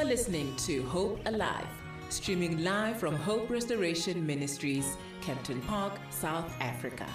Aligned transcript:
are 0.00 0.04
listening 0.04 0.56
to 0.56 0.82
Hope 0.84 1.20
Alive, 1.26 1.66
streaming 2.08 2.64
live 2.64 2.98
from 2.98 3.14
Hope 3.16 3.50
Restoration 3.50 4.26
Ministries, 4.26 4.96
Kempton 5.20 5.60
Park, 5.66 5.92
South 6.08 6.50
Africa. 6.58 7.06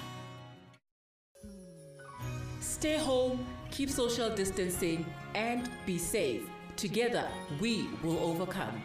Stay 2.59 2.97
home, 2.97 3.43
keep 3.71 3.89
social 3.89 4.29
distancing, 4.35 5.03
and 5.33 5.67
be 5.87 5.97
safe. 5.97 6.43
Together, 6.75 7.27
we 7.59 7.87
will 8.03 8.19
overcome. 8.19 8.79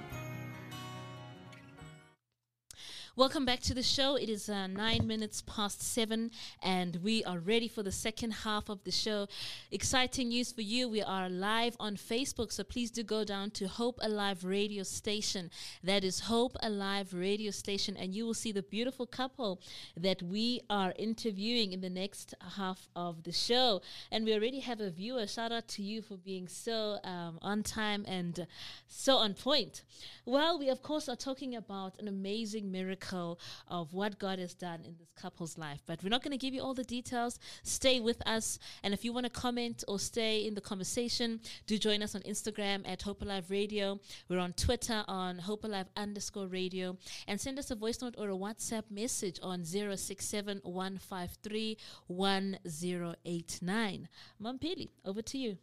Welcome 3.20 3.44
back 3.44 3.60
to 3.64 3.74
the 3.74 3.82
show. 3.82 4.16
It 4.16 4.30
is 4.30 4.48
uh, 4.48 4.66
nine 4.66 5.06
minutes 5.06 5.42
past 5.42 5.82
seven, 5.82 6.30
and 6.62 6.96
we 7.02 7.22
are 7.24 7.38
ready 7.38 7.68
for 7.68 7.82
the 7.82 7.92
second 7.92 8.30
half 8.30 8.70
of 8.70 8.82
the 8.84 8.90
show. 8.90 9.28
Exciting 9.70 10.28
news 10.28 10.52
for 10.52 10.62
you. 10.62 10.88
We 10.88 11.02
are 11.02 11.28
live 11.28 11.76
on 11.78 11.96
Facebook, 11.96 12.50
so 12.50 12.64
please 12.64 12.90
do 12.90 13.02
go 13.02 13.22
down 13.24 13.50
to 13.50 13.68
Hope 13.68 13.98
Alive 14.00 14.42
Radio 14.42 14.84
Station. 14.84 15.50
That 15.84 16.02
is 16.02 16.20
Hope 16.20 16.56
Alive 16.62 17.12
Radio 17.12 17.50
Station, 17.50 17.94
and 17.98 18.14
you 18.14 18.24
will 18.24 18.32
see 18.32 18.52
the 18.52 18.62
beautiful 18.62 19.04
couple 19.04 19.60
that 19.98 20.22
we 20.22 20.62
are 20.70 20.94
interviewing 20.96 21.74
in 21.74 21.82
the 21.82 21.90
next 21.90 22.34
half 22.56 22.88
of 22.96 23.24
the 23.24 23.32
show. 23.32 23.82
And 24.10 24.24
we 24.24 24.32
already 24.32 24.60
have 24.60 24.80
a 24.80 24.88
viewer. 24.88 25.26
Shout 25.26 25.52
out 25.52 25.68
to 25.68 25.82
you 25.82 26.00
for 26.00 26.16
being 26.16 26.48
so 26.48 26.96
um, 27.04 27.38
on 27.42 27.64
time 27.64 28.06
and 28.08 28.46
so 28.88 29.16
on 29.16 29.34
point. 29.34 29.82
Well, 30.24 30.58
we 30.58 30.70
of 30.70 30.82
course 30.82 31.06
are 31.06 31.16
talking 31.16 31.54
about 31.54 32.00
an 32.00 32.08
amazing 32.08 32.72
miracle 32.72 33.09
of 33.12 33.92
what 33.92 34.18
God 34.18 34.38
has 34.38 34.54
done 34.54 34.80
in 34.84 34.96
this 34.98 35.12
couple's 35.20 35.58
life. 35.58 35.80
But 35.86 36.02
we're 36.02 36.10
not 36.10 36.22
going 36.22 36.32
to 36.32 36.38
give 36.38 36.54
you 36.54 36.62
all 36.62 36.74
the 36.74 36.84
details. 36.84 37.38
Stay 37.62 38.00
with 38.00 38.26
us. 38.26 38.58
And 38.82 38.94
if 38.94 39.04
you 39.04 39.12
want 39.12 39.26
to 39.26 39.30
comment 39.30 39.84
or 39.88 39.98
stay 39.98 40.46
in 40.46 40.54
the 40.54 40.60
conversation, 40.60 41.40
do 41.66 41.78
join 41.78 42.02
us 42.02 42.14
on 42.14 42.22
Instagram 42.22 42.88
at 42.88 43.02
Hope 43.02 43.22
Alive 43.22 43.50
Radio. 43.50 43.98
We're 44.28 44.38
on 44.38 44.52
Twitter 44.54 45.04
on 45.08 45.38
Hope 45.38 45.64
Alive 45.64 45.86
underscore 45.96 46.46
radio. 46.46 46.96
And 47.26 47.40
send 47.40 47.58
us 47.58 47.70
a 47.70 47.74
voice 47.74 48.00
note 48.02 48.14
or 48.18 48.30
a 48.30 48.34
WhatsApp 48.34 48.84
message 48.90 49.38
on 49.42 49.64
067 49.64 50.60
153 50.62 51.76
1089. 52.06 54.08
Mampili, 54.42 54.88
over 55.04 55.22
to 55.22 55.38
you. 55.38 55.58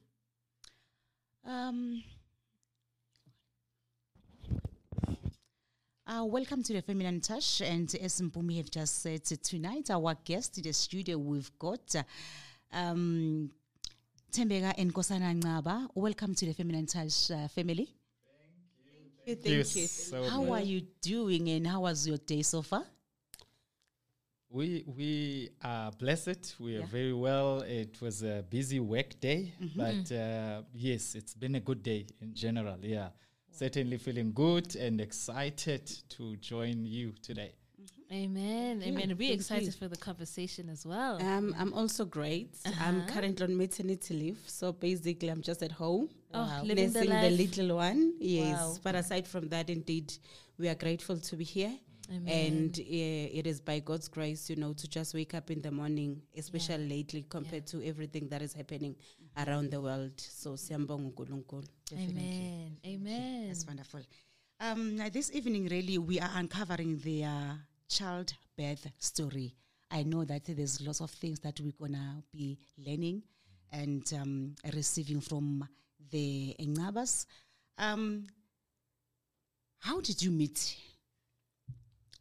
Um, 1.46 2.04
uh, 6.08 6.24
welcome 6.26 6.64
to 6.64 6.74
the 6.74 6.82
Feminine 6.82 7.20
Touch. 7.22 7.62
And 7.62 7.94
as 8.02 8.22
Mpumi 8.22 8.58
have 8.58 8.70
just 8.72 9.02
said, 9.02 9.24
tonight 9.26 9.90
our 9.90 10.16
guest 10.24 10.58
in 10.58 10.64
the 10.64 10.74
studio, 10.74 11.18
we've 11.18 11.52
got 11.60 11.96
uh, 11.96 12.04
um, 12.76 13.50
Tembega 14.32 14.74
and 14.78 14.94
Kosana 14.94 15.34
Ngaba. 15.40 15.90
Welcome 15.96 16.36
to 16.36 16.46
the 16.46 16.54
Feminine 16.54 16.86
Touch 16.86 17.32
uh, 17.32 17.48
family. 17.48 17.90
Thank 19.26 19.46
you 19.46 19.64
Thank 19.64 19.76
you. 19.76 19.88
so 19.88 20.24
How 20.30 20.42
much. 20.44 20.62
are 20.62 20.66
you 20.66 20.82
doing 21.02 21.50
and 21.50 21.68
how 21.68 21.82
was 21.82 22.08
your 22.08 22.18
day 22.18 22.42
so 22.44 22.62
far? 22.62 22.84
We 24.50 24.86
we 24.88 25.50
are 25.62 25.92
blessed. 25.92 26.56
We 26.58 26.78
are 26.78 26.80
Yeah. 26.80 26.86
very 26.86 27.12
well. 27.12 27.60
It 27.64 28.00
was 28.02 28.24
a 28.24 28.46
busy 28.50 28.80
work 28.80 29.20
day, 29.20 29.52
Mm-hmm. 29.62 29.78
but 29.78 30.16
uh, 30.16 30.62
yes, 30.74 31.16
it's 31.16 31.34
been 31.36 31.56
a 31.56 31.60
good 31.60 31.84
day 31.84 32.06
in 32.22 32.34
general. 32.34 32.78
Yeah, 32.82 33.10
certainly 33.58 33.98
feeling 33.98 34.32
good 34.34 34.76
and 34.76 35.02
excited 35.02 35.86
to 36.10 36.36
join 36.38 36.86
you 36.86 37.14
today. 37.24 37.54
Amen. 38.12 38.82
Amen. 38.86 39.16
We're 39.18 39.34
excited 39.34 39.66
you. 39.66 39.72
for 39.72 39.88
the 39.90 39.98
conversation 39.98 40.70
as 40.70 40.86
well. 40.86 41.22
Um, 41.22 41.54
I'm 41.60 41.74
also 41.74 42.06
great. 42.06 42.56
I'm 42.80 43.06
currently 43.08 43.46
on 43.46 43.58
maternity 43.58 44.14
leave, 44.14 44.40
so 44.46 44.72
basically 44.72 45.28
I'm 45.30 45.42
just 45.42 45.62
at 45.62 45.74
home. 45.74 46.08
Oh, 46.34 46.62
living 46.64 46.92
the 46.94 47.00
nursing 47.00 47.10
the, 47.10 47.30
life. 47.30 47.38
little 47.38 47.76
one. 47.78 48.14
Yes, 48.20 48.60
Wow. 48.60 48.76
but 48.84 48.96
aside 48.96 49.28
from 49.28 49.50
that, 49.50 49.70
indeed, 49.70 50.14
we 50.58 50.70
are 50.70 50.76
grateful 50.76 51.18
to 51.18 51.36
be 51.36 51.44
here. 51.44 51.74
Amen. 52.10 52.28
And 52.28 52.80
uh, 52.80 52.84
it 53.40 53.48
is 53.48 53.60
by 53.60 53.80
God's 53.80 54.08
grace, 54.08 54.50
you 54.50 54.56
know, 54.56 54.74
to 54.74 54.88
just 54.88 55.14
wake 55.14 55.34
up 55.34 55.52
in 55.52 55.62
the 55.62 55.72
morning, 55.72 56.22
especially 56.38 56.88
lately, 56.88 57.26
compared 57.30 57.68
to 57.68 57.86
everything 57.86 58.30
that 58.30 58.42
is 58.42 58.54
happening 58.54 58.96
around 59.46 59.72
the 59.72 59.82
world. 59.82 60.14
So, 60.18 60.56
siyambonga 60.56 61.12
uNkulunkulu. 61.12 61.68
Amen. 61.94 62.78
Amen. 62.86 63.48
That's 63.48 63.68
wonderful. 63.68 64.02
Um, 64.60 64.98
this 65.12 65.32
evening, 65.34 65.68
really, 65.68 65.98
we 65.98 66.20
are 66.20 66.32
uncovering 66.36 66.98
the 67.00 67.26
uh, 67.26 67.54
childbirth 67.90 68.88
story. 68.98 69.54
I 69.92 70.04
know 70.04 70.26
that 70.26 70.46
there's 70.46 70.82
lots 70.82 71.02
of 71.02 71.12
things 71.12 71.40
that 71.42 71.60
we're 71.60 71.74
gonna 71.80 72.24
be 72.32 72.58
learning 72.78 73.22
and 73.72 74.04
um, 74.14 74.56
receiving 74.74 75.22
from 75.22 75.68
the 76.12 76.56
Ngabas. 76.60 77.26
Um, 77.78 78.28
how 79.80 80.02
did 80.02 80.22
you 80.22 80.32
meet? 80.32 80.76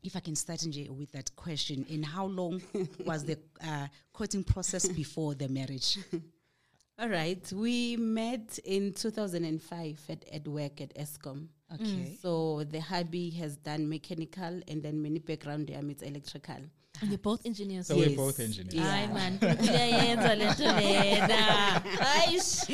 If 0.06 0.14
I 0.14 0.20
can 0.20 0.36
start 0.36 0.64
with 0.88 1.10
that 1.12 1.34
question, 1.34 1.84
and 1.90 2.06
how 2.06 2.26
long 2.26 2.62
was 3.04 3.24
the 3.24 3.38
uh, 3.60 3.88
courting 4.12 4.44
process 4.44 4.86
before 4.86 5.34
the 5.34 5.48
marriage? 5.48 5.98
All 6.98 7.08
right. 7.08 7.52
We 7.52 7.96
met 7.96 8.58
in 8.64 8.92
2005 8.94 10.00
at, 10.08 10.24
at 10.32 10.46
work 10.46 10.80
at 10.80 10.94
Eskom. 10.94 11.48
Okay. 11.74 12.16
So 12.22 12.62
the 12.64 12.80
hubby 12.80 13.30
has 13.30 13.56
done 13.56 13.88
mechanical 13.88 14.60
and 14.68 14.82
then 14.82 15.02
many 15.02 15.18
background 15.18 15.66
there 15.66 15.80
it's 15.90 16.02
electrical. 16.02 16.60
And 17.00 17.10
you're 17.10 17.18
both 17.18 17.44
engineers. 17.44 17.86
So 17.88 17.96
Yes. 17.96 18.08
we're 18.08 18.16
both 18.16 18.40
engineers. 18.40 18.74
Yeah. 18.74 19.06
Hayi 19.06 19.12
man, 19.14 19.38
kuyayenza 19.38 20.34
lento 20.38 20.64
lena. 20.64 21.82
Aish. 22.00 22.66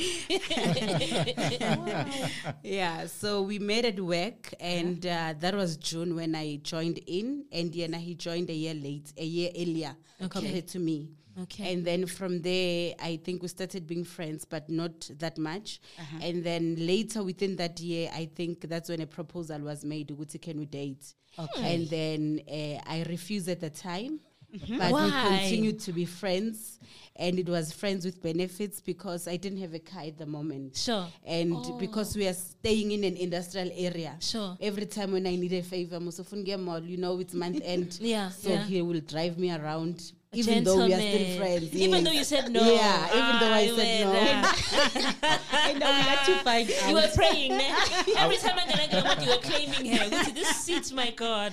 Yeah, 2.62 3.06
so 3.06 3.43
we 3.43 3.59
met 3.59 3.84
at 3.84 4.00
work 4.00 4.55
and 4.60 5.05
uh, 5.06 5.34
that 5.41 5.55
was 5.55 5.77
June 5.77 6.15
when 6.15 6.34
I 6.34 6.56
joined 6.62 6.99
in 7.06 7.44
and 7.53 7.72
Yana 7.72 7.97
he 7.97 8.15
joined 8.15 8.50
a 8.50 8.55
year 8.55 8.75
late, 8.75 9.12
a 9.16 9.25
year 9.25 9.50
earlier 9.56 9.94
Okay. 10.21 10.28
compared 10.41 10.69
to 10.69 10.78
me. 10.78 11.09
Okay. 11.41 11.72
And 11.72 11.84
then 11.84 12.06
from 12.06 12.43
there, 12.43 12.94
I 13.00 13.16
think 13.25 13.43
we 13.43 13.48
started 13.48 13.87
being 13.87 14.04
friends, 14.04 14.44
but 14.44 14.69
not 14.69 15.10
that 15.19 15.38
much. 15.38 15.81
And 16.20 16.44
then 16.44 16.76
later 16.78 17.22
within 17.22 17.56
that 17.56 17.81
year, 17.81 18.10
I 18.15 18.26
think 18.34 18.69
that's 18.69 18.88
when 18.91 19.00
a 19.00 19.06
proposal 19.06 19.60
was 19.60 19.84
made, 19.84 20.09
Uguti, 20.09 20.41
can 20.41 20.59
we 20.59 20.66
date? 20.66 21.15
Okay. 21.38 21.75
And 21.75 21.88
then 21.88 22.41
uh, 22.48 22.82
I 22.87 23.04
refused 23.09 23.48
at 23.48 23.60
the 23.60 23.71
time. 23.71 24.21
Mm-hmm. 24.54 24.76
But 24.78 24.92
Why? 24.92 25.04
we 25.06 25.10
continued 25.38 25.81
to 25.81 25.92
be 25.94 26.04
friends, 26.04 26.78
and 27.16 27.38
it 27.38 27.48
was 27.48 27.72
friends 27.72 28.04
with 28.04 28.22
benefits 28.22 28.82
because 28.82 29.26
I 29.26 29.38
didn't 29.38 29.60
have 29.60 29.72
a 29.72 29.78
car 29.78 30.03
at 30.03 30.19
the 30.19 30.26
moment. 30.26 30.76
Sure. 30.76 31.06
And 31.25 31.56
because 31.78 32.15
we 32.15 32.28
are 32.28 32.34
staying 32.34 32.91
in 32.92 33.03
an 33.04 33.16
industrial 33.16 33.71
area, 33.75 34.15
Sure. 34.21 34.54
every 34.60 34.84
time 34.84 35.12
when 35.12 35.26
I 35.26 35.37
need 35.37 35.54
a 35.54 35.62
favor, 35.62 35.98
Musufunge 35.98 36.60
Mall, 36.60 36.81
you 36.81 36.98
know, 36.98 37.19
it's 37.19 37.32
month 37.32 37.62
end. 37.65 37.98
Yeah, 38.03 38.28
So 38.28 38.50
yeah. 38.50 38.65
he 38.65 38.82
will 38.82 39.00
drive 39.00 39.38
me 39.38 39.50
around, 39.53 40.12
A 40.34 40.38
even 40.38 40.65
though 40.65 40.87
we 40.87 40.94
are 40.94 40.98
still 41.00 41.37
friends. 41.38 41.75
Even 41.75 42.04
though 42.04 42.10
you 42.10 42.25
said 42.25 42.50
no. 42.50 42.60
Yeah, 42.60 43.06
even 43.09 43.41
though 43.41 43.53
I 43.53 43.66
said 43.76 44.06
no. 44.06 44.12
and 44.15 45.84
I 45.84 45.98
would 45.98 46.06
like 46.06 46.25
to 46.25 46.34
find 46.43 46.70
out. 46.70 46.82
You 46.88 46.94
were 46.94 47.10
praying. 47.15 47.50
ne? 47.59 47.75
Every 48.16 48.37
time 48.38 48.59
I'm 48.59 48.69
gonna 48.69 48.88
get 48.88 49.04
what 49.04 49.22
you 49.22 49.31
were 49.31 49.37
claiming 49.42 49.84
here. 49.84 50.00
Ukuthi, 50.09 50.34
This 50.34 50.56
seat, 50.56 50.92
my 50.94 51.10
God. 51.10 51.53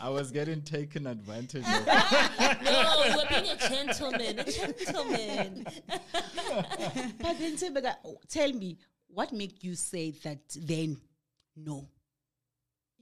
I 0.00 0.08
was 0.08 0.32
getting 0.32 0.60
taken 0.62 1.06
advantage 1.06 1.62
of. 1.64 1.86
No, 2.64 3.04
you 3.06 3.16
were 3.16 3.28
being 3.28 3.48
a 3.48 3.68
gentleman. 3.68 4.38
A 4.40 4.44
gentleman. 4.44 5.66
But 7.22 7.38
then, 7.38 7.56
Tembega, 7.56 7.94
uh, 8.04 8.08
tell 8.28 8.52
me, 8.52 8.76
what 9.06 9.32
made 9.32 9.62
you 9.62 9.76
say 9.76 10.10
that 10.24 10.40
then 10.56 10.96
no? 11.56 11.86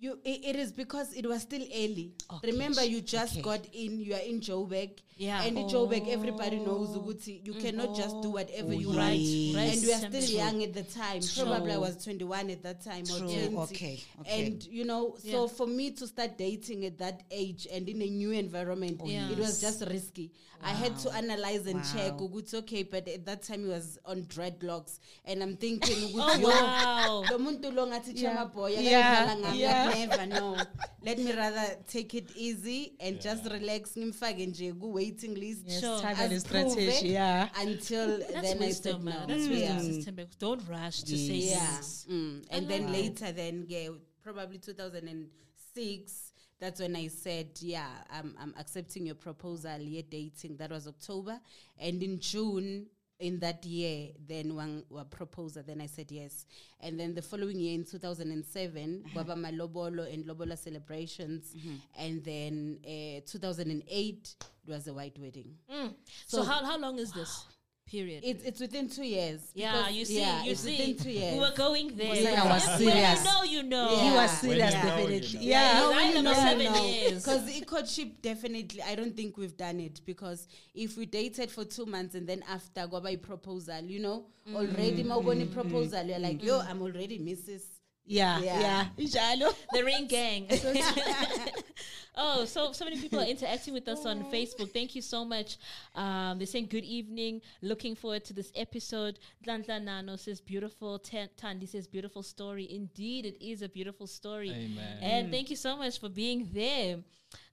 You, 0.01 0.19
i- 0.25 0.41
it 0.45 0.57
is 0.57 0.71
because 0.73 1.13
it 1.13 1.27
was 1.27 1.43
still 1.43 1.63
early. 1.75 2.13
Okay. 2.33 2.53
Remember, 2.53 2.85
you 2.85 3.01
just 3.01 3.33
Okay. 3.35 3.43
got 3.43 3.67
in. 3.73 3.99
You 4.01 4.15
are 4.15 4.21
in 4.33 4.41
Joburg, 4.41 4.91
Yeah. 5.19 5.43
and 5.43 5.59
in 5.59 5.67
Joburg, 5.67 6.09
everybody 6.09 6.59
knows 6.61 6.91
Uguti. 6.97 7.45
You 7.45 7.55
cannot 7.55 7.97
just 7.97 8.23
do 8.23 8.31
whatever 8.31 8.73
you 8.73 8.89
Oh, 8.91 8.97
want. 8.97 9.17
yes. 9.17 9.55
Right. 9.57 9.73
And 9.75 9.83
we 9.83 9.93
are 9.93 10.11
True. 10.11 10.21
still 10.23 10.37
young 10.39 10.63
at 10.63 10.73
the 10.75 10.85
time. 10.85 11.21
Probably 11.37 11.73
I 11.73 11.77
was 11.79 12.03
21 12.05 12.51
at 12.51 12.63
that 12.63 12.85
time 12.85 13.03
or 13.13 13.19
20. 13.19 13.57
Okay, 13.57 14.01
okay. 14.21 14.41
And 14.47 14.65
you 14.65 14.85
know, 14.85 15.17
so 15.19 15.43
Yeah. 15.43 15.47
for 15.49 15.67
me 15.67 15.91
to 15.91 16.07
start 16.07 16.39
dating 16.39 16.85
at 16.87 16.99
that 16.99 17.23
age 17.33 17.67
and 17.73 17.89
in 17.89 18.01
a 18.01 18.07
new 18.09 18.31
environment, 18.31 19.01
Yeah. 19.05 19.31
it 19.33 19.39
was 19.39 19.61
just 19.61 19.83
risky. 19.89 20.31
I 20.61 20.71
had 20.73 20.99
to 21.01 21.11
analyze 21.15 21.67
and 21.69 21.81
check. 21.85 22.21
Wow. 22.21 22.29
Uguti, 22.29 22.55
okay, 22.55 22.83
but 22.83 23.07
at 23.07 23.25
that 23.27 23.43
time 23.43 23.63
he 23.63 23.69
was 23.69 23.97
on 24.05 24.23
dreadlocks, 24.25 24.99
and 25.25 25.41
I'm 25.41 25.57
thinking, 25.57 25.97
Oh, 26.15 26.19
Uguti, 26.19 26.41
yo, 26.43 26.49
wow. 26.49 27.25
lo 27.31 27.39
muntu 27.39 27.73
lo 27.75 27.87
ngathi 27.87 28.13
Yeah. 28.21 28.35
chama 28.35 28.53
boy 28.53 28.71
Yeah, 28.73 29.37
akayidlala 29.37 29.55
yeah. 29.57 29.93
I'd 29.95 30.09
never 30.09 30.27
know 30.27 30.57
let 31.05 31.17
me 31.19 31.33
rather 31.33 31.77
take 31.87 32.13
it 32.15 32.27
easy 32.37 32.93
and 32.99 33.21
just 33.21 33.45
relax 33.47 33.97
ngimfake 33.97 34.47
nje 34.47 34.73
ku-waiting 35.11 35.35
list 35.35 35.63
Yes, 35.67 35.81
Sure. 35.81 36.01
time 36.01 36.17
and 36.19 36.33
As-prove 36.33 36.71
strategy, 36.71 37.07
it 37.09 37.13
yeah. 37.13 37.49
until 37.57 38.19
That's 38.19 38.33
then 38.33 38.57
I 38.63 38.67
wisdom, 38.67 39.05
said 39.05 39.05
no. 39.05 39.27
That's 39.27 39.49
wisdom, 39.49 39.59
yeah. 39.59 39.79
Sister 39.81 40.13
Mbeko. 40.13 40.39
Don't 40.39 40.69
rush 40.69 41.03
to 41.03 41.17
say 41.17 41.35
Yes. 41.35 42.07
Yeah. 42.09 42.15
Mm. 42.15 42.45
And 42.51 42.67
I 42.67 42.69
then 42.69 42.83
like 42.85 42.93
later, 42.93 43.33
then 43.33 43.65
yeah, 43.69 43.89
probably 44.23 44.59
2006. 44.59 46.33
That's 46.61 46.81
when 46.81 46.97
I 46.97 47.07
said, 47.07 47.51
yeah, 47.61 47.87
I'm, 48.11 48.35
I'm 48.41 48.53
accepting 48.59 49.07
your 49.07 49.15
proposal. 49.15 49.79
You're 49.79 50.03
dating. 50.03 50.57
That 50.57 50.71
was 50.71 50.89
October, 50.89 51.41
and 51.79 52.03
in 52.03 52.19
June, 52.19 52.87
in 53.19 53.41
that 53.41 53.65
year, 53.65 54.11
then 54.27 54.55
one 54.55 54.85
wa 54.91 55.05
proposal, 55.05 55.63
then 55.67 55.81
I 55.81 55.87
said 55.87 56.11
yes. 56.11 56.47
And 56.81 56.99
then 56.99 57.15
the 57.15 57.23
following 57.23 57.59
year 57.59 57.75
in 57.75 57.85
2007, 57.85 59.05
Baba 59.15 59.35
mm-hmm. 59.35 59.45
Malobolo 59.45 60.13
and 60.13 60.25
Lobola 60.25 60.57
celebrations. 60.57 61.55
Mm-hmm. 61.57 61.75
And 61.99 62.25
then 62.25 62.79
eh, 62.87 63.19
uh, 63.19 63.21
2008, 63.27 64.35
it 64.41 64.71
was 64.71 64.87
a 64.87 64.95
white 64.95 65.19
wedding. 65.19 65.55
Mm. 65.73 65.95
So, 66.27 66.39
So- 66.39 66.45
how, 66.45 66.65
how 66.65 66.79
long 66.79 66.99
is 66.99 67.13
this 67.13 67.45
period? 67.91 68.23
It's, 68.25 68.45
it's 68.45 68.61
within 68.61 68.89
two 68.89 69.05
years. 69.05 69.41
yeah, 69.55 69.89
you 69.89 70.05
see, 70.05 70.21
yeah, 70.21 70.43
you 70.43 70.53
it's 70.53 70.61
see. 70.61 70.77
within 70.77 70.97
two 70.97 71.11
years. 71.11 71.35
We 71.35 71.41
were 71.41 71.55
going 71.57 71.97
there. 71.97 72.11
When 72.11 72.27
I 72.27 72.45
was 72.47 72.67
When 72.67 72.79
serious. 72.79 73.19
you 73.19 73.25
know, 73.25 73.43
you 73.45 73.63
know. 73.63 73.91
Yeah. 73.91 74.11
He 74.11 74.17
was 74.17 74.31
serious, 74.31 74.73
you 74.75 74.79
you 74.79 74.85
definitely. 74.85 75.21
know. 75.21 75.41
Yeah. 75.41 75.73
No, 75.81 75.91
when 75.91 76.09
you 76.09 76.15
know 76.15 76.23
know, 76.23 76.35
seven 76.35 76.61
you 76.61 76.71
know. 76.71 76.85
years. 76.87 77.25
Because 77.25 77.45
the 77.47 77.61
courtship, 77.65 78.23
definitely, 78.23 78.83
I 78.83 78.95
don't 78.95 79.17
think 79.17 79.37
we've 79.37 79.57
done 79.57 79.81
it. 79.81 80.01
Because 80.05 80.47
if 80.75 80.97
we 80.97 81.07
dated 81.07 81.51
for 81.51 81.65
two 81.65 81.87
months 81.87 82.15
and 82.15 82.27
then 82.27 82.43
after 82.49 82.83
Gwaba 82.87 83.21
proposal, 83.21 83.83
you 83.83 84.01
know, 84.01 84.27
mm. 84.49 84.55
already 84.57 85.05
Mawoni 85.05 85.45
mm-hmm. 85.45 85.53
proposal, 85.53 86.05
you're 86.05 86.19
like, 86.19 86.39
mm-hmm. 86.39 86.47
yo, 86.47 86.61
I'm 86.61 86.83
already 86.83 87.19
Mrs. 87.19 87.63
Yeah, 88.09 88.41
Yeah. 88.41 88.87
yeah. 88.97 89.51
The 89.73 89.85
ring 89.85 90.07
gang. 90.07 90.47
oh, 92.19 92.45
so 92.45 92.73
so 92.73 92.85
many 92.85 93.01
people 93.01 93.21
are 93.21 93.25
interacting 93.35 93.73
with 93.75 93.89
us 93.89 94.05
on 94.05 94.25
Facebook. 94.25 94.73
Thank 94.73 94.95
you 94.95 95.03
so 95.03 95.25
much. 95.25 95.57
Um, 95.95 96.39
they're 96.39 96.47
saying 96.47 96.67
good 96.67 96.85
evening. 96.85 97.41
Looking 97.63 97.95
forward 97.95 98.25
to 98.27 98.33
this 98.33 98.53
episode. 98.55 99.19
Dantla 99.47 99.83
Nano 99.83 100.17
says 100.17 100.41
beautiful. 100.41 100.99
Tan- 100.99 101.31
Tandy 101.37 101.67
says 101.67 101.87
beautiful 101.87 102.23
story. 102.23 102.71
Indeed, 102.71 103.25
it 103.27 103.45
is 103.45 103.63
a 103.63 103.69
beautiful 103.69 104.07
story. 104.07 104.51
Amen. 104.51 104.99
And 105.01 105.31
thank 105.31 105.51
you 105.51 105.57
so 105.57 105.77
much 105.77 106.01
for 106.01 106.09
being 106.09 106.49
there. 106.53 106.99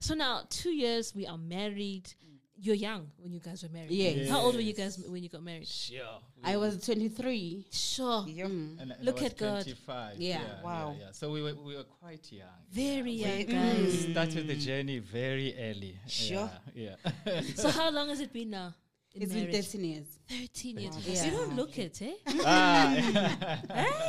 So 0.00 0.14
now, 0.14 0.42
two 0.50 0.70
years 0.70 1.14
we 1.14 1.26
are 1.26 1.38
married. 1.38 2.12
You're 2.58 2.74
young 2.74 3.10
when 3.18 3.32
you 3.32 3.40
guys 3.40 3.62
were 3.62 3.68
married. 3.68 3.90
Yes. 3.90 4.30
How 4.30 4.40
old 4.40 4.54
were 4.54 4.60
you 4.62 4.72
guys 4.72 4.98
when 4.98 5.22
you 5.22 5.28
got 5.28 5.42
married? 5.42 5.68
Sure. 5.68 6.20
I 6.42 6.56
was 6.56 6.84
23. 6.84 7.66
Sure. 7.70 8.24
And, 8.26 8.80
and 8.80 8.92
I 8.92 8.96
Look 9.02 9.16
was 9.16 9.24
at 9.24 9.36
God. 9.36 9.62
25. 9.62 10.18
Yeah. 10.18 10.40
Wow. 10.64 10.96
Yeah, 10.98 11.06
yeah. 11.06 11.12
So 11.12 11.30
we 11.30 11.42
were, 11.42 11.54
we 11.54 11.76
were 11.76 11.84
quite 11.84 12.32
young. 12.32 12.48
Very 12.72 13.12
young 13.12 13.36
We 13.36 13.44
guys. 13.44 14.06
We 14.06 14.12
started 14.12 14.46
the 14.46 14.56
journey 14.56 15.00
very 15.00 15.54
early. 15.58 15.98
Sure. 16.06 16.50
Yeah. 16.74 16.96
yeah. 17.26 17.42
So 17.54 17.68
how 17.78 17.90
long 17.90 18.08
has 18.08 18.20
it 18.20 18.32
been 18.32 18.50
now? 18.50 18.74
In 19.16 19.22
It's 19.22 19.32
been 19.32 19.50
13 19.52 19.84
years. 19.84 20.06
13 20.28 20.78
years. 20.78 20.96
Yeah. 21.06 21.24
You 21.24 21.30
don't 21.30 21.56
look 21.56 21.78
it, 21.78 22.00
eh? 22.02 22.12
ah, 22.44 23.58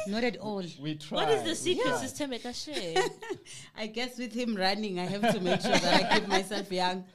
Not 0.07 0.23
at 0.23 0.37
all. 0.37 0.63
we 0.81 0.95
tried. 0.95 1.17
What 1.17 1.29
is 1.29 1.43
the 1.43 1.55
secret, 1.55 1.85
tried. 1.87 1.99
Sister 1.99 2.27
Meka? 2.27 3.09
I 3.77 3.87
guess 3.87 4.17
with 4.17 4.33
him 4.33 4.55
running, 4.55 4.99
I 4.99 5.05
have 5.05 5.33
to 5.33 5.39
make 5.39 5.61
sure 5.61 5.71
that 5.71 6.11
I 6.13 6.19
keep 6.19 6.27
myself 6.27 6.71
young. 6.71 7.05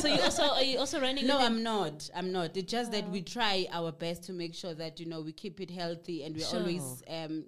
so 0.00 0.08
you 0.08 0.20
also 0.20 0.42
are 0.50 0.62
you 0.62 0.78
also 0.78 1.00
running? 1.00 1.26
No. 1.26 1.38
I'm 1.38 1.62
not. 1.62 2.08
I'm 2.14 2.32
not. 2.32 2.56
It's 2.56 2.70
just 2.70 2.92
that 2.92 3.08
we 3.10 3.22
try 3.22 3.66
our 3.72 3.92
best 3.92 4.22
to 4.24 4.32
make 4.32 4.54
sure 4.54 4.74
that 4.74 5.00
you 5.00 5.06
know 5.06 5.20
we 5.22 5.32
keep 5.32 5.60
it 5.60 5.70
healthy 5.70 6.24
and 6.24 6.36
we're 6.36 6.44
Sure. 6.44 6.60
always 6.60 7.02
um, 7.08 7.44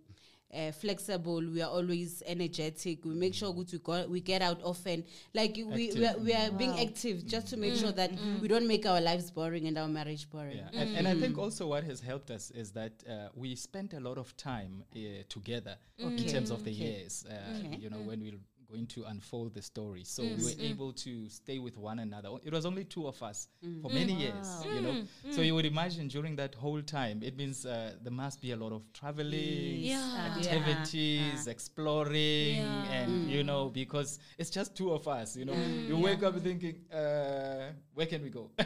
uh, 0.55 0.73
flexible. 0.73 1.41
We 1.41 1.63
are 1.63 1.71
always 1.71 2.23
energetic. 2.27 3.05
We 3.05 3.15
make 3.15 3.35
sure 3.35 3.51
we 3.51 3.65
go, 3.65 4.07
we 4.07 4.21
get 4.21 4.43
out 4.43 4.61
often. 4.63 5.05
Like 5.35 5.57
we 5.57 5.65
we 5.65 6.07
are, 6.07 6.19
we 6.19 6.33
are 6.35 6.51
being 6.51 6.79
active 6.81 7.27
just 7.27 7.49
to 7.49 7.57
make 7.57 7.75
sure 7.75 7.93
that 7.93 8.11
we 8.41 8.49
don't 8.49 8.67
make 8.67 8.87
our 8.87 9.01
lives 9.01 9.31
boring 9.31 9.67
and 9.67 9.79
our 9.79 9.89
marriage 9.89 10.29
boring. 10.31 10.59
Yeah. 10.59 10.81
And, 10.81 10.97
and 10.97 11.09
I 11.09 11.15
think 11.15 11.39
also 11.39 11.69
what 11.69 11.85
has 11.85 12.01
helped 12.01 12.31
us 12.31 12.51
is 12.51 12.73
that 12.73 12.93
uh, 13.09 13.29
we 13.35 13.55
spent 13.55 13.95
a 13.95 14.01
lot 14.01 14.19
of 14.19 14.37
time 14.37 14.85
uh, 14.95 14.99
together 15.29 15.77
in 15.99 16.17
terms 16.27 16.51
of 16.51 16.65
the 16.65 16.71
years, 16.71 17.25
uh, 17.31 17.35
you 17.79 17.91
know, 17.91 17.99
when 17.99 18.21
we're 18.21 18.39
going 18.73 18.87
to 18.87 19.05
unfold 19.05 19.55
the 19.55 19.63
story. 19.63 20.03
So 20.05 20.23
we 20.23 20.29
mm, 20.31 20.45
were 20.45 20.51
mm. 20.63 20.71
able 20.71 20.93
to 21.07 21.29
stay 21.29 21.59
with 21.59 21.77
one 21.77 21.99
another. 21.99 22.29
O- 22.29 22.41
It 22.49 22.53
was 22.53 22.65
only 22.65 22.85
two 22.85 23.07
of 23.07 23.23
us 23.23 23.49
mm. 23.65 23.83
for 23.83 23.91
many 23.91 24.15
years, 24.25 24.49
you 24.75 24.81
know. 24.81 24.97
So 25.31 25.43
you 25.43 25.55
would 25.55 25.67
imagine 25.67 26.09
during 26.09 26.37
that 26.37 26.55
whole 26.55 26.83
time, 26.83 27.23
it 27.23 27.37
means 27.37 27.67
uh, 27.67 27.93
there 28.03 28.13
must 28.13 28.41
be 28.41 28.53
a 28.53 28.57
lot 28.57 28.73
of 28.73 28.83
traveling, 28.93 29.77
Yeah. 29.93 30.31
activities, 30.37 31.47
exploring, 31.47 32.57
Yeah. 32.57 32.97
and 32.99 33.31
you 33.31 33.45
know, 33.45 33.69
because 33.69 34.19
it's 34.39 34.51
just 34.59 34.75
two 34.75 34.93
of 34.93 35.07
us, 35.07 35.37
you 35.37 35.45
know. 35.45 35.59
You 35.89 35.97
wake 35.99 36.23
up 36.23 36.39
thinking, 36.41 36.77
uh, 36.93 37.73
where 37.95 38.07
can 38.07 38.23
we 38.23 38.31
go? 38.31 38.51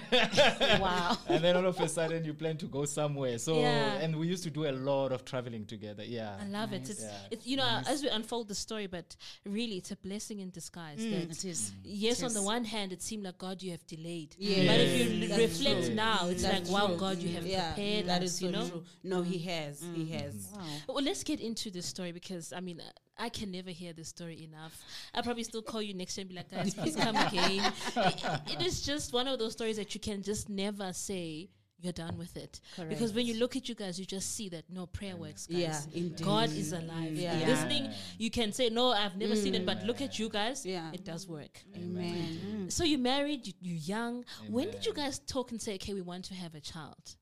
Wow. 0.87 1.17
and 1.29 1.43
then 1.43 1.57
all 1.57 1.67
of 1.67 1.81
a 1.81 1.89
sudden 1.89 2.25
you 2.25 2.35
plan 2.35 2.57
to 2.59 2.67
go 2.67 2.85
somewhere. 2.85 3.39
So 3.39 3.53
Yeah. 3.61 4.03
and 4.03 4.17
we 4.17 4.29
used 4.29 4.45
to 4.45 4.51
do 4.51 4.67
a 4.67 4.73
lot 4.73 5.11
of 5.13 5.25
traveling 5.25 5.65
together. 5.67 6.05
Yeah. 6.05 6.37
I 6.41 6.47
love 6.47 6.73
it. 6.73 6.89
It's, 6.89 7.03
Yeah. 7.03 7.33
it's 7.33 7.47
you 7.47 7.57
know 7.57 7.83
as 7.87 8.03
we 8.03 8.09
unfold 8.09 8.49
the 8.49 8.55
story, 8.55 8.87
but 8.87 9.17
really 9.45 9.77
it's 9.79 9.91
a 9.91 9.96
blessing 10.03 10.41
in 10.41 10.51
disguise. 10.51 10.99
that 10.99 11.31
It 11.31 11.45
is. 11.45 11.73
yes, 11.85 12.23
on 12.23 12.33
the 12.35 12.43
one 12.43 12.65
hand, 12.65 12.93
it 12.93 13.03
seemed 13.03 13.25
like 13.25 13.39
God, 13.39 13.63
you 13.63 13.71
have 13.73 13.87
delayed. 13.87 14.35
Yes. 14.39 14.67
But 14.67 14.81
if 14.81 14.93
you 15.13 15.33
l- 15.33 15.39
reflect 15.39 15.87
true. 15.87 15.95
now, 15.95 16.29
it's 16.29 16.43
That's 16.43 16.71
like 16.71 16.81
wow, 16.81 16.89
true. 16.89 16.97
God, 16.97 17.19
you 17.19 17.31
have 17.35 17.47
yeah, 17.47 17.73
prepared 17.75 18.07
that 18.07 18.23
us. 18.23 18.31
is 18.35 18.43
you 18.43 18.51
know. 18.51 18.69
true. 18.69 18.85
No, 19.05 19.23
he 19.23 19.39
has. 19.39 19.83
He 19.95 20.07
has. 20.13 20.49
Well, 20.89 21.03
let's 21.03 21.23
get 21.25 21.41
into 21.41 21.71
this 21.71 21.87
story 21.87 22.13
because 22.13 22.53
I 22.53 22.61
mean, 22.61 22.81
uh, 22.81 22.91
I 23.19 23.29
can 23.31 23.51
never 23.51 23.71
hear 23.71 23.93
this 23.95 24.09
story 24.09 24.45
enough. 24.45 24.79
I'll 25.15 25.23
probably 25.23 25.45
still 25.45 25.63
call 25.63 25.81
you 25.81 25.95
next 25.95 26.17
year 26.19 26.23
and 26.23 26.29
be 26.29 26.37
like, 26.37 26.51
guys, 26.51 26.75
please 26.75 26.97
come 26.97 27.17
again. 27.17 27.73
It- 27.97 28.61
it 28.61 28.63
is 28.67 28.83
just 28.83 29.13
one 29.13 29.27
of 29.29 29.39
those 29.39 29.53
stories 29.53 29.77
that 29.77 29.95
you 29.95 30.01
can 30.01 30.23
just 30.23 30.49
never 30.49 30.93
say 30.93 31.49
you're 31.79 31.93
done 31.93 32.17
with 32.17 32.37
it. 32.37 32.61
Because 32.89 33.13
when 33.13 33.27
you 33.27 33.35
look 33.35 33.57
at 33.57 33.69
you 33.69 33.75
guys, 33.75 33.99
you 33.99 34.07
just 34.07 34.35
see 34.35 34.49
that 34.51 34.65
no 34.71 34.87
prayer 34.87 35.17
works, 35.17 35.47
guys. 35.47 35.59
Yeah, 35.59 35.81
indeed. 35.93 36.25
God 36.25 36.51
is 36.51 36.73
alive. 36.73 37.13
Yeah. 37.13 37.45
This 37.45 37.63
thing, 37.65 37.91
you 38.19 38.31
can 38.31 38.53
say, 38.53 38.71
no, 38.71 38.93
I've 38.93 39.17
never 39.17 39.37
seen 39.37 39.55
it, 39.55 39.67
but 39.67 39.83
look 39.85 40.01
at 40.01 40.13
mm. 40.13 40.19
you 40.21 40.29
guys. 40.29 40.65
Yeah. 40.65 40.91
It 40.93 41.05
does 41.05 41.29
work. 41.29 41.61
Amen. 41.77 42.67
So 42.71 42.85
you 42.85 42.99
married, 42.99 43.47
you, 43.47 43.53
you're 43.61 43.77
young. 43.77 44.25
When 44.49 44.71
did 44.71 44.87
you 44.87 44.95
guys 44.95 45.19
talk 45.21 45.51
and 45.51 45.61
say, 45.61 45.75
okay, 45.75 45.95
we 45.95 46.03
want 46.03 46.25
to 46.27 46.35
have 46.35 46.55
a 46.55 46.61
child? 46.61 47.17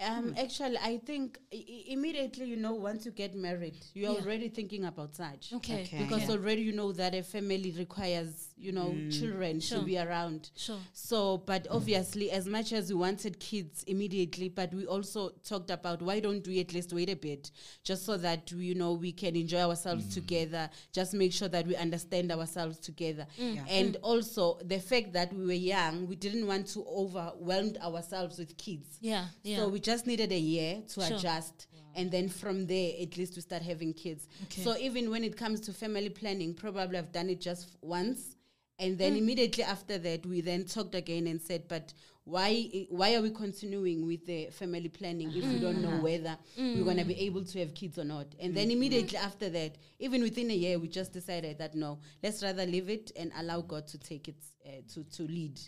Um, 0.00 0.30
hmm. 0.30 0.38
actually, 0.38 0.76
I 0.78 0.98
think 0.98 1.38
I- 1.52 1.56
I- 1.56 1.84
immediately, 1.92 2.46
you 2.46 2.56
know, 2.56 2.74
once 2.74 3.06
you 3.06 3.12
get 3.12 3.34
married, 3.36 3.76
you're 3.94 4.12
Yeah. 4.12 4.18
already 4.18 4.48
thinking 4.48 4.84
about 4.84 5.14
such. 5.14 5.52
Okay. 5.52 5.82
Okay. 5.82 5.98
Because 5.98 6.22
Yeah. 6.22 6.32
already 6.32 6.62
you 6.62 6.72
know 6.72 6.90
that 6.92 7.14
a 7.14 7.22
family 7.22 7.70
requires, 7.70 8.48
you 8.56 8.72
know, 8.72 8.90
hmm. 8.90 9.10
children 9.10 9.60
Sure. 9.60 9.78
to 9.78 9.84
be 9.84 9.96
around. 9.96 10.50
Sure. 10.56 10.80
So, 10.92 11.38
but 11.38 11.68
obviously, 11.70 12.32
as 12.32 12.46
much 12.46 12.72
as 12.72 12.88
we 12.88 12.96
wanted 12.96 13.38
kids 13.38 13.84
immediately, 13.86 14.48
but 14.48 14.74
we 14.74 14.84
also 14.84 15.28
talked 15.44 15.70
about 15.70 16.02
why 16.02 16.18
don't 16.18 16.44
we 16.46 16.58
at 16.58 16.74
least 16.74 16.92
wait 16.92 17.08
a 17.08 17.16
bit, 17.16 17.52
just 17.84 18.04
so 18.04 18.16
that 18.16 18.52
we, 18.52 18.66
you 18.66 18.74
know 18.74 18.94
we 18.94 19.12
can 19.12 19.36
enjoy 19.36 19.60
ourselves 19.60 20.06
hmm. 20.06 20.10
together. 20.10 20.70
Just 20.92 21.14
make 21.14 21.32
sure 21.32 21.48
that 21.48 21.68
we 21.68 21.76
understand 21.76 22.32
ourselves 22.32 22.78
together, 22.78 23.28
and 23.38 23.96
also 24.02 24.58
the 24.64 24.80
fact 24.80 25.12
that 25.12 25.32
we 25.32 25.46
were 25.46 25.52
young, 25.52 26.08
we 26.08 26.16
didn't 26.16 26.48
want 26.48 26.66
to 26.68 26.84
overwhelm 26.84 27.76
ourselves 27.80 28.38
with 28.38 28.56
kids. 28.56 28.98
Yeah. 29.00 29.28
Yeah. 29.44 29.58
So 29.58 29.68
we 29.68 29.83
just 29.84 30.06
needed 30.06 30.32
a 30.32 30.38
year 30.38 30.82
to 30.88 31.00
Sure. 31.00 31.16
adjust. 31.16 31.66
And 31.96 32.10
then 32.10 32.28
from 32.28 32.66
there, 32.66 32.92
at 33.00 33.16
least 33.16 33.36
we 33.36 33.42
start 33.42 33.62
having 33.62 33.92
kids. 33.94 34.26
Okay. 34.44 34.62
So 34.62 34.76
even 34.78 35.10
when 35.10 35.22
it 35.22 35.36
comes 35.36 35.60
to 35.60 35.72
family 35.72 36.08
planning, 36.08 36.52
probably 36.52 36.98
I've 36.98 37.12
done 37.12 37.30
it 37.30 37.40
just 37.40 37.68
f- 37.68 37.76
once. 37.82 38.36
And 38.80 38.98
then 38.98 39.14
mm. 39.14 39.18
immediately 39.18 39.62
after 39.62 39.98
that, 39.98 40.26
we 40.26 40.40
then 40.40 40.64
talked 40.64 40.96
again 40.96 41.28
and 41.28 41.40
said, 41.40 41.68
but 41.68 41.94
why 42.24 42.86
why 42.88 43.14
are 43.14 43.22
we 43.22 43.30
continuing 43.30 44.06
with 44.06 44.24
the 44.26 44.46
family 44.46 44.88
planning 44.88 45.28
if 45.28 45.44
we 45.44 45.58
don't 45.58 45.82
know 45.82 45.88
uh-huh. 45.88 46.02
whether 46.02 46.38
we're 46.56 46.76
mm. 46.76 46.84
going 46.84 46.96
to 46.96 47.04
be 47.04 47.20
able 47.20 47.44
to 47.44 47.58
have 47.60 47.74
kids 47.74 47.98
or 47.98 48.04
not? 48.04 48.26
And 48.40 48.54
then 48.56 48.64
mm-hmm. 48.68 48.76
immediately 48.78 49.18
after 49.18 49.50
that, 49.50 49.76
even 49.98 50.22
within 50.22 50.50
a 50.50 50.54
year, 50.54 50.78
we 50.78 50.88
just 50.88 51.12
decided 51.12 51.58
that 51.58 51.74
no, 51.74 51.98
let's 52.22 52.42
rather 52.42 52.66
leave 52.66 52.88
it 52.88 53.12
and 53.14 53.30
allow 53.36 53.60
God 53.60 53.86
to 53.88 53.98
take 53.98 54.28
it, 54.28 54.42
uh, 54.66 54.70
to, 54.94 55.04
to 55.04 55.22
lead. 55.24 55.60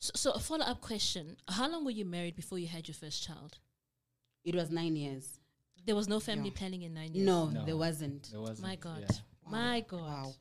So, 0.00 0.12
so 0.14 0.30
a 0.32 0.38
follow 0.38 0.64
up 0.64 0.80
question: 0.80 1.36
How 1.48 1.70
long 1.70 1.84
were 1.84 1.90
you 1.90 2.04
married 2.04 2.34
before 2.36 2.58
you 2.58 2.66
had 2.66 2.88
your 2.88 2.94
first 2.94 3.22
child? 3.22 3.58
It 4.44 4.54
was 4.54 4.70
nine 4.70 4.96
years. 4.96 5.38
There 5.86 5.94
was 5.96 6.08
no 6.08 6.20
family 6.20 6.50
planning 6.50 6.82
in 6.82 6.94
nine 6.94 7.14
years. 7.14 7.26
No, 7.26 7.46
No. 7.46 7.64
there 7.64 7.76
wasn't. 7.76 8.30
There 8.30 8.40
wasn't. 8.40 8.62
My 8.66 8.76
God. 8.76 9.00
yeah. 9.00 9.16
My 9.50 9.80
God. 9.86 10.00
Wow. 10.00 10.34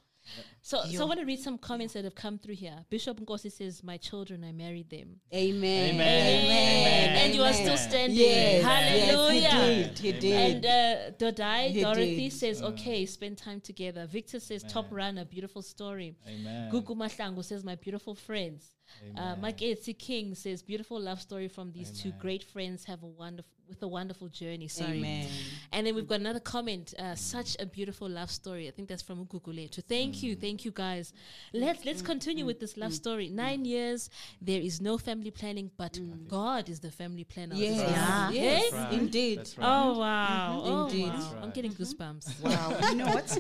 So, 0.62 0.83
so 0.86 1.03
I 1.03 1.05
want 1.07 1.19
to 1.19 1.25
read 1.25 1.39
some 1.39 1.57
comments 1.57 1.93
that 1.93 2.03
have 2.03 2.15
come 2.15 2.38
through 2.38 2.55
here. 2.55 2.86
Bishop 2.89 3.19
Nkosi 3.19 3.51
says, 3.51 3.81
"My 3.83 3.98
children, 3.98 4.43
I 4.43 4.51
married 4.51 4.89
them." 4.89 5.19
Amen. 5.33 5.95
Amen. 5.95 6.45
Amen. 6.45 7.15
And 7.15 7.36
you 7.36 7.41
are 7.43 7.53
still 7.53 7.77
standing. 7.77 8.17
Yes, 8.17 8.63
Hallelujah. 8.63 9.39
Yes, 9.41 10.00
he 10.00 10.12
did. 10.12 10.24
He 10.24 10.31
And 10.33 10.62
did. 10.62 10.69
uh, 10.69 11.31
Dodai 11.31 11.69
He 11.69 11.81
Dorothy 11.81 12.29
did. 12.29 12.33
says, 12.33 12.62
"Okay, 12.62 13.05
spend 13.05 13.38
time 13.38 13.62
together." 13.62 14.05
Victor 14.05 14.39
says, 14.39 14.63
"Top 14.63 14.88
runner, 14.91 15.25
beautiful 15.25 15.62
story." 15.62 16.15
Amen. 16.27 16.71
Gugu 16.71 16.95
Mahlangu 16.95 17.43
says, 17.43 17.63
"My 17.63 17.75
beautiful 17.75 18.13
friends." 18.15 18.75
Uh, 19.15 19.19
Amen. 19.19 19.41
Mike 19.41 19.59
Etsi 19.59 19.98
King 19.98 20.36
says, 20.36 20.62
"Beautiful 20.62 21.00
love 21.00 21.21
story 21.21 21.48
from 21.48 21.71
these 21.71 21.91
two 21.91 22.12
great 22.19 22.43
friends. 22.43 22.83
Have 22.86 23.03
a 23.03 23.07
wonderful 23.07 23.53
with 23.69 23.81
a 23.83 23.88
wonderful 23.88 24.27
journey." 24.27 24.67
Sorry. 24.67 24.97
Amen. 24.97 25.27
And 25.71 25.85
then 25.88 25.95
we've 25.95 26.07
got 26.07 26.19
another 26.19 26.39
comment. 26.39 26.93
Uh, 26.97 27.15
such 27.15 27.55
a 27.59 27.65
beautiful 27.65 28.09
love 28.09 28.31
story. 28.31 28.67
I 28.67 28.71
think 28.71 28.88
that's 28.89 29.01
from 29.03 29.25
Ukukule. 29.25 29.69
To 29.71 29.81
thank 29.81 30.23
you, 30.23 30.35
mm. 30.35 30.41
thank 30.41 30.65
you 30.65 30.71
guys. 30.71 31.13
Let's 31.53 31.85
let's 31.85 32.01
continue 32.01 32.45
with 32.45 32.59
this 32.59 32.75
love 32.77 32.91
mm. 32.91 32.95
story. 32.95 33.29
Mm. 33.29 33.33
Nine 33.33 33.65
years. 33.65 34.09
There 34.41 34.59
is 34.61 34.81
no 34.81 34.97
family 34.97 35.31
planning, 35.31 35.71
but 35.77 35.99
God 36.27 36.67
is 36.69 36.79
the 36.79 36.91
family 36.91 37.23
planner. 37.23 37.53
of 37.53 37.59
Yes. 37.59 37.77
life. 37.77 37.89
Yeah. 37.91 38.29
Yes. 38.31 38.61
Yes? 38.63 38.73
Right. 38.73 38.93
Indeed. 38.93 39.38
Right. 39.57 39.67
Oh 39.67 39.99
wow! 39.99 40.59
Mm-hmm. 40.59 40.67
Oh, 40.71 40.85
Indeed. 40.88 41.07
wow. 41.09 41.11
That's 41.19 41.43
I'm 41.43 41.51
getting 41.51 41.71
mm-hmm. 41.71 42.03
goosebumps. 42.03 42.41
Wow. 42.43 42.89
you 42.89 42.95
know 42.95 43.05
what? 43.17 43.39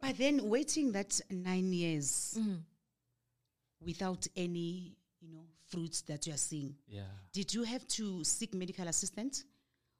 But 0.00 0.16
then 0.16 0.48
waiting 0.48 0.92
that 0.92 1.20
nine 1.30 1.72
years 1.72 2.34
Mm-hmm. 2.38 2.54
without 3.84 4.26
any, 4.36 4.96
you 5.20 5.28
know, 5.32 5.44
fruits 5.70 6.02
that 6.02 6.26
you 6.26 6.34
are 6.34 6.38
seeing. 6.38 6.74
Yeah. 6.88 7.02
Did 7.32 7.54
you 7.54 7.62
have 7.62 7.86
to 7.88 8.24
seek 8.24 8.54
medical 8.54 8.86
assistance 8.88 9.44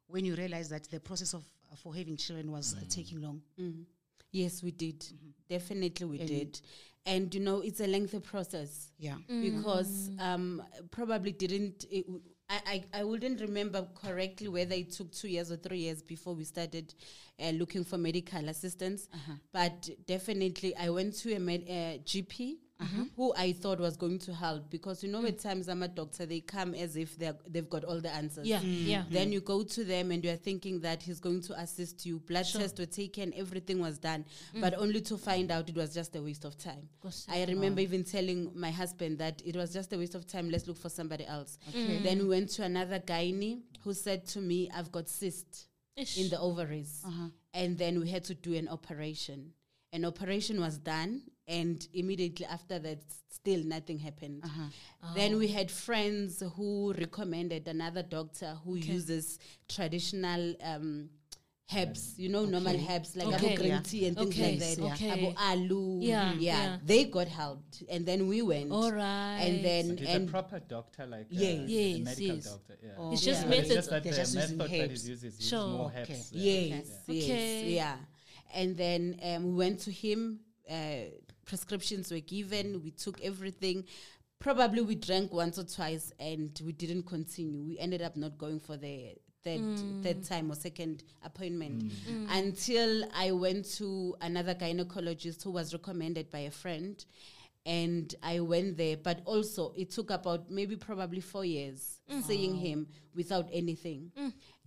when 0.07 0.25
you 0.25 0.35
realized 0.35 0.71
that 0.71 0.89
the 0.91 0.99
process 0.99 1.33
of 1.33 1.43
uh, 1.71 1.75
for 1.75 1.95
having 1.95 2.17
children 2.17 2.51
was 2.51 2.75
uh, 2.75 2.81
taking 2.89 3.21
long? 3.21 3.41
Yes, 4.31 4.63
we 4.63 4.71
did. 4.71 5.05
Definitely, 5.49 6.05
we 6.05 6.17
did. 6.19 6.61
And 7.05 7.33
you 7.33 7.41
know, 7.41 7.61
it's 7.61 7.79
a 7.79 7.87
lengthy 7.87 8.19
process. 8.19 8.91
Yeah. 8.97 9.15
because 9.27 10.09
um, 10.19 10.63
probably 10.91 11.31
didn't. 11.31 11.85
It, 11.91 12.05
w- 12.05 12.21
I, 12.49 12.59
I, 12.93 12.99
I 12.99 13.03
wouldn't 13.05 13.39
remember 13.41 13.87
correctly 13.95 14.49
whether 14.49 14.75
it 14.75 14.91
took 14.91 15.11
two 15.13 15.29
years 15.29 15.51
or 15.51 15.55
three 15.55 15.79
years 15.79 16.01
before 16.01 16.35
we 16.35 16.43
started 16.43 16.93
uh, 17.41 17.51
looking 17.51 17.83
for 17.85 17.97
medical 17.97 18.47
assistance. 18.49 19.07
But 19.53 19.89
definitely, 20.05 20.75
I 20.75 20.89
went 20.89 21.15
to 21.19 21.33
a 21.33 21.39
med, 21.39 21.63
uh, 21.67 21.97
GP 22.03 22.57
Mm-hmm. 22.81 23.03
who 23.15 23.31
I 23.37 23.51
thought 23.51 23.79
was 23.79 23.95
going 23.95 24.17
to 24.19 24.33
help 24.33 24.71
because 24.71 25.03
you 25.03 25.11
know, 25.11 25.23
at 25.25 25.37
mm. 25.37 25.43
times 25.43 25.69
I'm 25.69 25.83
a 25.83 25.87
doctor, 25.87 26.25
they 26.25 26.39
come 26.39 26.73
as 26.73 26.95
if 26.95 27.15
they 27.15 27.31
they've 27.47 27.69
got 27.69 27.83
all 27.83 28.01
the 28.01 28.09
answers. 28.09 28.47
Yeah, 28.47 28.59
mm. 28.59 28.87
yeah. 28.87 29.03
Then 29.09 29.29
mm. 29.29 29.33
you 29.33 29.41
go 29.41 29.61
to 29.63 29.83
them 29.83 30.09
and 30.09 30.23
you're 30.23 30.35
thinking 30.35 30.79
that 30.81 31.03
he's 31.03 31.19
going 31.19 31.41
to 31.43 31.59
assist 31.59 32.05
you. 32.07 32.19
Blood 32.19 32.45
tests 32.51 32.79
were 32.79 32.87
taken, 32.87 33.33
everything 33.35 33.79
was 33.79 33.99
done, 33.99 34.25
but 34.55 34.73
only 34.73 35.01
to 35.01 35.17
find 35.17 35.51
out 35.51 35.69
it 35.69 35.75
was 35.75 35.93
just 35.93 36.15
a 36.15 36.21
waste 36.21 36.43
of 36.43 36.57
time. 36.57 36.89
Gosh, 37.03 37.23
I 37.29 37.45
remember 37.45 37.81
even 37.81 38.03
telling 38.03 38.51
my 38.55 38.71
husband 38.71 39.19
that 39.19 39.41
it 39.45 39.55
was 39.55 39.71
just 39.71 39.93
a 39.93 39.97
waste 39.97 40.15
of 40.15 40.25
time. 40.25 40.49
Let's 40.49 40.67
look 40.67 40.77
for 40.77 40.89
somebody 40.89 41.25
else. 41.27 41.59
Then 41.73 42.19
we 42.19 42.29
went 42.29 42.49
to 42.51 42.63
another 42.63 42.99
gynae 42.99 43.61
who 43.83 43.93
said 43.93 44.25
to 44.27 44.39
me, 44.39 44.69
"I've 44.75 44.91
got 44.91 45.07
cyst 45.07 45.67
Ish. 45.95 46.17
in 46.17 46.29
the 46.29 46.39
ovaries," 46.39 47.03
uh-huh. 47.05 47.27
and 47.53 47.77
then 47.77 47.99
we 47.99 48.09
had 48.09 48.23
to 48.25 48.33
do 48.33 48.55
an 48.55 48.67
operation. 48.69 49.53
An 49.93 50.05
operation 50.05 50.61
was 50.61 50.77
done, 50.77 51.21
and 51.47 51.85
immediately 51.93 52.45
after 52.45 52.79
that, 52.79 52.99
still 53.29 53.61
nothing 53.65 53.99
happened. 53.99 54.41
Then 55.15 55.37
we 55.37 55.49
had 55.49 55.69
friends 55.69 56.41
who 56.55 56.93
recommended 56.97 57.67
another 57.67 58.01
doctor 58.03 58.57
who 58.63 58.75
uses 58.75 59.37
traditional. 59.67 60.55
Um, 60.63 61.09
herbs, 61.73 62.15
you 62.19 62.27
know, 62.27 62.43
normal 62.43 62.75
herbs 62.89 63.15
like 63.15 63.27
Okay. 63.27 63.53
abo 63.53 63.55
green 63.55 63.69
Yeah. 63.71 63.79
tea 63.81 64.05
and 64.07 64.17
things 64.17 64.35
Okay, 64.35 64.59
like 64.59 64.75
that. 64.75 64.91
okay. 64.91 65.09
Abo 65.09 65.33
alu, 65.37 66.01
Yeah, 66.01 66.33
yeah, 66.33 66.37
yeah. 66.39 66.77
They 66.83 67.05
got 67.05 67.29
helped, 67.29 67.83
and 67.89 68.05
then 68.05 68.27
we 68.27 68.41
went. 68.41 68.71
All 68.73 68.91
right. 68.91 69.39
And 69.39 69.63
then 69.63 69.87
But 69.89 69.99
he's 69.99 70.09
and 70.09 70.27
a 70.27 70.31
proper 70.31 70.59
doctor, 70.59 71.05
like 71.05 71.27
uh, 71.31 71.43
Yes. 71.43 71.59
a 71.59 71.71
Yes, 71.71 72.05
medical 72.05 72.35
yes. 72.35 72.43
doctor. 72.43 72.77
Yeah. 72.83 72.89
Oh, 72.97 73.13
It's 73.13 73.21
just 73.21 73.41
yeah. 73.43 73.47
But 73.47 73.49
methods. 73.57 73.73
just 73.75 73.89
that 73.89 74.03
They're 74.03 74.11
the 74.11 74.17
just 74.17 74.35
using 74.35 74.57
method 74.57 74.71
that 74.81 74.89
herbs. 74.91 75.03
he 75.05 75.09
uses 75.11 75.39
is 75.39 75.47
Sure. 75.47 75.67
more 75.69 75.85
Okay. 75.91 76.01
herbs. 76.13 76.31
yes, 76.33 76.87
yes, 77.07 77.23
Okay. 77.23 77.73
yeah. 77.73 77.97
And 78.53 78.77
then 78.77 79.19
um, 79.23 79.43
we 79.45 79.53
went 79.53 79.79
to 79.81 79.91
him. 79.91 80.39
Uh, 80.69 81.09
prescriptions 81.45 82.11
were 82.11 82.19
given. 82.19 82.81
We 82.83 82.91
took 82.91 83.21
everything. 83.21 83.85
Probably 84.39 84.81
we 84.81 84.95
drank 84.95 85.33
once 85.33 85.59
or 85.59 85.63
twice, 85.63 86.11
and 86.19 86.59
we 86.65 86.71
didn't 86.71 87.03
continue. 87.03 87.61
We 87.61 87.77
ended 87.77 88.01
up 88.01 88.15
not 88.15 88.37
going 88.37 88.59
for 88.59 88.75
the 88.77 89.15
third 89.43 89.61
third 90.03 90.23
time 90.23 90.51
or 90.51 90.55
second 90.55 91.03
appointment 91.23 91.91
until 92.29 93.03
I 93.13 93.31
went 93.31 93.65
to 93.77 94.15
another 94.21 94.53
gynecologist 94.55 95.43
who 95.43 95.51
was 95.51 95.73
recommended 95.73 96.29
by 96.31 96.39
a 96.39 96.51
friend. 96.51 97.03
And 97.65 98.13
I 98.23 98.39
went 98.39 98.77
there, 98.77 98.97
but 98.97 99.21
also 99.25 99.71
it 99.77 99.91
took 99.91 100.09
about 100.09 100.49
maybe 100.49 100.75
probably 100.75 101.19
four 101.21 101.45
years 101.45 101.99
seeing 102.23 102.55
him 102.55 102.87
without 103.15 103.47
anything. 103.53 104.11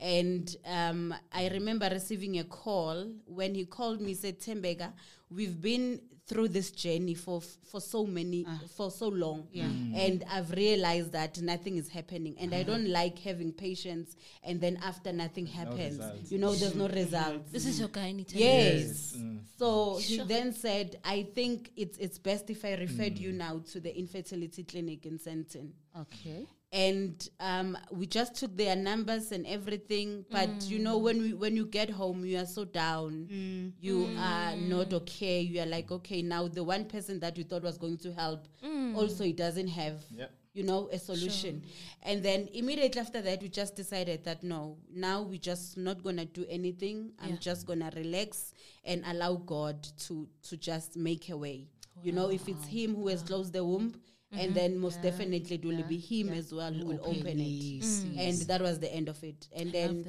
And 0.00 0.56
um, 0.64 1.14
I 1.32 1.48
remember 1.48 1.88
receiving 1.90 2.38
a 2.38 2.44
call 2.44 3.10
when 3.26 3.54
he 3.54 3.64
called 3.64 4.00
me. 4.00 4.14
Said 4.14 4.38
Tembega, 4.40 4.92
we've 5.34 5.60
been 5.60 6.00
through 6.26 6.48
this 6.48 6.70
journey 6.70 7.14
for 7.14 7.40
for 7.40 7.80
so 7.80 8.06
many 8.06 8.44
ah. 8.48 8.60
for 8.76 8.90
so 8.90 9.08
long, 9.08 9.46
mm. 9.54 9.94
and 9.94 10.24
I've 10.30 10.50
realized 10.52 11.12
that 11.12 11.40
nothing 11.42 11.76
is 11.76 11.88
happening, 11.88 12.34
and 12.38 12.54
I 12.54 12.60
uh-huh. 12.60 12.72
don't 12.72 12.88
like 12.88 13.18
having 13.18 13.52
patience, 13.52 14.16
and 14.42 14.60
then 14.60 14.78
after 14.82 15.12
nothing 15.12 15.46
happens, 15.46 15.98
results. 15.98 16.32
you 16.32 16.38
know, 16.38 16.54
there's 16.54 16.74
no 16.74 16.88
results. 16.88 17.52
this 17.52 17.66
is 17.66 17.78
your 17.78 17.88
gynae. 17.88 18.26
tell 18.26 18.40
me. 18.40 18.46
Yes. 18.46 19.14
Mm. 19.16 19.40
So 19.58 19.98
he 19.98 20.16
Sure. 20.16 20.24
then 20.24 20.52
said, 20.54 20.98
I 21.04 21.24
think 21.34 21.72
it's 21.76 21.98
it's 21.98 22.18
best 22.18 22.48
if 22.48 22.64
I 22.64 22.74
referred 22.74 23.16
mm. 23.16 23.20
you 23.20 23.32
now 23.32 23.60
to 23.72 23.80
the 23.80 23.96
infertility 23.96 24.64
clinic 24.64 25.04
in 25.04 25.18
Sandton. 25.18 25.72
Okay. 25.98 26.46
And 26.74 27.28
um, 27.38 27.78
we 27.92 28.04
just 28.06 28.34
took 28.34 28.56
their 28.56 28.74
numbers 28.74 29.30
and 29.30 29.46
everything. 29.46 30.24
But 30.28 30.48
mm. 30.48 30.70
you 30.70 30.78
know, 30.80 30.98
when 30.98 31.22
we 31.22 31.32
when 31.32 31.54
you 31.56 31.66
get 31.66 31.88
home, 31.88 32.24
you 32.24 32.36
are 32.38 32.46
so 32.46 32.64
down. 32.64 33.28
Mm. 33.32 33.72
You 33.80 34.06
mm. 34.06 34.18
are 34.18 34.56
not 34.56 34.92
okay. 34.92 35.40
You 35.40 35.60
are 35.62 35.66
like, 35.66 35.92
okay, 35.92 36.20
now 36.20 36.48
the 36.48 36.64
one 36.64 36.86
person 36.86 37.20
that 37.20 37.38
you 37.38 37.44
thought 37.44 37.62
was 37.62 37.78
going 37.78 37.98
to 37.98 38.12
help, 38.12 38.48
also 38.96 39.24
it 39.24 39.36
doesn't 39.36 39.68
have 39.68 40.02
Yep. 40.10 40.30
you 40.52 40.62
know, 40.64 40.88
a 40.92 40.98
solution. 40.98 41.62
And 42.02 42.22
then 42.24 42.48
immediately 42.52 43.00
after 43.00 43.22
that, 43.22 43.40
we 43.42 43.48
just 43.48 43.76
decided 43.76 44.24
that 44.24 44.42
no, 44.42 44.76
now 44.92 45.22
we're 45.22 45.38
just 45.38 45.76
not 45.76 46.02
gonna 46.02 46.24
do 46.24 46.44
anything. 46.48 47.12
I'm 47.20 47.30
Yeah. 47.30 47.36
just 47.50 47.66
gonna 47.66 47.90
relax 47.94 48.52
and 48.84 49.04
allow 49.06 49.36
God 49.36 49.86
to 50.06 50.28
to 50.48 50.56
just 50.56 50.96
make 50.96 51.30
a 51.30 51.36
way. 51.36 51.68
You 52.02 52.12
know, 52.12 52.30
if 52.30 52.48
it's 52.48 52.66
Him 52.66 52.94
who 52.96 53.08
has 53.08 53.22
closed 53.22 53.52
the 53.52 53.64
womb, 53.64 53.94
and 54.38 54.50
mm-hmm. 54.50 54.54
then 54.54 54.78
most 54.78 55.02
definitely 55.02 55.56
it 55.56 55.64
will 55.64 55.82
be 55.84 55.98
Him 55.98 56.30
as 56.30 56.52
well 56.52 56.72
who 56.72 56.86
will 56.86 57.00
open 57.02 57.40
it. 57.40 57.82
Mm. 57.82 58.12
Yes, 58.14 58.40
And 58.40 58.48
that 58.48 58.60
was 58.60 58.78
the 58.78 58.92
end 58.92 59.08
of 59.08 59.22
it. 59.22 59.48
And 59.54 59.66
Love 59.66 59.72
then 59.72 60.06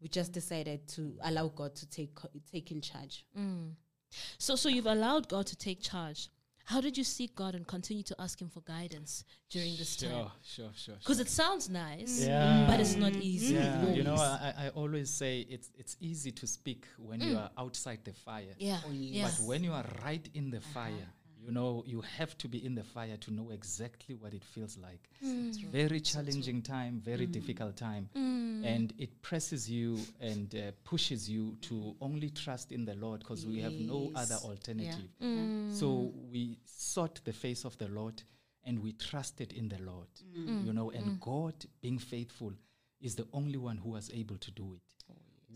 we 0.00 0.08
just 0.08 0.32
decided 0.32 0.86
to 0.88 1.12
allow 1.22 1.48
God 1.48 1.74
to 1.76 1.90
take 1.90 2.16
take 2.50 2.70
in 2.70 2.80
charge. 2.80 3.24
Mm. 3.38 3.72
So, 4.38 4.56
so 4.56 4.68
you've 4.68 4.86
allowed 4.86 5.28
God 5.28 5.46
to 5.46 5.56
take 5.56 5.82
charge. 5.82 6.28
How 6.64 6.82
did 6.82 6.98
you 6.98 7.04
seek 7.04 7.34
God 7.34 7.54
and 7.54 7.66
continue 7.66 8.02
to 8.02 8.16
ask 8.18 8.38
Him 8.42 8.50
for 8.50 8.60
guidance 8.60 9.24
during 9.48 9.74
this 9.76 9.96
time? 9.96 10.10
Sure, 10.10 10.30
sure, 10.44 10.70
sure. 10.76 10.94
Because 10.98 11.16
sure. 11.16 11.22
it 11.22 11.30
sounds 11.30 11.70
nice, 11.70 12.26
Yeah. 12.26 12.66
but 12.68 12.78
it's 12.78 12.94
not 12.94 13.16
easy. 13.16 13.54
Yeah, 13.54 13.88
you 13.88 14.02
know, 14.02 14.16
I, 14.16 14.52
I 14.58 14.68
always 14.74 15.08
say 15.08 15.46
it's 15.48 15.70
it's 15.78 15.96
easy 15.98 16.30
to 16.30 16.46
speak 16.46 16.84
when 16.98 17.22
you 17.22 17.36
mm. 17.36 17.42
are 17.42 17.50
outside 17.56 18.00
the 18.04 18.12
fire. 18.12 18.54
Yeah, 18.58 18.80
yeah. 18.90 19.24
But 19.24 19.46
when 19.46 19.64
you 19.64 19.72
are 19.72 19.86
right 20.04 20.28
in 20.34 20.50
the 20.50 20.58
uh-huh. 20.58 20.74
fire, 20.74 21.08
you 21.44 21.52
know, 21.52 21.82
you 21.86 22.00
have 22.16 22.36
to 22.38 22.48
be 22.48 22.64
in 22.64 22.74
the 22.74 22.82
fire 22.82 23.16
to 23.16 23.32
know 23.32 23.50
exactly 23.50 24.14
what 24.14 24.34
it 24.34 24.44
feels 24.44 24.76
like. 24.78 25.08
Mm. 25.24 25.54
Very 25.70 26.00
challenging 26.00 26.62
time, 26.62 27.00
very 27.04 27.26
mm. 27.26 27.32
difficult 27.32 27.76
time. 27.76 28.08
Mm. 28.16 28.66
And 28.66 28.92
it 28.98 29.22
presses 29.22 29.70
you 29.70 29.98
and 30.20 30.54
uh, 30.54 30.72
pushes 30.84 31.28
you 31.28 31.56
to 31.62 31.94
only 32.00 32.30
trust 32.30 32.72
in 32.72 32.84
the 32.84 32.94
Lord 32.94 33.20
because 33.20 33.46
we 33.46 33.60
have 33.60 33.72
no 33.72 34.10
other 34.14 34.34
Yes. 34.34 34.44
alternative. 34.44 35.08
Mm. 35.22 35.74
So 35.74 36.12
we 36.30 36.58
sought 36.64 37.20
the 37.24 37.32
face 37.32 37.64
of 37.64 37.78
the 37.78 37.88
Lord 37.88 38.22
and 38.64 38.82
we 38.82 38.92
trusted 38.92 39.52
in 39.52 39.68
the 39.68 39.78
Lord. 39.78 40.08
You 40.34 40.72
know, 40.72 40.90
and 40.90 41.20
God, 41.20 41.54
being 41.80 41.98
faithful, 41.98 42.52
is 43.00 43.14
the 43.14 43.26
only 43.32 43.56
one 43.58 43.76
who 43.78 43.90
was 43.90 44.10
able 44.12 44.36
to 44.38 44.50
do 44.50 44.74
it. 44.74 44.97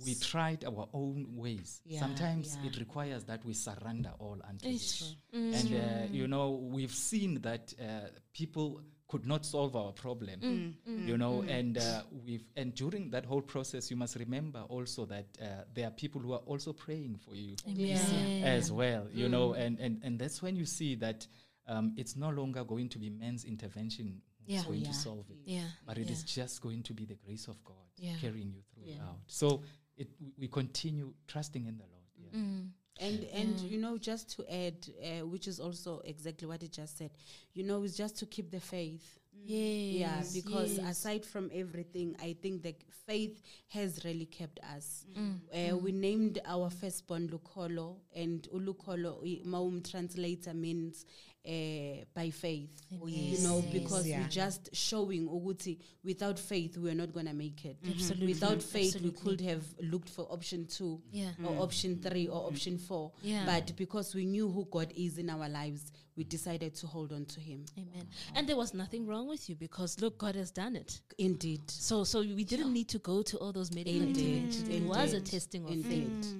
We 0.04 0.14
tried 0.14 0.64
our 0.64 0.88
own 0.94 1.26
ways. 1.36 1.80
Yeah, 1.84 2.00
Sometimes 2.00 2.56
yeah. 2.60 2.68
it 2.70 2.78
requires 2.78 3.24
that 3.24 3.44
we 3.44 3.52
surrender 3.52 4.10
all 4.18 4.38
unto 4.48 4.68
It's 4.68 5.14
Him. 5.32 5.52
And 5.54 5.74
uh, 5.74 6.06
you 6.10 6.26
know, 6.28 6.50
we've 6.52 6.92
seen 6.94 7.40
that 7.42 7.74
uh, 7.80 8.08
people 8.32 8.80
could 9.08 9.26
not 9.26 9.44
solve 9.44 9.76
our 9.76 9.92
problem. 9.92 10.74
You 10.86 11.18
know, 11.18 11.42
and 11.42 11.76
uh, 11.76 12.02
we've 12.24 12.44
and 12.56 12.74
during 12.74 13.10
that 13.10 13.26
whole 13.26 13.42
process, 13.42 13.90
you 13.90 13.96
must 13.96 14.16
remember 14.16 14.60
also 14.68 15.04
that 15.06 15.26
uh, 15.40 15.64
there 15.74 15.86
are 15.88 15.90
people 15.90 16.20
who 16.22 16.32
are 16.32 16.42
also 16.46 16.72
praying 16.72 17.18
for 17.24 17.34
you 17.34 17.56
Amen. 17.68 18.42
as 18.44 18.72
well. 18.72 19.06
You 19.12 19.28
know, 19.28 19.52
and 19.52 19.78
and 19.78 20.00
and 20.02 20.18
that's 20.18 20.40
when 20.40 20.56
you 20.56 20.64
see 20.64 20.94
that 20.96 21.26
um, 21.68 21.92
it's 21.98 22.16
no 22.16 22.30
longer 22.30 22.64
going 22.64 22.88
to 22.88 22.98
be 22.98 23.10
man's 23.10 23.44
intervention 23.44 24.22
who's 24.46 24.54
Yeah. 24.56 24.64
going 24.64 24.80
Yeah. 24.80 24.88
to 24.88 24.94
solve 24.94 25.26
it, 25.30 25.38
Yeah, 25.44 25.68
but 25.86 25.98
it 25.98 26.10
is 26.10 26.20
yeah. 26.22 26.42
just 26.44 26.60
going 26.62 26.82
to 26.84 26.92
be 26.94 27.04
the 27.04 27.14
grace 27.14 27.46
of 27.46 27.62
God 27.64 27.86
Yeah. 27.98 28.16
carrying 28.20 28.50
you 28.52 28.62
through 28.72 28.84
it 28.84 28.96
Yeah. 28.96 29.04
out. 29.08 29.20
So 29.28 29.62
it 29.96 30.08
we- 30.20 30.32
we 30.38 30.48
continue 30.48 31.12
trusting 31.26 31.66
in 31.66 31.76
the 31.78 31.84
Lord. 31.84 32.06
Yeah. 32.18 32.40
Mm. 32.40 32.70
And 33.00 33.24
and 33.32 33.60
you 33.60 33.78
know, 33.78 33.96
just 33.98 34.30
to 34.36 34.44
add, 34.52 34.86
uh, 35.02 35.26
which 35.26 35.48
is 35.48 35.58
also 35.60 36.00
exactly 36.04 36.46
what 36.46 36.62
he 36.62 36.68
just 36.68 36.98
said, 36.98 37.10
you 37.54 37.64
know, 37.64 37.82
it's 37.82 37.96
just 37.96 38.16
to 38.18 38.26
keep 38.26 38.50
the 38.50 38.60
faith. 38.60 39.18
Yes, 39.44 39.94
Yeah, 40.36 40.42
because 40.42 40.76
yes. 40.76 40.90
aside 40.90 41.24
from 41.24 41.50
everything, 41.54 42.14
I 42.20 42.34
think 42.34 42.62
that 42.62 42.76
faith 43.06 43.40
has 43.68 44.04
really 44.04 44.26
kept 44.26 44.60
us. 44.76 45.06
Mm, 45.14 45.40
Uh, 45.50 45.76
We 45.78 45.90
named 45.92 46.38
our 46.44 46.68
firstborn 46.70 47.28
Lukolo, 47.28 47.96
and 48.14 48.46
Ulukolo, 48.52 49.22
Maum 49.44 49.80
translator 49.82 50.52
means 50.54 51.06
uh, 51.44 52.04
by 52.14 52.30
faith. 52.30 52.70
Oh, 53.02 53.06
You 53.06 53.38
know, 53.42 53.58
yes. 53.58 53.72
because 53.72 54.06
Yeah. 54.06 54.20
we're 54.22 54.28
just 54.28 54.74
showing 54.74 55.28
Uguti, 55.28 55.78
without 56.04 56.38
faith, 56.38 56.76
we're 56.78 56.94
not 56.94 57.12
going 57.12 57.26
to 57.26 57.32
make 57.34 57.64
it. 57.64 57.78
Absolutely. 57.84 58.28
Without 58.28 58.62
faith, 58.62 59.00
we 59.00 59.10
could 59.10 59.40
have 59.40 59.64
looked 59.80 60.08
for 60.08 60.22
option 60.30 60.66
two 60.66 61.02
Yeah. 61.10 61.32
or 61.44 61.60
option 61.62 62.00
three 62.00 62.28
or 62.28 62.46
option 62.46 62.78
four. 62.78 63.12
Yeah. 63.22 63.44
But 63.44 63.74
because 63.76 64.14
we 64.14 64.24
knew 64.24 64.48
who 64.50 64.66
God 64.70 64.92
is 64.94 65.18
in 65.18 65.30
our 65.30 65.48
lives, 65.48 65.90
we 66.16 66.22
decided 66.24 66.74
to 66.76 66.86
hold 66.86 67.12
on 67.12 67.24
to 67.24 67.40
Him. 67.40 67.64
Amen. 67.76 68.06
And 68.36 68.46
there 68.48 68.56
was 68.56 68.72
nothing 68.74 69.06
wrong 69.06 69.26
with 69.26 69.48
you 69.48 69.56
because 69.56 70.00
look, 70.00 70.18
God 70.18 70.36
has 70.36 70.50
done 70.52 70.76
it. 70.76 71.00
Indeed. 71.18 71.62
So, 71.68 72.04
so 72.04 72.20
we 72.20 72.44
didn't 72.44 72.72
need 72.72 72.88
to 72.90 72.98
go 72.98 73.22
to 73.22 73.36
all 73.38 73.50
those 73.52 73.72
medical 73.74 74.00
Indeed. 74.00 74.44
interventions. 74.44 74.68
It 74.68 74.82
was 74.84 75.12
a 75.12 75.16
Indeed. 75.16 75.30
testing 75.30 75.64
of 75.64 75.70
Indeed. 75.72 76.24
faith. 76.24 76.34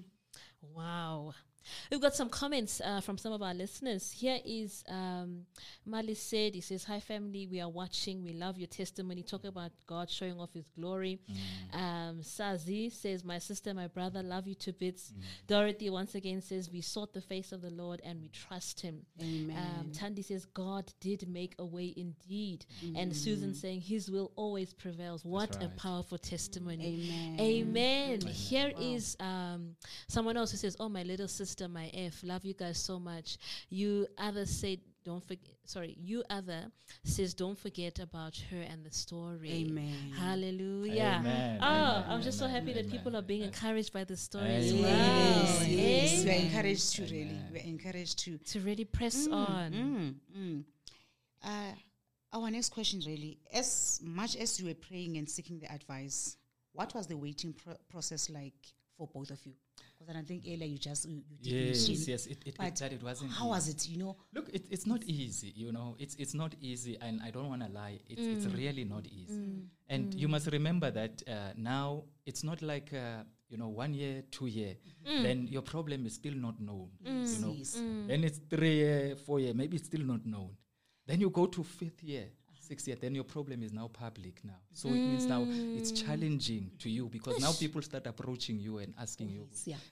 Wow. 0.74 1.34
We've 1.90 2.00
got 2.00 2.14
some 2.14 2.28
comments 2.28 2.80
uh, 2.84 3.00
from 3.00 3.18
some 3.18 3.32
of 3.32 3.42
our 3.42 3.54
listeners. 3.54 4.10
Here 4.10 4.38
is 4.44 4.84
um, 4.88 5.46
Mali 5.86 6.14
said, 6.14 6.54
he 6.54 6.60
says, 6.60 6.84
Hi 6.84 7.00
family, 7.00 7.46
we 7.46 7.60
are 7.60 7.68
watching. 7.68 8.24
We 8.24 8.32
love 8.32 8.58
your 8.58 8.68
testimony. 8.68 9.22
Talk 9.22 9.44
about 9.44 9.72
God 9.86 10.10
showing 10.10 10.38
off 10.38 10.52
his 10.54 10.68
glory. 10.68 11.20
Um, 11.72 12.20
Sazi 12.22 12.90
says, 12.92 13.24
My 13.24 13.38
sister, 13.38 13.74
my 13.74 13.88
brother, 13.88 14.22
love 14.22 14.46
you 14.46 14.54
to 14.56 14.72
bits. 14.72 15.12
Dorothy 15.46 15.90
once 15.90 16.14
again 16.14 16.40
says, 16.40 16.70
We 16.70 16.80
sought 16.80 17.12
the 17.12 17.20
face 17.20 17.52
of 17.52 17.62
the 17.62 17.70
Lord 17.70 18.00
and 18.04 18.20
we 18.20 18.28
trust 18.28 18.80
him. 18.80 19.00
Amen. 19.20 19.56
Um, 19.56 19.92
Tandy 19.92 20.22
says, 20.22 20.44
God 20.46 20.92
did 21.00 21.28
make 21.28 21.54
a 21.58 21.64
way 21.64 21.92
indeed. 21.96 22.66
And 22.96 23.14
Susan 23.14 23.54
saying, 23.54 23.82
His 23.82 24.10
will 24.10 24.32
always 24.36 24.72
prevails. 24.72 25.24
What 25.24 25.62
a 25.62 25.68
powerful 25.68 26.18
testimony. 26.18 27.10
Amen. 27.38 27.40
Amen. 27.40 28.20
Here 28.20 28.72
is 28.78 29.16
um, 29.20 29.76
someone 30.08 30.36
else 30.36 30.50
who 30.50 30.56
says, 30.56 30.76
"Oh, 30.80 30.88
my 30.88 31.02
little 31.02 31.28
sister, 31.28 31.51
my 31.60 31.90
F, 31.94 32.22
love 32.22 32.44
you 32.44 32.54
guys 32.54 32.78
so 32.78 32.98
much." 32.98 33.36
You 33.68 34.06
other 34.18 34.46
said, 34.46 34.80
"Don't 35.04 35.22
forget." 35.22 35.54
Sorry, 35.64 35.96
you 36.00 36.22
other 36.30 36.70
says, 37.04 37.34
"Don't 37.34 37.58
forget 37.58 37.98
about 37.98 38.36
her 38.50 38.60
and 38.60 38.84
the 38.84 38.90
story." 38.90 39.50
Amen. 39.50 40.12
Hallelujah. 40.12 41.18
Amen. 41.20 41.58
Oh, 41.60 41.66
Amen. 41.66 42.04
I'm 42.08 42.22
just 42.22 42.38
so 42.38 42.46
Amen. 42.46 42.66
happy 42.66 42.72
that 42.74 42.90
people 42.90 43.16
are 43.16 43.22
being 43.22 43.42
Amen. 43.42 43.54
encouraged 43.54 43.92
by 43.92 44.04
the 44.04 44.16
story 44.16 44.44
Amen. 44.44 44.62
as 44.62 44.72
well. 44.72 44.82
Yes, 44.82 45.68
yes. 45.68 46.24
We're 46.24 46.44
encouraged 46.46 46.94
to 46.96 47.02
really. 47.02 47.40
We're 47.52 47.62
encouraged 47.62 48.18
to. 48.20 48.38
To 48.38 48.60
really 48.60 48.84
press 48.84 49.26
on. 49.28 49.72
Mm, 49.72 50.14
mm. 50.36 50.64
Uh, 51.44 51.74
our 52.32 52.50
next 52.50 52.70
question, 52.70 53.00
really, 53.06 53.38
as 53.52 54.00
much 54.02 54.36
as 54.36 54.58
you 54.58 54.66
were 54.66 54.74
praying 54.74 55.18
and 55.18 55.28
seeking 55.28 55.58
the 55.58 55.70
advice, 55.70 56.36
what 56.72 56.94
was 56.94 57.06
the 57.06 57.16
waiting 57.16 57.52
pro- 57.52 57.76
process 57.90 58.30
like 58.30 58.54
for 58.96 59.06
both 59.06 59.30
of 59.30 59.44
you? 59.44 59.52
Because 60.06 60.20
I 60.22 60.24
think 60.24 60.42
earlier 60.46 60.66
you 60.66 60.78
just 60.78 61.08
you, 61.08 61.22
you 61.30 61.36
did 61.42 61.68
Yes, 61.68 61.88
mention, 61.88 62.04
yes, 62.12 62.26
it, 62.26 62.30
it, 62.32 62.48
it, 62.48 62.54
but 62.58 62.76
that 62.76 62.92
it 62.92 63.02
wasn't. 63.02 63.30
how 63.32 63.44
easy. 63.44 63.50
was 63.50 63.68
it? 63.68 63.88
You 63.88 63.98
know, 63.98 64.16
Look, 64.34 64.48
it, 64.52 64.66
it's 64.70 64.86
not 64.86 65.02
easy, 65.04 65.52
you 65.54 65.72
know. 65.72 65.96
It's 65.98 66.14
it's 66.16 66.34
not 66.34 66.54
easy, 66.60 66.98
and 67.00 67.20
I 67.22 67.30
don't 67.30 67.48
want 67.48 67.62
to 67.62 67.68
lie. 67.68 68.00
It's 68.08 68.20
it's 68.20 68.46
mm. 68.46 68.56
really 68.56 68.84
not 68.84 69.06
easy. 69.06 69.34
Mm. 69.34 69.62
And 69.88 70.12
mm. 70.12 70.18
you 70.18 70.28
must 70.28 70.50
remember 70.50 70.90
that 70.90 71.22
uh, 71.28 71.52
now 71.56 72.04
it's 72.26 72.42
not 72.42 72.62
like 72.62 72.92
uh, 72.92 73.22
you 73.48 73.58
know 73.58 73.68
one 73.68 73.94
year, 73.94 74.22
two 74.30 74.46
year. 74.46 74.74
Then 75.04 75.46
your 75.48 75.62
problem 75.62 76.06
is 76.06 76.14
still 76.14 76.34
not 76.34 76.60
known. 76.60 76.88
You 77.04 77.38
know. 77.40 77.54
Yes. 77.56 77.74
Then 77.74 78.24
it's 78.24 78.40
three 78.50 78.76
year, 78.76 79.16
four 79.16 79.40
year, 79.40 79.54
maybe 79.54 79.76
it's 79.76 79.86
still 79.86 80.04
not 80.04 80.24
known. 80.26 80.50
Then 81.06 81.20
you 81.20 81.30
go 81.30 81.46
to 81.46 81.62
fifth 81.64 82.02
year, 82.02 82.26
sixth 82.72 82.88
year. 82.88 82.98
Then 83.00 83.14
your 83.14 83.24
problem 83.26 83.62
is 83.62 83.72
now 83.72 83.88
public 83.88 84.36
now. 84.44 84.60
So 84.72 84.88
it 84.88 85.02
means 85.10 85.26
now 85.26 85.42
it's 85.78 85.92
challenging 85.92 86.64
to 86.78 86.88
you 86.88 87.08
because 87.16 87.40
now 87.40 87.52
people 87.52 87.82
start 87.82 88.06
approaching 88.06 88.58
you 88.66 88.78
and 88.78 88.94
asking 88.98 89.28
you. 89.30 89.44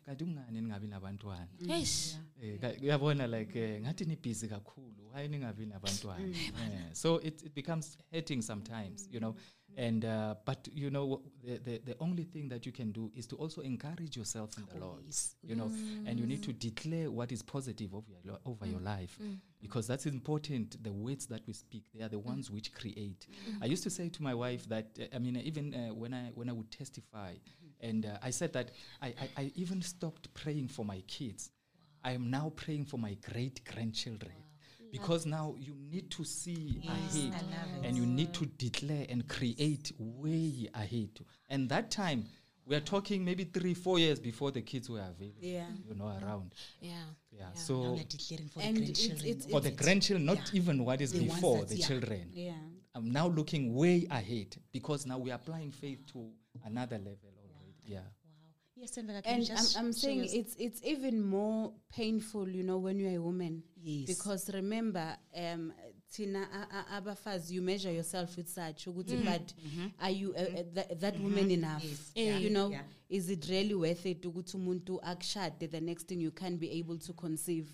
"Kanti 0.07 0.25
kungani 0.25 0.61
ningabi 0.61 0.87
nabantwana?" 0.89 1.49
Yes. 1.61 2.19
Eh, 2.43 2.59
uyabona 2.83 3.27
like 3.39 3.55
eh, 3.61 3.81
ngathi 3.83 4.05
nibhizi 4.05 4.49
kakhulu 4.49 5.11
why 5.13 5.29
ningabi 5.29 5.67
nabantwana 5.67 6.25
Eh, 6.29 6.93
so 6.93 7.17
it, 7.21 7.43
it 7.43 7.55
becomes 7.55 7.99
hurting 8.13 8.43
sometimes 8.43 9.09
you 9.13 9.19
know 9.21 9.35
and 9.77 10.05
uh, 10.05 10.35
but 10.45 10.69
you 10.73 10.91
know 10.91 11.23
the, 11.45 11.59
the, 11.59 11.81
the 11.85 11.97
only 12.01 12.25
thing 12.25 12.49
that 12.49 12.67
you 12.67 12.73
can 12.73 12.91
do 12.93 13.11
is 13.17 13.27
to 13.27 13.37
also 13.37 13.61
encourage 13.61 14.17
yourself 14.17 14.57
in 14.59 14.65
the 14.73 14.85
lord 14.85 14.99
Always. 14.99 15.37
you 15.43 15.55
know. 15.55 15.71
And 16.07 16.19
you 16.19 16.27
need 16.27 16.43
to 16.43 16.53
declare 16.53 17.11
what 17.11 17.33
is 17.33 17.43
positive 17.43 17.95
over 17.95 18.07
your, 18.11 18.33
lo- 18.33 18.41
over 18.45 18.67
your 18.67 18.81
life 18.81 19.19
because 19.63 19.87
that's 19.87 20.07
important 20.07 20.83
the 20.83 20.93
words 20.93 21.27
that 21.27 21.43
we 21.47 21.53
speak 21.53 21.85
they 21.95 22.03
are 22.05 22.09
the 22.09 22.19
ones 22.19 22.51
which 22.51 22.73
create. 22.75 23.27
I 23.63 23.67
used 23.67 23.83
to 23.85 23.91
say 23.91 24.09
to 24.09 24.23
my 24.23 24.35
wife 24.35 24.69
that 24.69 24.87
uh, 25.01 25.05
i 25.15 25.19
mean 25.19 25.37
even 25.37 25.75
uh, 25.75 25.95
when 25.95 26.13
i 26.15 26.31
when 26.35 26.49
i 26.49 26.53
would 26.53 26.71
testify 26.71 27.35
and 27.81 28.07
uh, 28.07 28.19
i 28.23 28.31
said 28.31 28.53
that 28.53 28.71
I, 29.01 29.09
I 29.09 29.29
i 29.43 29.53
even 29.55 29.83
stopped 29.83 30.33
praying 30.35 30.69
for 30.69 30.85
my 30.85 31.01
kids. 31.07 31.51
I 32.03 32.13
am 32.13 32.31
now 32.31 32.53
praying 32.57 32.87
for 32.87 32.97
my 32.99 33.15
great 33.31 33.63
grandchildren 33.71 34.33
because 34.93 35.27
now 35.27 35.55
you 35.59 35.75
need 35.91 36.11
to 36.11 36.25
see 36.25 36.81
ahead 36.89 37.35
and 37.85 37.97
you 37.97 38.07
need 38.07 38.33
to 38.35 38.47
declare 38.47 39.07
and 39.09 39.27
create 39.29 39.93
way 39.99 40.69
ahead 40.75 41.11
and 41.49 41.69
that 41.69 41.91
time 41.91 42.25
we 42.67 42.77
are 42.77 42.81
talking 42.81 43.25
maybe 43.25 43.45
three 43.45 43.75
four 43.75 43.99
years 43.99 44.21
before 44.21 44.51
the 44.53 44.63
kids 44.63 44.89
were 44.89 45.01
available 45.01 45.35
Yeah. 45.41 45.67
you 45.89 45.95
know 45.95 46.07
around 46.23 46.53
Yeah. 46.81 46.93
yeah, 47.33 47.45
Now 47.49 47.55
so 47.55 47.93
we 47.93 48.01
are 48.01 48.05
declaring 48.05 48.49
for 48.49 48.61
And 48.63 48.77
the 48.77 48.83
it's- 48.83 49.07
grandchildren. 49.07 49.31
it's- 49.37 49.51
for 49.51 49.61
the 49.61 49.71
grandchildren 49.71 50.25
not 50.27 50.39
yeah. 50.53 50.61
even 50.61 50.85
what 50.85 51.01
is 51.01 51.13
The 51.13 51.25
before 51.25 51.65
the 51.65 51.77
yeah. 51.77 51.87
children 51.87 52.31
Yeah. 52.35 52.55
i'm 52.95 53.11
now 53.11 53.29
looking 53.29 53.75
way 53.75 54.07
ahead 54.11 54.57
because 54.73 55.07
now 55.07 55.19
we 55.19 55.31
are 55.31 55.37
applying 55.37 55.73
faith 55.73 56.05
to 56.13 56.31
another 56.65 56.99
level 56.99 57.31
already 57.43 57.75
yeah 57.87 58.03
yes, 58.81 58.97
and, 58.97 59.09
can 59.09 59.23
And 59.25 59.51
I'm, 59.51 59.87
I'm 59.87 59.93
saying 59.93 60.23
us- 60.25 60.33
it's 60.35 60.55
it's 60.59 60.81
even 60.85 61.23
more 61.23 61.73
painful, 61.91 62.49
you 62.49 62.63
know, 62.63 62.79
when 62.79 62.99
you're 62.99 63.17
a 63.17 63.23
woman. 63.23 63.63
Yes. 63.83 64.07
Because 64.09 64.51
remember, 64.53 65.17
um, 65.37 65.73
Tina 66.13 66.41
a- 66.53 66.97
a- 66.97 67.01
abafaz, 67.01 67.51
you 67.51 67.63
measure 67.63 67.93
yourself 67.93 68.37
with 68.37 68.49
such. 68.49 68.87
ukuthi, 68.87 69.25
But 69.25 69.53
are 70.01 70.11
you 70.11 70.35
uh, 70.37 70.41
uh, 70.41 70.63
that, 70.75 71.01
that 71.01 71.21
woman 71.21 71.51
enough? 71.51 71.85
Yes. 71.85 72.11
Yeah. 72.15 72.39
You 72.39 72.51
know, 72.51 72.71
Yeah. 72.71 72.83
is 73.09 73.31
it 73.31 73.47
really 73.49 73.75
worth 73.75 74.05
it? 74.07 74.23
ukuthi 74.23 74.57
umuntu 74.57 75.01
akushade, 75.03 75.71
The 75.71 75.81
next 75.81 76.09
thing 76.09 76.21
you 76.21 76.33
can 76.33 76.57
be 76.57 76.71
able 76.81 76.99
to 76.99 77.13
conceive, 77.13 77.69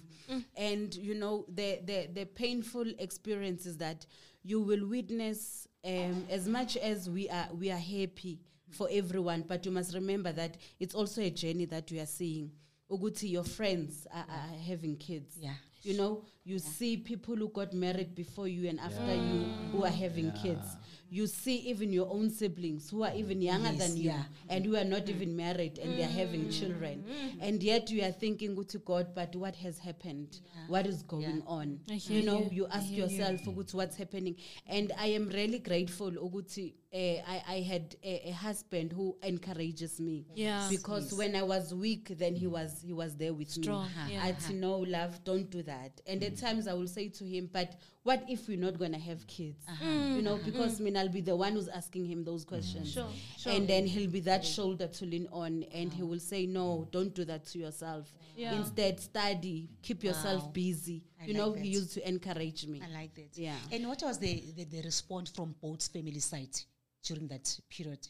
and 0.57 0.95
you 0.97 1.15
know 1.15 1.47
the 1.49 1.81
the 1.87 2.09
the 2.13 2.27
painful 2.27 2.87
experience 2.99 3.65
is 3.67 3.77
that 3.79 4.07
you 4.45 4.61
will 4.61 4.87
witness 4.87 5.67
um, 5.85 6.27
as 6.31 6.47
much 6.47 6.77
as 6.77 7.09
we 7.09 7.29
are 7.31 7.49
we 7.55 7.71
are 7.71 7.79
happy 7.81 8.39
for 8.71 8.89
everyone, 8.91 9.45
but 9.47 9.65
you 9.65 9.73
must 9.73 9.95
remember 9.95 10.33
that 10.33 10.57
it's 10.81 10.95
also 10.95 11.23
a 11.23 11.31
journey 11.31 11.65
that 11.67 11.91
you 11.91 12.01
are 12.01 12.07
seeing. 12.07 12.51
Uguti, 12.91 13.31
your 13.31 13.45
friends 13.45 14.07
are, 14.13 14.27
are 14.29 14.59
having 14.67 14.97
kids. 14.97 15.37
Yeah. 15.41 15.55
You 15.83 15.97
know, 15.97 16.25
you 16.45 16.59
see 16.59 16.97
people 16.97 17.37
who 17.37 17.49
got 17.49 17.73
married 17.73 18.15
before 18.17 18.49
you 18.49 18.69
and 18.69 18.81
after 18.81 19.15
you 19.15 19.45
who 19.71 19.85
are 19.85 19.89
having 19.89 20.33
kids. 20.33 20.77
You 21.09 21.29
see 21.29 21.59
even 21.59 21.93
your 21.93 22.13
own 22.13 22.31
siblings 22.31 22.91
who 22.91 23.05
are 23.05 23.13
even 23.15 23.41
younger 23.41 23.71
Yes, 23.71 23.79
than 23.79 23.97
you 23.97 24.11
yeah. 24.11 24.25
and 24.49 24.65
who 24.65 24.75
are 24.75 24.85
not 24.85 25.09
even 25.09 25.37
married 25.37 25.79
and 25.79 25.97
they're 25.97 26.09
having 26.09 26.47
mm. 26.47 26.61
children. 26.61 27.05
And 27.41 27.63
yet 27.63 27.91
you 27.91 28.03
are 28.03 28.11
thinking 28.11 28.65
to 28.65 28.79
God, 28.79 29.15
but 29.15 29.37
what 29.37 29.55
has 29.57 29.79
happened? 29.79 30.41
What 30.67 30.87
is 30.87 31.05
going 31.05 31.45
on? 31.47 31.79
You 31.87 32.23
know, 32.23 32.41
you. 32.51 32.65
you 32.65 32.67
ask 32.67 32.87
hear 32.87 33.07
you. 33.07 33.13
yourself 33.13 33.41
ukuthi 33.43 33.75
what's 33.75 33.97
happening. 33.97 34.35
And 34.67 34.93
I 34.99 35.07
am 35.07 35.29
really 35.29 35.61
grateful 35.61 36.11
ukuthi 36.11 36.75
uh, 36.93 36.97
I, 36.97 37.43
I 37.49 37.61
had 37.61 37.97
a, 38.03 38.29
a 38.29 38.33
husband 38.33 38.93
who 38.93 39.17
encourages 39.23 40.01
me. 40.01 40.27
Yeah. 40.35 40.67
Because 40.71 41.13
when 41.13 41.35
I 41.35 41.43
was 41.43 41.75
weak, 41.75 42.17
then 42.17 42.35
he 42.35 42.47
was 42.47 42.83
he 42.85 42.93
was 42.93 43.17
there 43.17 43.35
with 43.35 43.51
Strong, 43.51 43.89
me. 44.07 44.15
yeah. 44.15 44.25
I'd 44.25 44.41
say, 44.41 44.55
no, 44.55 44.79
love, 44.79 45.23
don't 45.25 45.51
do 45.51 45.63
that. 45.65 46.01
And 46.07 46.23
at 46.23 46.35
mm. 46.35 46.41
times 46.41 46.69
I 46.69 46.75
will 46.75 46.87
say 46.87 47.09
to 47.09 47.25
him, 47.25 47.51
but 47.53 47.75
what 48.03 48.25
if 48.29 48.49
we're 48.49 48.59
not 48.59 48.79
gonna 48.79 48.99
have 48.99 49.27
kids? 49.27 49.65
Uh-huh. 49.69 49.85
You 49.85 50.23
know, 50.23 50.37
mm-hmm. 50.37 50.51
because 50.51 50.81
I 50.81 50.85
mean 50.85 50.97
I'll 50.97 51.09
be 51.09 51.21
the 51.21 51.37
one 51.37 51.53
who's 51.53 51.69
asking 51.69 52.07
him 52.07 52.25
those 52.25 52.45
mm. 52.45 52.49
questions. 52.49 52.93
Sure, 52.93 53.09
sure. 53.37 53.53
And 53.53 53.67
then 53.69 53.87
he'll 53.87 54.11
be 54.11 54.21
that 54.21 54.45
shoulder 54.45 54.87
to 54.87 55.05
lean 55.05 55.29
on 55.33 55.65
and 55.75 55.93
he 55.93 56.03
will 56.03 56.21
say, 56.21 56.47
No, 56.47 56.89
don't 56.93 57.15
do 57.15 57.25
that 57.25 57.47
to 57.47 57.59
yourself. 57.59 58.13
Yeah. 58.37 58.53
Instead, 58.53 59.01
study, 59.01 59.71
keep 59.83 60.05
yourself 60.05 60.45
Wow. 60.45 60.51
busy. 60.51 61.03
I 61.27 61.31
you 61.31 61.35
like 61.35 61.47
know, 61.47 61.53
that. 61.55 61.63
he 61.65 61.69
used 61.69 61.93
to 61.95 62.09
encourage 62.09 62.67
me. 62.67 62.81
I 62.83 62.99
like 62.99 63.15
that. 63.15 63.31
Yeah. 63.35 63.55
And 63.73 63.89
what 63.89 64.03
was 64.03 64.19
the, 64.19 64.43
the, 64.57 64.65
the 64.65 64.83
response 64.83 65.31
from 65.31 65.55
both 65.61 65.87
family 65.89 66.21
side 66.21 66.57
during 67.03 67.29
that 67.29 67.59
period? 67.69 68.07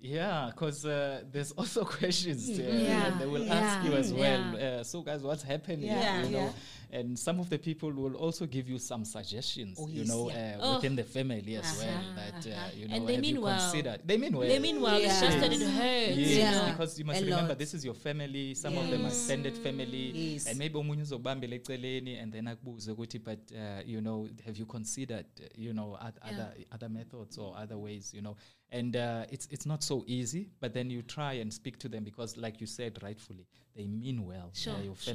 Yeah, 0.00 0.50
because 0.50 0.84
uh, 0.84 1.22
there's 1.30 1.52
also 1.52 1.84
questions 1.98 2.56
there. 2.56 2.74
Yeah, 2.74 3.06
and 3.06 3.20
they 3.20 3.26
will 3.26 3.44
yeah, 3.44 3.54
ask 3.54 3.86
you 3.86 3.94
as 3.94 4.12
well. 4.12 4.54
yeah. 4.58 4.66
Uh, 4.66 4.84
so, 4.84 5.02
guys, 5.02 5.22
what's 5.22 5.42
happening? 5.42 5.86
Yeah, 5.86 6.24
you 6.24 6.30
know? 6.30 6.52
Yeah. 6.92 6.98
And 7.00 7.18
some 7.18 7.40
of 7.40 7.48
the 7.50 7.58
people 7.58 7.90
will 7.92 8.14
also 8.16 8.46
give 8.46 8.68
you 8.68 8.78
some 8.78 9.04
suggestions, 9.04 9.78
Oh, 9.80 9.88
you 9.88 10.04
know, 10.04 10.28
yeah. 10.30 10.56
uh, 10.58 10.62
Oh. 10.62 10.74
within 10.76 10.96
the 10.96 11.04
family 11.04 11.56
as 11.56 11.78
well. 11.78 11.88
Uh-huh, 11.88 12.14
That, 12.16 12.46
uh, 12.46 12.70
you 12.76 12.88
know, 12.88 12.94
And 12.96 13.08
they 13.08 13.14
have 13.14 13.22
mean 13.22 13.34
you 13.36 13.40
well. 13.42 13.58
considered? 13.58 14.00
They 14.04 14.16
mean 14.16 14.36
well. 14.36 14.48
They 14.48 14.58
mean 14.58 14.80
well. 14.80 14.96
It's 15.00 15.20
just 15.20 15.38
that 15.40 15.52
it 15.52 15.60
hurts. 15.62 16.16
Yes, 16.18 16.38
Yeah. 16.38 16.70
because 16.72 16.98
you 16.98 17.04
must 17.04 17.20
A 17.20 17.24
remember 17.24 17.48
lot. 17.50 17.58
this 17.58 17.74
is 17.74 17.84
your 17.84 17.94
family. 17.94 18.54
Some 18.54 18.76
of 18.78 18.90
them 18.90 19.04
are 19.04 19.08
extended 19.08 19.56
family, 19.58 20.32
Yes. 20.32 20.46
and 20.46 20.58
maybe 20.58 20.74
omunye 20.78 21.02
uzokubambela 21.02 21.54
eceleni, 21.54 22.16
and 22.18 22.32
then 22.32 22.46
akubuze 22.48 22.90
ukuthi, 22.92 23.18
but 23.18 23.38
uh, 23.52 23.82
you 23.86 24.00
know, 24.00 24.28
have 24.44 24.58
you 24.58 24.66
considered, 24.66 25.26
uh, 25.40 25.44
you 25.56 25.72
know, 25.72 25.96
oth- 26.00 26.18
other 26.22 26.54
other 26.72 26.88
methods 26.88 27.38
or 27.38 27.56
other 27.56 27.76
ways, 27.78 28.12
you 28.14 28.22
know? 28.22 28.36
And 28.72 28.96
uh, 28.96 29.24
it's 29.30 29.48
it's 29.50 29.66
not 29.66 29.82
so 29.82 30.04
easy, 30.06 30.48
but 30.60 30.72
then 30.74 30.90
you 30.90 31.02
try 31.02 31.34
and 31.40 31.52
speak 31.52 31.78
to 31.78 31.88
them 31.88 32.04
because, 32.04 32.36
like 32.36 32.60
you 32.60 32.66
said 32.66 33.02
rightfully, 33.02 33.46
they 33.74 33.86
mean 33.86 34.24
well. 34.24 34.50
Sure, 34.54 34.74
They're 34.74 34.84
your 34.84 34.96
sure. 34.96 35.14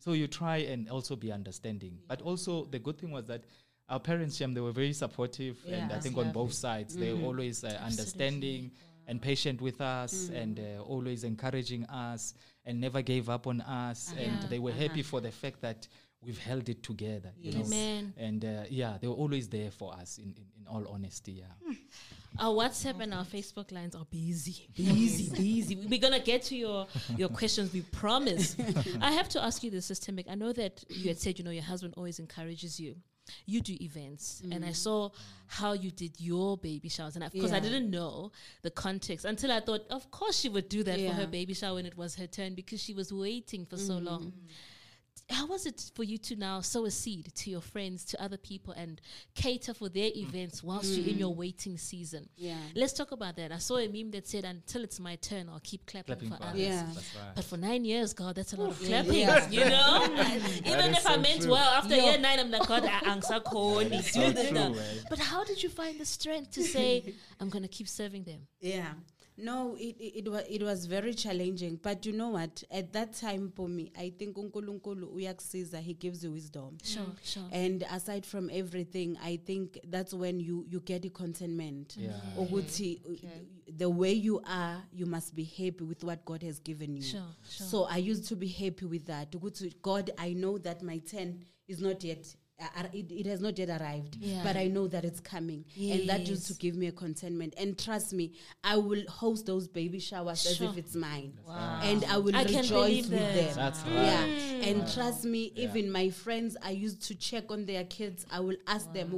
So 0.00 0.12
you 0.12 0.26
try 0.28 0.58
and 0.58 0.88
also 0.88 1.16
be 1.16 1.32
understanding. 1.32 1.98
But 2.08 2.22
also 2.22 2.64
the 2.66 2.78
good 2.78 2.98
thing 2.98 3.10
was 3.10 3.26
that. 3.26 3.42
Our 3.88 4.00
parents, 4.00 4.36
Shem, 4.36 4.52
they 4.52 4.60
were 4.60 4.72
very 4.72 4.92
supportive, 4.92 5.64
and 5.68 5.92
I 5.92 5.94
Yeah. 5.94 6.00
think 6.00 6.18
on 6.18 6.32
both 6.32 6.52
sides, 6.52 6.96
they 6.96 7.12
were 7.12 7.20
always 7.22 7.62
uh, 7.62 7.68
understanding 7.84 8.72
and 9.06 9.22
patient 9.22 9.60
with 9.60 9.80
us 9.80 10.28
and 10.30 10.58
uh, 10.58 10.82
always 10.82 11.22
encouraging 11.22 11.84
us 11.84 12.34
and 12.64 12.80
never 12.80 13.00
gave 13.00 13.30
up 13.30 13.46
on 13.46 13.60
us. 13.60 14.12
And 14.18 14.42
they 14.50 14.58
were 14.58 14.72
happy 14.72 15.02
for 15.04 15.20
the 15.20 15.30
fact 15.30 15.60
that 15.60 15.86
we've 16.26 16.38
held 16.38 16.68
it 16.68 16.82
together. 16.82 17.30
You 17.40 17.52
know? 17.52 17.64
Amen. 17.64 18.14
And 18.16 18.44
uh, 18.44 18.64
yeah, 18.68 18.98
they 19.00 19.06
were 19.06 19.14
always 19.14 19.48
there 19.48 19.70
for 19.70 19.94
us. 19.94 20.18
In, 20.18 20.34
in, 20.36 20.46
in 20.60 20.66
all 20.68 20.86
honesty, 20.90 21.32
yeah. 21.32 21.44
Hmm. 21.64 21.74
Our 22.38 22.54
WhatsApp 22.54 23.00
and 23.00 23.14
our 23.14 23.24
Facebook 23.24 23.72
lines 23.72 23.94
are 23.94 24.04
busy, 24.10 24.68
busy, 24.76 25.30
busy. 25.34 25.76
We're 25.76 26.00
gonna 26.00 26.20
get 26.20 26.42
to 26.44 26.56
your 26.56 26.86
your 27.16 27.30
questions. 27.30 27.72
We 27.72 27.80
promise. 27.80 28.56
I 29.00 29.12
have 29.12 29.28
to 29.30 29.42
ask 29.42 29.62
you 29.62 29.70
this, 29.70 29.86
systemic. 29.86 30.26
I 30.28 30.34
know 30.34 30.52
that 30.52 30.84
you 30.88 31.08
had 31.08 31.18
said 31.18 31.38
you 31.38 31.44
know 31.44 31.50
your 31.50 31.62
husband 31.62 31.94
always 31.96 32.18
encourages 32.18 32.78
you. 32.78 32.96
You 33.46 33.60
do 33.60 33.76
events, 33.80 34.42
and 34.52 34.64
I 34.64 34.68
mm. 34.68 34.76
saw 34.76 35.10
how 35.46 35.72
you 35.72 35.90
did 35.90 36.20
your 36.20 36.58
baby 36.58 36.88
showers, 36.88 37.16
and 37.16 37.24
of 37.24 37.32
course 37.32 37.52
I 37.52 37.58
didn't 37.58 37.90
know 37.90 38.30
the 38.62 38.70
context 38.70 39.24
until 39.24 39.50
I 39.50 39.60
thought, 39.60 39.80
of 39.90 40.10
course 40.12 40.38
she 40.38 40.48
would 40.48 40.68
do 40.68 40.84
that 40.84 41.00
for 41.00 41.12
her 41.12 41.26
baby 41.26 41.54
shower 41.54 41.74
when 41.74 41.86
it 41.86 41.96
was 41.96 42.14
her 42.16 42.28
turn 42.28 42.54
because 42.54 42.80
she 42.80 42.94
was 42.94 43.12
waiting 43.12 43.64
for 43.64 43.78
so 43.78 43.94
mm. 43.94 44.04
long. 44.04 44.32
How 45.28 45.46
was 45.46 45.66
it 45.66 45.90
for 45.94 46.04
you 46.04 46.18
to 46.18 46.36
now 46.36 46.60
sow 46.60 46.84
a 46.84 46.90
seed 46.90 47.34
to 47.34 47.50
your 47.50 47.60
friends, 47.60 48.04
to 48.06 48.22
other 48.22 48.36
people, 48.36 48.72
and 48.74 49.00
cater 49.34 49.74
for 49.74 49.88
their 49.88 50.10
mm. 50.10 50.28
events 50.28 50.62
whilst 50.62 50.96
you're 50.96 51.08
in 51.08 51.18
your 51.18 51.32
mm. 51.32 51.38
waiting 51.38 51.78
season? 51.78 52.28
Yeah. 52.36 52.58
Let's 52.76 52.92
talk 52.92 53.10
about 53.10 53.34
that. 53.36 53.50
I 53.50 53.58
saw 53.58 53.78
a 53.78 53.88
meme 53.88 54.12
that 54.12 54.28
said, 54.28 54.44
"Until 54.44 54.84
it's 54.84 55.00
my 55.00 55.16
turn, 55.16 55.48
I'll 55.48 55.60
keep 55.60 55.84
clapping, 55.84 56.16
Clapping 56.16 56.30
for 56.30 56.44
others." 56.44 56.60
Yeah. 56.60 56.86
Right. 56.86 57.34
But 57.34 57.44
for 57.44 57.56
nine 57.56 57.84
years, 57.84 58.12
God, 58.12 58.36
that's 58.36 58.52
a 58.52 58.56
lot 58.56 58.70
of 58.70 58.78
clapping. 58.78 59.14
Yeah. 59.14 59.50
You 59.50 59.64
know, 59.64 60.04
even 60.64 60.94
if 60.94 61.06
I 61.06 61.16
meant 61.16 61.42
true. 61.42 61.52
well 61.52 61.74
after 61.74 61.96
year 61.96 62.18
nine, 62.18 62.38
I'm 62.38 62.50
like, 62.52 62.68
God, 62.68 62.88
I'm 63.04 63.20
so 63.20 63.40
corny. 63.40 63.88
That's 63.88 64.12
Do 64.12 64.32
so 64.32 64.48
true? 64.48 64.76
But 65.10 65.18
how 65.18 65.42
did 65.42 65.60
you 65.60 65.68
find 65.68 65.98
the 65.98 66.06
strength 66.06 66.52
to 66.52 66.62
say, 66.62 67.14
"I'm 67.40 67.48
gonna 67.48 67.68
keep 67.68 67.88
serving 67.88 68.24
them"? 68.24 68.46
Yeah. 68.60 68.92
No, 69.38 69.76
it, 69.78 69.96
it, 69.98 70.24
it, 70.24 70.28
was, 70.28 70.44
it 70.48 70.62
was 70.62 70.86
very 70.86 71.12
challenging. 71.12 71.78
But 71.82 72.06
you 72.06 72.12
know 72.12 72.30
what? 72.30 72.62
At 72.70 72.92
that 72.94 73.12
time 73.14 73.52
for 73.54 73.68
me, 73.68 73.92
I 73.98 74.10
think 74.18 74.36
unkulunkulu 74.36 75.12
uyakusiza, 75.14 75.80
he 75.80 75.94
gives 75.94 76.24
you 76.24 76.32
wisdom. 76.32 76.78
Sure, 76.82 77.04
sure. 77.22 77.42
And 77.52 77.84
aside 77.92 78.24
from 78.24 78.48
everything, 78.50 79.18
I 79.22 79.36
think 79.36 79.78
that's 79.90 80.14
when 80.14 80.40
you, 80.40 80.64
you 80.68 80.80
get 80.80 81.02
the 81.02 81.10
contentment. 81.10 81.96
Yeah. 81.98 82.12
Ukuthi, 82.38 83.00
uh, 83.06 83.28
The 83.76 83.90
way 83.90 84.12
you 84.12 84.40
are, 84.46 84.82
you 84.92 85.06
must 85.06 85.34
be 85.34 85.44
happy 85.44 85.84
with 85.84 86.02
what 86.04 86.24
God 86.24 86.42
has 86.42 86.60
given 86.60 86.96
you. 86.96 87.02
Sure, 87.02 87.20
sure. 87.50 87.66
So 87.66 87.84
I 87.84 87.98
used 87.98 88.28
to 88.28 88.36
be 88.36 88.48
happy 88.48 88.86
with 88.86 89.06
that. 89.06 89.32
Ukuthi, 89.32 89.74
God, 89.82 90.12
I 90.16 90.32
know 90.32 90.56
that 90.58 90.82
my 90.82 90.98
10 90.98 91.44
is 91.68 91.80
not 91.80 92.02
yet. 92.04 92.34
Uh, 92.58 92.84
it, 92.94 93.12
it 93.12 93.26
has 93.26 93.42
not 93.42 93.58
yet 93.58 93.68
arrived, 93.68 94.16
Yeah. 94.18 94.42
but 94.42 94.56
I 94.56 94.66
know 94.68 94.86
that 94.88 95.04
it's 95.04 95.20
coming, 95.20 95.66
and 95.78 96.08
that 96.08 96.26
used 96.26 96.46
to 96.46 96.54
give 96.54 96.74
me 96.74 96.86
a 96.86 96.92
contentment. 96.92 97.52
And 97.58 97.78
trust 97.78 98.14
me, 98.14 98.32
I 98.64 98.78
will 98.78 99.02
host 99.10 99.44
those 99.44 99.68
baby 99.68 99.98
showers 99.98 100.46
as 100.46 100.58
if 100.62 100.78
it's 100.78 100.94
mine, 100.94 101.34
Wow. 101.46 101.80
and 101.82 102.02
I 102.06 102.16
will 102.16 102.34
I 102.34 102.44
rejoice 102.44 103.08
with 103.08 103.10
them. 103.10 103.54
That's 103.54 103.84
Yeah, 103.84 104.22
right. 104.22 104.30
and 104.68 104.90
trust 104.90 105.24
me, 105.26 105.52
even 105.54 105.90
my 105.90 106.08
friends, 106.08 106.56
I 106.62 106.70
used 106.70 107.02
to 107.08 107.14
check 107.14 107.50
on 107.50 107.66
their 107.66 107.84
kids. 107.84 108.24
I 108.30 108.40
will 108.40 108.56
ask 108.66 108.90
them, 108.94 109.10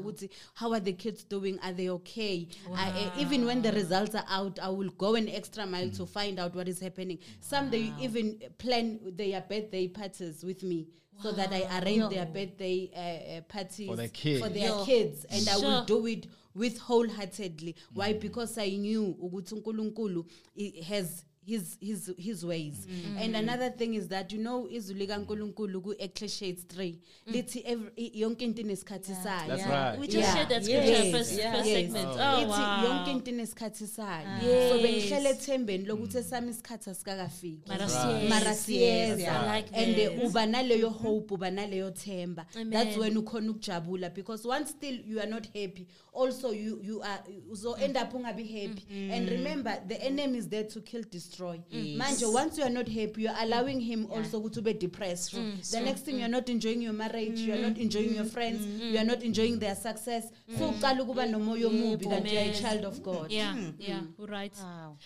"How 0.55 0.72
are 0.72 0.81
the 0.81 0.92
kids 0.92 1.22
doing? 1.22 1.61
Are 1.61 1.72
they 1.72 1.90
okay?" 1.90 2.48
I, 2.74 2.90
uh, 2.90 3.20
even 3.20 3.46
when 3.46 3.62
the 3.62 3.70
results 3.70 4.16
are 4.16 4.27
out, 4.29 4.59
I 4.59 4.68
will 4.70 4.90
go 4.90 5.14
an 5.14 5.29
extra 5.29 5.64
mile 5.64 5.90
to 5.90 6.07
find 6.07 6.40
out 6.40 6.57
what 6.57 6.66
is 6.66 6.81
happening. 6.81 7.18
Some 7.40 7.70
they 7.70 7.92
even 8.01 8.40
plan 8.59 8.98
their 9.16 9.40
birthday 9.42 9.87
parties 9.87 10.42
with 10.42 10.64
me. 10.64 10.88
So 11.23 11.33
that 11.33 11.53
I 11.53 11.63
arrange 11.81 12.09
their 12.11 12.27
birthday 12.27 12.91
uh, 12.95 13.39
uh, 13.39 13.41
parties 13.49 13.87
For 13.89 13.97
their 13.97 14.09
kids. 14.09 14.41
for 14.41 14.49
their 14.49 14.69
Yo. 14.69 14.85
kids, 14.85 15.25
and 15.31 15.49
I 15.49 15.57
will 15.57 15.85
do 15.85 16.07
it 16.07 16.27
with 16.55 16.79
wholeheartedly. 16.79 17.75
Why? 17.95 18.13
Because 18.15 18.59
I 18.59 18.71
knew 18.77 19.17
ukuthi 19.21 19.55
uNkulunkulu 19.55 20.25
i- 20.57 20.83
has 20.83 21.25
his 21.49 21.77
his 21.81 22.13
his 22.19 22.45
ways. 22.45 22.75
Mm-hmm. 22.87 23.19
And 23.19 23.35
mm-hmm. 23.35 23.49
another 23.49 23.71
thing 23.71 23.95
is 23.95 24.09
that 24.09 24.33
you 24.33 24.39
know 24.39 24.69
izwi 24.71 24.95
likaNkulunkulu 25.07 25.81
ku 25.83 25.95
Ecclesiastes 25.99 26.65
3 26.77 26.95
mm. 27.27 27.33
lithi 27.33 27.63
every 27.67 27.91
i- 27.97 28.11
yonke 28.21 28.45
into 28.45 28.63
inesikhathi 28.63 29.15
sayo. 29.15 29.57
That's. 29.57 29.99
We 30.01 30.07
just 30.07 30.19
Yeah. 30.19 30.35
shared 30.35 30.49
that 30.49 30.65
scripture 30.65 31.05
Yes. 31.05 31.13
first, 31.17 31.39
Yeah. 31.39 31.55
first 31.55 31.69
Yes. 31.69 31.77
segment. 31.77 32.09
Oh, 32.09 32.13
Oh, 32.13 32.41
Ithi 32.43 32.51
wow. 32.51 32.85
yonke 32.85 33.11
into 33.11 33.31
inesikhathi 33.31 33.87
sayo. 33.87 34.27
Ah. 34.27 34.41
Yes. 34.47 34.73
So 34.73 34.79
bengihlele 34.83 35.29
ethembeni 35.31 35.85
lokuthi 35.87 36.17
mm. 36.17 36.21
esami 36.21 36.51
isikhathi 36.51 36.91
asikakafiki. 36.91 37.69
Mara 37.69 37.87
Right. 37.87 37.97
siyeza. 37.99 38.29
mara 38.29 38.55
siyeza 38.55 39.33
I 39.43 39.57
like 39.61 39.77
and 39.77 39.99
uh, 39.99 40.05
that. 40.21 40.25
uba 40.31 40.47
naleyo 40.47 40.91
mm-hmm. 40.91 41.07
hope 41.07 41.35
uba 41.35 41.51
naleyo 41.51 41.91
themba 41.91 42.45
that's 42.53 42.57
Amen. 42.97 42.99
when 43.01 43.17
ukhona 43.17 43.51
ukujabula 43.51 44.11
because 44.11 44.49
once 44.49 44.71
still 44.71 45.01
you 45.07 45.21
are 45.21 45.31
not 45.31 45.47
happy 45.47 45.87
also 46.13 46.53
you 46.53 46.81
you 46.83 47.03
are 47.03 47.23
so 47.55 47.73
end 47.75 47.97
up 47.97 48.15
ungabi 48.15 48.45
happy 48.45 48.83
and 49.13 49.29
remember 49.29 49.83
the 49.89 49.95
enemy 50.07 50.39
is 50.39 50.49
there 50.49 50.65
to 50.65 50.81
kill 50.81 51.03
destroy 51.11 51.38
Mm. 51.38 51.96
manje 51.96 52.27
once 52.27 52.59
you 52.59 52.64
are 52.64 52.74
not 52.74 52.88
happy 52.88 53.22
you 53.22 53.29
are 53.31 53.42
allowing 53.42 53.81
him 53.81 54.07
also 54.11 54.38
ukuthi 54.40 54.59
ube 54.59 54.74
depressed. 54.74 55.35
Mm. 55.35 55.70
The 55.70 55.81
next 55.81 56.05
thing 56.05 56.16
you 56.18 56.24
are 56.24 56.29
mm. 56.29 56.38
not 56.38 56.48
enjoying 56.48 56.83
your 56.83 56.92
marriage 56.92 57.40
you 57.40 57.55
are 57.55 57.62
not 57.62 57.79
enjoying 57.79 58.14
your 58.14 58.24
friends 58.27 58.66
you 58.92 58.98
are 58.98 59.05
not 59.07 59.22
enjoying 59.22 59.59
their 59.59 59.77
success. 59.77 60.24
So 60.59 60.68
uqala 60.68 61.03
ukuba 61.03 61.27
nomoya 61.27 61.66
omubi 61.66 62.07
kanti 62.07 62.33
you 62.33 62.38
are 62.38 62.51
a 62.51 62.55
child 62.55 62.85
of 62.85 63.03
God. 63.03 63.31
Yeah, 63.31 63.57
yeah, 63.79 64.03
right. 64.18 64.57
Wow. 64.62 64.96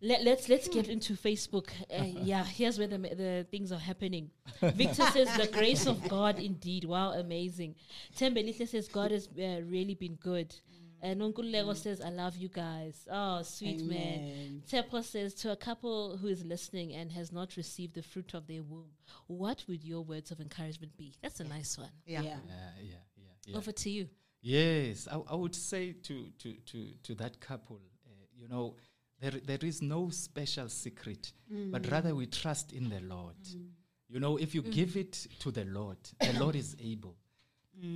Let, 0.00 0.22
let's 0.22 0.48
let's 0.48 0.68
get 0.68 0.86
hmm. 0.86 0.92
into 0.92 1.14
Facebook. 1.14 1.70
Uh, 1.90 2.04
yeah, 2.22 2.44
here's 2.44 2.78
where 2.78 2.86
the 2.86 2.98
the 2.98 3.46
things 3.50 3.72
are 3.72 3.80
happening. 3.80 4.30
Victor 4.62 5.02
says 5.12 5.28
the 5.36 5.48
grace 5.48 5.86
of 5.86 6.08
God 6.08 6.38
indeed. 6.38 6.84
Wow, 6.84 7.12
amazing. 7.12 7.74
Tembelisa 8.16 8.68
says 8.68 8.86
God 8.86 9.10
has 9.10 9.28
uh, 9.36 9.60
really 9.64 9.94
been 9.94 10.14
good. 10.14 10.54
And 11.00 11.20
Nonkulego 11.20 11.70
mm. 11.70 11.76
says 11.76 12.00
I 12.00 12.10
love 12.10 12.36
you 12.36 12.48
guys. 12.48 13.06
Oh, 13.10 13.42
sweet 13.42 13.80
man. 13.84 14.00
Amen. 14.00 14.62
Tepo 14.68 15.02
says 15.04 15.34
to 15.34 15.52
a 15.52 15.56
couple 15.56 16.16
who 16.16 16.26
is 16.28 16.44
listening 16.44 16.94
and 16.94 17.12
has 17.12 17.30
not 17.32 17.56
received 17.56 17.94
the 17.94 18.02
fruit 18.02 18.34
of 18.34 18.46
their 18.46 18.62
womb, 18.62 18.90
what 19.26 19.64
would 19.68 19.84
your 19.84 20.02
words 20.02 20.30
of 20.30 20.40
encouragement 20.40 20.96
be? 20.96 21.14
That's 21.22 21.40
a 21.40 21.44
nice 21.44 21.78
one. 21.78 21.90
Yeah. 22.04 22.22
yeah 22.22 22.28
Yeah, 22.28 22.36
yeah, 22.82 22.94
yeah, 23.16 23.24
yeah. 23.46 23.56
Over 23.56 23.72
to 23.72 23.90
you. 23.90 24.08
Yes, 24.40 25.08
I, 25.10 25.20
I 25.30 25.34
would 25.34 25.54
say 25.54 25.92
to 25.92 26.30
to 26.38 26.54
to 26.54 26.92
to 27.02 27.14
that 27.16 27.40
couple, 27.40 27.80
uh, 28.06 28.10
you 28.36 28.48
know, 28.48 28.76
there 29.20 29.32
there 29.32 29.58
is 29.62 29.82
no 29.82 30.10
special 30.10 30.68
secret, 30.68 31.32
mm. 31.52 31.72
but 31.72 31.90
rather 31.90 32.14
we 32.14 32.26
trust 32.26 32.72
in 32.72 32.88
the 32.88 33.00
Lord. 33.00 33.36
Mm. 33.44 33.68
You 34.08 34.20
know, 34.20 34.36
if 34.38 34.54
you 34.54 34.62
give 34.62 34.96
it 34.96 35.26
to 35.40 35.50
the 35.50 35.64
Lord, 35.64 35.98
the 36.20 36.32
Lord 36.38 36.56
is 36.56 36.76
able. 36.82 37.16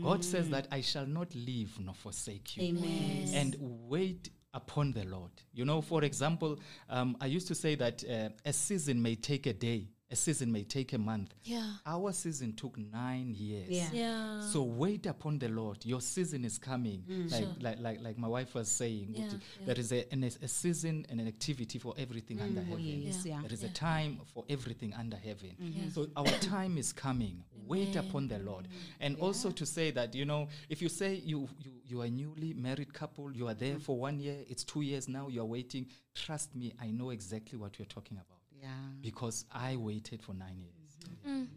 God 0.02 0.24
says 0.24 0.48
that 0.50 0.68
I 0.70 0.80
shall 0.80 1.06
not 1.06 1.34
leave 1.34 1.78
nor 1.80 1.94
forsake 1.94 2.56
you. 2.56 2.62
amen 2.64 3.28
And 3.34 3.56
wait 3.60 4.30
upon 4.54 4.92
the 4.92 5.04
Lord. 5.04 5.30
You 5.52 5.64
know, 5.64 5.80
for 5.80 6.04
example, 6.04 6.58
um, 6.88 7.16
I 7.20 7.26
used 7.26 7.48
to 7.48 7.54
say 7.54 7.74
that 7.76 8.04
uh, 8.04 8.28
a 8.44 8.52
season 8.52 9.00
may 9.02 9.14
take 9.16 9.46
a 9.46 9.52
day, 9.52 9.88
a 10.12 10.16
season 10.16 10.52
may 10.52 10.62
take 10.62 10.92
a 10.92 10.98
month. 10.98 11.34
Yeah. 11.42 11.66
Our 11.86 12.12
season 12.12 12.52
took 12.52 12.76
nine 12.76 13.34
years. 13.34 13.70
Yeah. 13.70 13.88
Yeah. 13.92 14.40
So 14.42 14.62
wait 14.62 15.06
upon 15.06 15.38
the 15.38 15.48
Lord. 15.48 15.84
Your 15.86 16.02
season 16.02 16.44
is 16.44 16.58
coming. 16.58 17.02
Mm. 17.10 17.32
Like, 17.32 17.40
Sure. 17.40 17.54
like, 17.60 17.80
like, 17.80 18.02
like 18.02 18.18
my 18.18 18.28
wife 18.28 18.54
was 18.54 18.68
saying, 18.68 19.08
Yeah, 19.10 19.24
Uti, 19.24 19.36
yeah. 19.36 19.66
there 19.66 19.78
is 19.78 19.92
a, 19.92 20.12
an, 20.12 20.24
a 20.24 20.48
season 20.48 21.06
and 21.08 21.18
an 21.18 21.26
activity 21.26 21.78
for 21.78 21.94
everything 21.96 22.38
mm. 22.38 22.42
under 22.42 22.60
oh, 22.60 22.64
heaven. 22.64 23.02
Yes, 23.02 23.24
yeah. 23.24 23.40
There 23.40 23.52
is 23.52 23.62
Yeah. 23.62 23.70
a 23.70 23.72
time 23.72 24.20
for 24.34 24.44
everything 24.50 24.92
under 24.92 25.16
heaven. 25.16 25.56
Mm-hmm. 25.60 25.82
Yeah. 25.82 25.90
So 25.90 26.06
our 26.14 26.26
time 26.40 26.76
is 26.76 26.92
coming. 26.92 27.42
Wait 27.66 27.96
upon 27.96 28.28
the 28.28 28.38
Lord. 28.40 28.68
And 29.00 29.16
also 29.18 29.50
to 29.50 29.64
say 29.64 29.92
that, 29.92 30.14
you 30.14 30.26
know, 30.26 30.48
if 30.68 30.82
you 30.82 30.90
say 30.90 31.14
you, 31.24 31.48
you, 31.58 31.72
you 31.86 32.02
are 32.02 32.04
a 32.04 32.10
newly 32.10 32.52
married 32.52 32.92
couple, 32.92 33.32
you 33.32 33.48
are 33.48 33.54
there 33.54 33.76
mm. 33.76 33.82
for 33.82 33.96
one 33.96 34.20
year, 34.20 34.36
it's 34.46 34.62
two 34.62 34.82
years 34.82 35.08
now, 35.08 35.28
you 35.28 35.40
are 35.40 35.46
waiting, 35.46 35.86
trust 36.14 36.54
me, 36.54 36.74
I 36.82 36.90
know 36.90 37.10
exactly 37.10 37.58
what 37.58 37.78
you're 37.78 37.86
talking 37.86 38.18
about. 38.18 38.41
Yeah. 38.62 38.68
Because 39.00 39.44
I 39.50 39.76
waited 39.76 40.22
for 40.22 40.34
nine 40.34 40.58
years. 40.60 40.98
We, 41.24 41.32
we, 41.32 41.48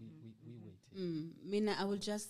we 0.46 0.56
waited. 0.64 0.98
Mm, 0.98 1.30
mina 1.44 1.76
I 1.80 1.86
will 1.86 1.98
just 1.98 2.30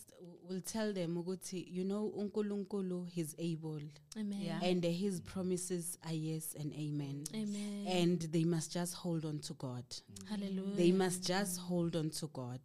will 0.50 0.62
tell 0.62 0.94
them 0.94 1.18
ukuthi 1.18 1.68
you 1.72 1.84
know 1.84 2.08
uNkulunkulu 2.08 3.06
he's 3.08 3.36
able 3.40 3.82
Amen. 4.18 4.42
Yeah. 4.42 4.60
and 4.64 4.86
uh, 4.86 4.90
his 4.90 5.22
promises 5.22 5.98
are 6.06 6.14
yes 6.14 6.56
and 6.60 6.74
amen. 6.74 7.24
Amen. 7.34 7.88
And 7.88 8.20
they 8.32 8.44
must 8.44 8.72
just 8.74 8.94
hold 8.96 9.26
on 9.26 9.40
to 9.40 9.54
God. 9.54 9.84
Hallelujah. 10.30 10.76
They 10.76 10.92
must 10.92 11.24
just 11.28 11.60
hold 11.60 11.96
on 11.96 12.10
to 12.12 12.28
God. 12.28 12.60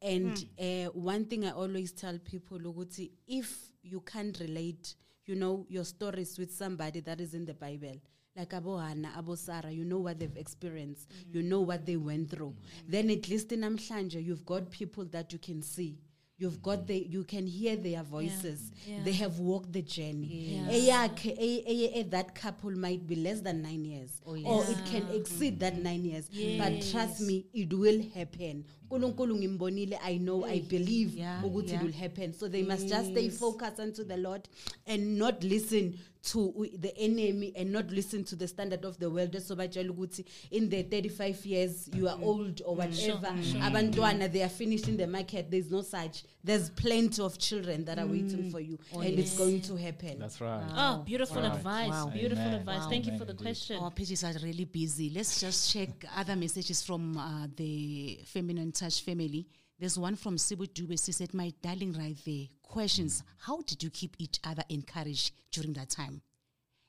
And 0.00 0.44
uh, 0.58 0.90
one 0.92 1.24
thing 1.26 1.44
I 1.44 1.50
always 1.50 1.92
tell 1.92 2.18
people 2.18 2.58
ukuthi 2.58 3.10
if 3.26 3.72
you 3.82 4.00
can't 4.00 4.38
relate, 4.40 4.94
you 5.26 5.34
know, 5.34 5.66
your 5.68 5.84
stories 5.84 6.38
with 6.38 6.52
somebody 6.54 7.00
that 7.00 7.20
is 7.20 7.34
in 7.34 7.44
the 7.44 7.54
Bible, 7.54 8.00
like 8.38 8.50
Abo 8.50 8.80
Hannah, 8.80 9.10
Abo 9.18 9.36
Sarah, 9.36 9.70
you 9.70 9.84
know 9.84 9.98
what 9.98 10.20
they've 10.20 10.36
experienced, 10.36 11.10
you 11.32 11.42
know 11.42 11.60
what 11.60 11.84
they 11.84 11.96
went 11.96 12.30
through. 12.30 12.54
Then 12.86 13.10
at 13.10 13.28
least 13.28 13.50
in 13.52 13.62
Amhlanje, 13.62 14.24
you've 14.24 14.46
got 14.46 14.70
people 14.70 15.04
that 15.06 15.32
you 15.32 15.38
can 15.38 15.60
see. 15.62 15.98
You've 16.40 16.62
got 16.62 16.86
the 16.86 16.94
you 16.96 17.24
can 17.24 17.48
hear 17.48 17.74
their 17.74 18.04
voices. 18.04 18.70
Yeah. 18.86 18.98
They 19.02 19.10
have 19.14 19.40
walked 19.40 19.72
the 19.72 19.82
journey. 19.82 20.62
Yes. 20.68 21.20
Ey- 21.26 21.64
ey- 21.96 22.02
that 22.04 22.32
couple 22.36 22.70
might 22.70 23.08
be 23.08 23.16
less 23.16 23.40
than 23.40 23.60
nine 23.60 23.84
years, 23.84 24.20
oh, 24.24 24.34
or 24.44 24.62
yes. 24.62 24.70
it 24.70 24.86
can 24.86 25.08
exceed 25.12 25.58
that 25.58 25.74
mm-hmm. 25.74 25.82
nine 25.82 26.04
years. 26.04 26.30
But 26.58 26.88
trust 26.92 27.22
me, 27.22 27.46
it 27.52 27.72
will 27.74 28.04
happen. 28.14 28.64
Nkulunkulu 28.88 29.36
ngimbonile, 29.36 29.98
I 30.02 30.18
know, 30.18 30.44
I 30.44 30.60
believe 30.60 31.08
ukuthi 31.42 31.70
yeah. 31.70 31.80
it 31.80 31.82
will 31.82 31.92
happen. 31.92 32.32
So 32.32 32.46
they 32.46 32.62
must 32.62 32.88
just 32.88 33.10
stay 33.10 33.30
focused 33.30 33.80
unto 33.80 34.04
the 34.04 34.16
Lord 34.16 34.48
and 34.86 35.18
not 35.18 35.42
listen 35.42 35.98
to 36.32 36.68
the 36.78 36.96
enemy 36.98 37.52
and 37.56 37.72
not 37.72 37.90
listen 37.90 38.24
to 38.24 38.36
the 38.36 38.48
standard 38.48 38.84
of 38.84 38.98
the 38.98 39.08
world 39.10 39.40
so 39.40 39.56
batshela 39.56 39.90
ukuthi 39.90 40.24
in 40.50 40.68
the 40.68 40.82
35 40.82 41.46
years 41.46 41.88
you 41.94 42.08
are 42.08 42.18
mm. 42.18 42.26
old 42.26 42.62
or 42.64 42.76
mm. 42.76 42.78
whatever 42.78 43.28
abantwana 43.62 44.28
they 44.28 44.42
are 44.42 44.54
finished 44.54 44.88
in 44.88 44.96
the 44.96 45.06
market 45.06 45.50
there's 45.50 45.70
no 45.70 45.82
such 45.82 46.24
there's 46.44 46.70
plenty 46.70 47.22
of 47.22 47.38
children 47.38 47.84
that 47.84 47.98
are 47.98 48.06
waiting 48.06 48.44
mm. 48.44 48.50
for 48.50 48.60
you 48.60 48.78
oh, 48.94 49.00
and 49.00 49.18
it's 49.18 49.36
going 49.36 49.60
to 49.60 49.76
happen 49.76 50.18
That's 50.18 50.40
right. 50.40 50.62
Oh, 50.76 51.02
beautiful 51.04 51.42
Right. 51.42 51.52
advice. 51.52 51.90
Wow. 51.90 52.10
Beautiful 52.12 52.44
Amen. 52.44 52.60
advice. 52.60 52.80
Wow. 52.80 52.88
Thank 52.90 53.06
you 53.06 53.18
for 53.18 53.24
the 53.24 53.30
indeed. 53.32 53.44
question. 53.44 53.76
Oh, 53.80 53.84
Our 53.84 53.90
pages 53.90 54.24
are 54.24 54.34
really 54.42 54.64
busy. 54.64 55.10
Let's 55.10 55.40
just 55.40 55.72
check 55.72 55.90
other 56.16 56.36
messages 56.36 56.82
from 56.82 57.16
uh, 57.16 57.46
the 57.56 58.20
Feminine 58.26 58.72
Touch 58.72 59.02
family. 59.02 59.46
There's 59.78 59.98
one 59.98 60.16
from 60.16 60.36
Sibu 60.36 60.66
Dube. 60.68 61.04
She 61.04 61.12
said, 61.12 61.32
My 61.34 61.52
darling, 61.62 61.92
right 61.92 62.16
there. 62.26 62.46
Questions 62.62 63.22
How 63.38 63.62
did 63.62 63.82
you 63.82 63.90
keep 63.90 64.16
each 64.18 64.38
other 64.44 64.62
encouraged 64.68 65.32
during 65.52 65.72
that 65.74 65.90
time? 65.90 66.20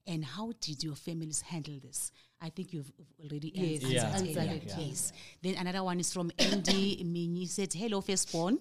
And 0.07 0.25
how 0.25 0.53
did 0.59 0.83
your 0.83 0.95
families 0.95 1.41
handle 1.41 1.79
this? 1.83 2.11
I 2.41 2.49
think 2.49 2.73
you've 2.73 2.91
already 3.23 3.51
Yes, 3.53 3.83
answered, 3.83 3.89
Yeah. 3.91 4.09
answered 4.09 4.37
answered 4.37 4.49
it. 4.55 4.63
it, 4.63 4.75
Yes. 4.87 5.13
Then 5.43 5.55
another 5.55 5.83
one 5.83 5.99
is 5.99 6.11
from 6.11 6.31
Andy 6.39 7.03
Mini. 7.03 7.45
Said, 7.45 7.71
Hello, 7.73 8.01
firstborn. 8.01 8.57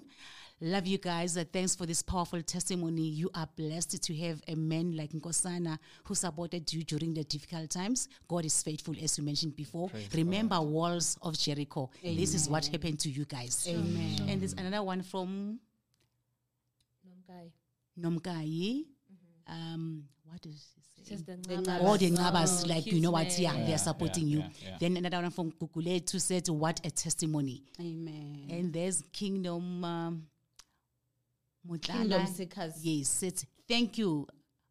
Love 0.61 0.87
you 0.89 0.99
guys. 0.99 1.37
Uh, 1.37 1.45
thanks 1.53 1.77
for 1.77 1.87
this 1.87 2.03
powerful 2.03 2.43
testimony. 2.43 3.03
You 3.03 3.31
are 3.35 3.49
blessed 3.57 4.03
to 4.03 4.17
have 4.17 4.43
a 4.49 4.57
man 4.57 4.97
like 4.97 5.11
Nkosana 5.13 5.79
who 6.05 6.15
supported 6.17 6.73
you 6.73 6.83
during 6.83 7.15
the 7.15 7.23
difficult 7.23 7.71
times. 7.71 8.09
God 8.27 8.45
is 8.45 8.61
faithful, 8.63 8.95
as 9.01 9.17
you 9.19 9.25
mentioned 9.25 9.55
before. 9.55 9.89
Remember 10.15 10.61
walls 10.61 11.17
of 11.23 11.39
Jericho. 11.39 11.91
This 12.03 12.35
is 12.35 12.49
what 12.49 12.67
happened 12.67 12.99
to 13.01 13.09
you 13.11 13.25
guys. 13.25 13.67
Amen. 13.69 14.29
And 14.29 14.41
there's 14.41 14.55
another 14.55 14.83
one 14.83 15.03
from 15.03 15.61
Nomkai. 17.07 17.53
Nomkai. 18.01 18.83
Um, 19.47 20.05
what 20.25 20.45
is 20.45 20.73
he 20.75 20.83
saying? 21.07 21.19
Says 21.19 21.25
the 21.25 21.37
The 21.63 21.79
All 21.81 21.97
the 21.97 22.11
Oh, 22.19 22.67
like, 22.67 22.87
you 22.87 23.01
know 23.01 23.13
what? 23.13 23.39
Yeah, 23.39 23.55
Yeah, 23.55 23.67
they're 23.67 23.79
supporting 23.79 24.27
yeah, 24.27 24.35
you. 24.37 24.39
yeah, 24.41 24.49
yeah. 24.71 24.77
Then 24.81 24.97
another 24.97 25.23
one 25.23 25.31
from 25.31 25.53
Kukuletu 25.53 26.21
said, 26.21 26.49
What 26.49 26.81
a 26.85 26.91
testimony. 26.91 27.63
amen 27.81 28.49
And 28.51 28.73
there's 28.73 29.03
Kingdom 29.13 29.85
um, 29.85 30.27
Mutlala. 31.69 31.81
kingdom 31.93 32.27
seekers 32.27 32.75
Yes, 32.85 33.09
said, 33.09 33.43
Thank 33.69 33.99
you 33.99 34.27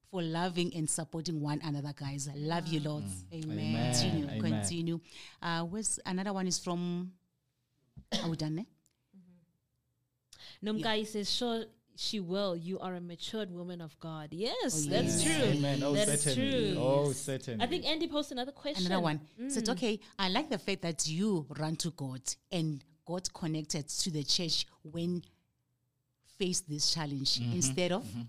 for 0.09 0.21
loving 0.21 0.73
and 0.75 0.89
supporting 0.89 1.39
one 1.41 1.61
another, 1.63 1.93
guys. 1.95 2.27
I 2.27 2.35
love 2.37 2.67
you 2.67 2.79
lots. 2.79 3.25
amen 3.33 3.59
Amen. 3.59 3.93
Continue, 3.93 4.25
Amen. 4.29 4.41
continue. 4.61 4.99
Uh, 5.41 5.63
where's 5.63 5.99
another 6.05 6.33
one 6.33 6.47
is 6.47 6.57
from 6.59 7.11
Are 8.23 8.29
we 8.29 8.37
done? 8.37 8.59
eh? 8.59 8.63
Nomkai 10.63 11.05
says, 11.05 11.29
sure, 11.31 11.65
she 11.95 12.19
will. 12.19 12.55
You 12.55 12.79
are 12.79 12.95
a 12.95 13.01
matured 13.01 13.51
woman 13.51 13.81
of 13.81 13.99
God. 13.99 14.29
Yes, 14.31 14.85
Oh, 14.87 14.89
that's 14.89 15.23
true. 15.23 15.31
Amen. 15.33 15.83
Oh, 15.83 15.93
That 15.93 16.07
is 16.09 16.21
certainly. 16.23 16.73
true. 16.73 16.81
Oh, 16.81 17.11
certainly. 17.11 17.63
I 17.63 17.67
think 17.67 17.85
Andy 17.85 18.07
posted 18.07 18.37
another 18.37 18.51
question. 18.51 18.85
Another 18.87 19.03
one 19.03 19.19
said, 19.49 19.67
Okay, 19.69 19.99
I 20.17 20.29
like 20.29 20.49
the 20.49 20.57
fact 20.57 20.81
that 20.83 21.07
you 21.07 21.45
run 21.59 21.75
to 21.77 21.91
God 21.91 22.21
and 22.51 22.83
got 23.05 23.31
connected 23.33 23.87
to 23.87 24.11
the 24.11 24.23
church 24.23 24.65
when 24.83 25.21
faced 26.37 26.69
this 26.69 26.93
challenge 26.93 27.39
mm-hmm. 27.39 27.53
instead 27.55 27.91
of 27.91 28.03
mm-hmm. 28.03 28.21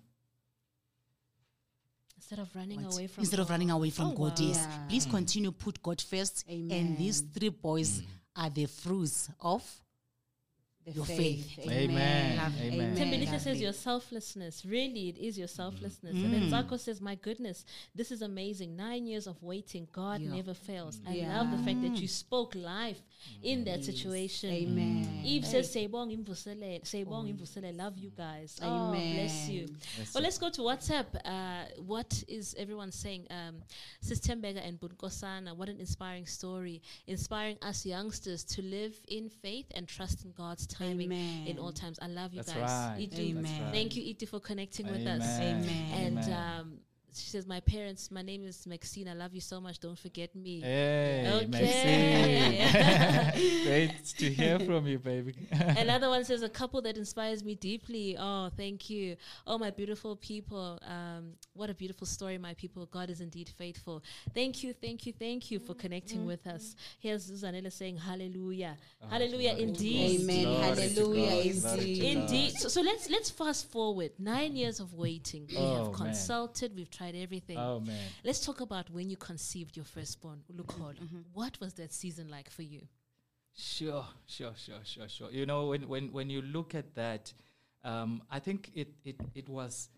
Instead 2.17 2.41
of 2.41 2.55
running 2.55 2.83
what? 2.83 2.93
away 2.95 3.07
from 3.07 3.23
instead 3.23 3.41
of 3.41 3.47
God. 3.47 3.53
running 3.55 3.71
away 3.71 3.91
from 3.91 4.09
Oh, 4.09 4.11
God. 4.11 4.39
wow. 4.39 4.47
Yes, 4.47 4.59
Yeah. 4.59 4.87
please 4.89 5.07
continue 5.07 5.51
put 5.51 5.83
God 5.83 6.01
first. 6.01 6.45
Amen. 6.51 6.77
And 6.77 6.99
these 6.99 7.21
three 7.23 7.49
boys 7.49 8.03
mm. 8.03 8.07
are 8.37 8.51
the 8.51 8.67
fruits 8.67 9.31
of 9.41 9.63
The 9.63 9.88
your 10.95 11.05
faith. 11.05 11.59
Amen. 11.61 12.37
Lovely. 12.37 12.67
Amen. 12.69 12.95
Tim 12.95 13.09
Amen. 13.09 13.11
Benita 13.21 13.33
says 13.39 13.47
Lovely. 13.47 13.63
your 13.63 13.73
selflessness. 13.73 14.65
Really, 14.65 15.09
it 15.11 15.19
is 15.19 15.39
your 15.39 15.49
selflessness. 15.49 16.15
And 16.15 16.33
then 16.33 16.51
Zako 16.51 16.79
says, 16.79 17.01
My 17.01 17.15
goodness, 17.15 17.65
this 17.95 18.11
is 18.11 18.23
amazing. 18.23 18.77
Nine 18.77 19.07
years 19.07 19.27
of 19.27 19.43
waiting. 19.43 19.89
God 19.93 20.21
Yeah. 20.21 20.35
never 20.37 20.55
fails. 20.55 21.01
I 21.07 21.15
Yeah. 21.15 21.39
love 21.39 21.51
the 21.51 21.59
fact 21.65 21.83
that 21.83 22.01
you 22.01 22.09
spoke 22.09 22.55
life 22.55 23.01
in 23.43 23.65
that 23.65 23.85
situation. 23.85 24.51
Amen. 24.51 25.23
Eve 25.25 25.45
says, 25.47 25.73
Sebong 25.75 26.11
imvusele. 26.17 26.83
Sebong 26.83 27.29
imvusele. 27.37 27.77
Love 27.77 27.99
you 27.99 28.11
guys. 28.17 28.59
Oh, 28.63 28.91
bless 28.93 29.49
you. 29.49 29.67
Yes, 29.99 30.15
Well, 30.15 30.23
let's 30.23 30.39
go 30.39 30.51
to 30.51 30.61
WhatsApp. 30.63 31.07
Uh, 31.25 31.65
what 31.83 32.23
is 32.29 32.55
everyone 32.59 32.93
saying? 32.93 33.27
Um, 33.31 33.63
Sis 34.01 34.21
Tembega 34.21 34.67
and 34.67 34.79
Bunkosana, 34.81 35.55
what 35.57 35.69
an 35.69 35.79
inspiring 35.81 36.27
story. 36.27 36.81
Inspiring 37.07 37.59
us 37.63 37.85
youngsters 37.85 38.45
to 38.45 38.63
live 38.63 38.95
in 39.09 39.29
faith 39.29 39.67
and 39.75 39.87
trust 39.89 40.25
in 40.25 40.33
God's 40.33 40.67
timing 40.79 41.13
in 41.47 41.59
all 41.59 41.73
times. 41.73 41.99
I 42.01 42.07
love 42.07 42.33
you 42.33 42.43
That's 42.43 42.53
guys. 42.53 42.63
right. 42.63 43.09
Itu. 43.11 43.39
Amen. 43.39 43.73
Thank 43.73 43.97
you, 43.97 44.03
Iti, 44.11 44.27
for 44.27 44.41
connecting 44.41 44.87
with 44.87 45.07
us. 45.07 45.23
Amen. 45.23 45.65
Amen. 45.65 46.17
And 46.17 46.35
um, 46.35 46.79
she 47.15 47.29
says, 47.31 47.47
My 47.47 47.61
parents, 47.61 48.11
my 48.11 48.23
name 48.23 48.45
is 48.45 48.67
Maxine. 48.67 49.09
I 49.09 49.15
love 49.15 49.35
you 49.35 49.41
so 49.41 49.61
much. 49.61 49.79
Don't 49.81 49.99
forget 49.99 50.35
me. 50.35 50.61
Hey, 50.61 51.31
Okay. 51.35 51.47
Maxine. 51.47 53.63
Great 53.65 54.05
to 54.19 54.31
hear 54.31 54.59
from 54.59 54.87
you, 54.87 54.99
baby. 54.99 55.35
Another 55.51 56.09
one 56.09 56.25
says, 56.25 56.43
A 56.43 56.49
couple 56.49 56.81
that 56.83 56.97
inspires 56.97 57.45
me 57.45 57.55
deeply. 57.55 58.17
Oh, 58.19 58.51
thank 58.57 58.91
you. 58.91 59.17
Oh, 59.47 59.59
my 59.59 59.71
beautiful 59.71 60.17
people. 60.17 60.79
Um, 60.87 61.33
what 61.55 61.71
a 61.71 61.75
beautiful 61.75 62.07
story, 62.07 62.39
my 62.39 62.55
people. 62.55 62.87
God 62.87 63.11
is 63.11 63.21
indeed 63.21 63.49
faithful. 63.57 64.03
Thank 64.35 64.63
you, 64.63 64.73
thank 64.73 65.07
you, 65.07 65.13
thank 65.13 65.51
you 65.51 65.59
for 65.59 65.75
connecting 65.75 66.25
with 66.27 66.47
us. 66.47 66.77
Here's 67.01 67.31
Zanella 67.31 67.73
saying, 67.73 67.97
Hallelujah. 67.97 68.77
Hallelujah, 69.11 69.55
indeed. 69.59 70.21
Amen. 70.23 70.47
Hallelujah, 70.63 70.81
God. 70.89 70.89
Glory 70.95 71.43
to 71.43 71.79
indeed. 71.79 72.05
Indeed. 72.05 72.53
So, 72.59 72.69
so 72.69 72.81
let's 72.81 73.09
let's 73.11 73.31
fast 73.31 73.71
forward. 73.71 74.13
Nine 74.19 74.57
years 74.57 74.81
of 74.81 74.95
waiting. 74.95 75.47
We 75.49 75.57
Oh, 75.57 75.75
have 75.77 75.85
man. 75.87 75.95
consulted. 75.95 76.73
We've 76.77 76.91
tried 76.99 77.15
everything. 77.15 77.57
Oh, 77.59 77.81
man. 77.81 77.97
Let's 78.25 78.45
talk 78.45 78.61
about 78.61 78.91
when 78.91 79.09
you 79.09 79.17
conceived 79.17 79.77
your 79.77 79.85
firstborn, 79.85 80.43
Ulukol. 80.53 80.95
Mm-hmm. 80.95 81.19
What 81.33 81.59
was 81.61 81.75
that 81.75 81.93
season 81.93 82.29
like 82.29 82.51
for 82.51 82.63
you? 82.63 82.83
Sure, 83.57 84.05
sure, 84.27 84.53
sure, 84.57 84.81
sure, 84.85 85.09
sure. 85.09 85.31
You 85.31 85.47
know, 85.47 85.67
when 85.67 85.89
when 85.89 86.13
when 86.13 86.31
you 86.31 86.43
look 86.43 86.75
at 86.75 86.95
that, 86.95 87.33
um, 87.83 88.23
I 88.31 88.39
think 88.39 88.71
it 88.75 88.89
it 89.05 89.17
it 89.35 89.49
was 89.49 89.89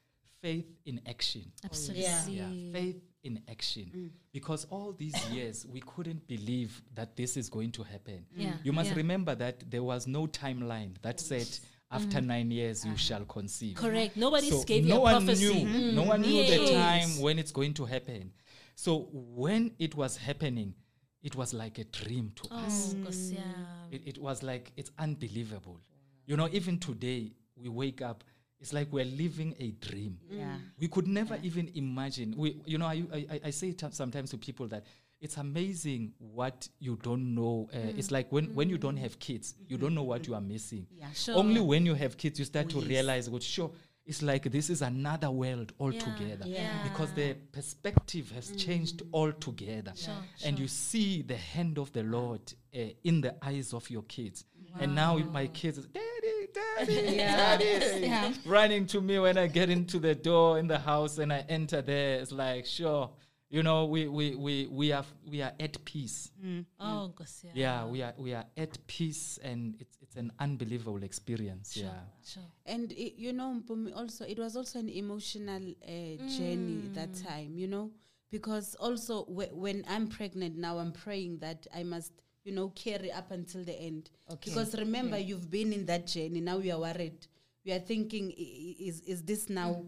faith 0.40 0.64
in 0.86 1.00
action. 1.06 1.52
Absolutely. 1.62 2.04
Yeah, 2.36 2.72
faith 2.72 3.02
in 3.22 3.42
action. 3.50 4.12
Because 4.32 4.66
all 4.70 4.92
these 4.92 5.14
years 5.30 5.66
we 5.66 5.80
couldn't 5.80 6.26
believe 6.26 6.80
that 6.94 7.16
this 7.16 7.36
is 7.36 7.50
going 7.50 7.72
to 7.72 7.82
happen. 7.82 8.24
Yeah, 8.34 8.54
You 8.62 8.72
must 8.72 8.90
yeah. 8.90 8.96
remember 8.96 9.34
that 9.34 9.70
there 9.70 9.82
was 9.82 10.06
no 10.06 10.26
timeline 10.26 10.94
that 11.02 11.20
said 11.20 11.48
after 11.90 12.18
mm. 12.20 12.26
nine 12.26 12.50
years 12.50 12.84
you 12.84 12.92
ah. 12.94 12.96
shall 12.96 13.24
conceive. 13.24 13.76
Correct. 13.76 14.16
Nobody 14.16 14.50
So 14.50 14.62
gave 14.62 14.84
no 14.84 14.94
you 14.94 15.00
a 15.00 15.02
one 15.02 15.24
prophecy. 15.24 15.64
knew. 15.64 15.68
Mm. 15.68 15.94
No 15.94 16.02
one 16.04 16.20
knew 16.22 16.46
the 16.46 16.72
time 16.72 17.20
when 17.20 17.38
it's 17.38 17.52
going 17.52 17.74
to 17.74 17.84
happen. 17.84 18.32
So 18.74 19.08
when 19.12 19.72
it 19.78 19.94
was 19.94 20.16
happening, 20.16 20.74
it 21.22 21.36
was 21.36 21.52
like 21.52 21.78
a 21.78 21.84
dream 21.84 22.32
to 22.36 22.48
oh, 22.50 22.56
us. 22.58 22.94
Oh, 22.94 22.96
Nkosi 22.98 23.34
yami. 23.34 23.66
It, 23.90 24.02
it 24.06 24.18
was 24.18 24.42
like 24.42 24.72
it's 24.76 24.90
unbelievable. 24.98 25.80
You 26.26 26.36
know, 26.36 26.48
even 26.52 26.78
today 26.78 27.32
we 27.56 27.68
wake 27.68 28.00
up, 28.02 28.24
it's 28.60 28.72
like 28.72 28.88
we're 28.92 29.04
living 29.04 29.54
a 29.58 29.70
dream. 29.84 30.18
Yeah. 30.30 30.54
We 30.78 30.88
could 30.88 31.08
never 31.08 31.38
even 31.42 31.70
imagine. 31.74 32.34
We, 32.36 32.60
you 32.66 32.78
know, 32.78 32.86
I, 32.86 33.02
I, 33.12 33.40
I 33.46 33.50
say 33.50 33.72
t- 33.72 33.86
sometimes 33.90 34.30
to 34.30 34.38
people 34.38 34.68
that 34.68 34.84
it's 35.20 35.36
amazing 35.36 36.12
what 36.18 36.68
you 36.78 36.96
don't 37.02 37.34
know. 37.34 37.68
Uh, 37.74 37.78
It's 37.96 38.10
like 38.10 38.30
when, 38.32 38.54
when 38.54 38.68
you 38.70 38.78
don't 38.78 38.96
have 38.96 39.18
kids, 39.18 39.54
you 39.68 39.76
don't 39.78 39.94
know 39.94 40.02
what 40.02 40.26
you 40.26 40.34
are 40.34 40.40
missing. 40.40 40.86
Yeah. 40.90 41.12
Sure. 41.12 41.36
Only 41.36 41.60
when 41.60 41.84
you 41.86 41.94
have 41.94 42.16
kids, 42.16 42.38
you 42.38 42.44
start 42.44 42.66
Oh, 42.68 42.70
to 42.70 42.78
yes. 42.80 42.88
realize, 42.88 43.30
well, 43.30 43.40
sure, 43.40 43.70
it's 44.06 44.22
like 44.22 44.50
this 44.50 44.70
is 44.70 44.82
another 44.82 45.30
world 45.30 45.72
altogether. 45.78 46.44
Yeah. 46.46 46.82
Because 46.82 47.12
the 47.12 47.34
perspective 47.52 48.30
has 48.32 48.50
changed 48.52 49.02
altogether. 49.12 49.92
Sure, 49.94 50.14
And 50.44 50.58
you 50.58 50.66
see 50.68 51.22
the 51.22 51.36
hand 51.36 51.78
of 51.78 51.92
the 51.92 52.02
Lord 52.02 52.40
uh, 52.74 52.78
in 53.04 53.20
the 53.20 53.34
eyes 53.44 53.74
of 53.74 53.88
your 53.90 54.02
kids. 54.02 54.44
And 54.80 54.94
now 54.94 55.18
my 55.18 55.48
kids, 55.48 55.78
Daddy, 55.86 56.48
Daddy, 56.54 57.16
Daddy, 57.16 58.34
running 58.46 58.86
to 58.86 59.00
me 59.00 59.18
when 59.18 59.36
I 59.36 59.48
get 59.48 59.68
into 59.68 59.98
the 59.98 60.14
door 60.14 60.58
in 60.58 60.66
the 60.66 60.78
house 60.78 61.18
and 61.18 61.32
I 61.32 61.44
enter 61.48 61.82
there. 61.82 62.20
It's 62.20 62.32
like, 62.32 62.66
sure, 62.66 63.10
you 63.50 63.62
know, 63.62 63.84
we 63.86 64.06
we 64.08 64.36
we 64.36 64.66
we 64.70 64.92
are 64.92 65.04
we 65.28 65.42
are 65.42 65.52
at 65.58 65.84
peace. 65.84 66.30
Mm. 66.44 66.64
Oh, 66.78 66.84
mm. 66.84 67.14
Nkosi 67.14 67.46
yami. 67.46 67.52
Yeah, 67.58 67.84
we 67.86 68.02
are 68.02 68.14
we 68.16 68.32
are 68.34 68.44
at 68.56 68.78
peace, 68.86 69.38
and 69.42 69.74
it's 69.80 69.96
it's 70.00 70.16
an 70.16 70.30
unbelievable 70.38 71.02
experience. 71.02 71.72
Sure, 71.74 71.84
Yeah. 71.84 72.00
sure. 72.24 72.46
And 72.66 72.92
it, 72.92 73.14
you 73.18 73.32
know, 73.32 73.60
Mpumi, 73.60 73.92
also 73.96 74.24
it 74.24 74.38
was 74.38 74.56
also 74.56 74.78
an 74.78 74.88
emotional 74.88 75.62
uh, 75.82 76.16
journey 76.38 76.82
mm. 76.88 76.94
that 76.94 77.12
time, 77.14 77.58
you 77.58 77.66
know, 77.66 77.90
because 78.30 78.76
also 78.76 79.24
wh- 79.24 79.52
when 79.56 79.84
I'm 79.88 80.06
pregnant 80.06 80.56
now, 80.56 80.78
I'm 80.78 80.92
praying 80.92 81.38
that 81.40 81.66
I 81.74 81.82
must, 81.82 82.12
you 82.44 82.52
know, 82.52 82.68
carry 82.70 83.10
up 83.10 83.32
until 83.32 83.64
the 83.64 83.74
end. 83.80 84.10
Okay. 84.30 84.50
Because 84.50 84.78
remember, 84.78 85.18
you've 85.18 85.50
been 85.50 85.72
in 85.72 85.86
that 85.86 86.06
journey. 86.06 86.40
Now 86.40 86.58
we 86.58 86.70
are 86.70 86.78
worried. 86.78 87.26
We 87.64 87.72
are 87.72 87.80
thinking, 87.80 88.30
i- 88.30 88.40
i- 88.40 88.76
is 88.88 89.00
is 89.00 89.22
this 89.24 89.48
now 89.50 89.84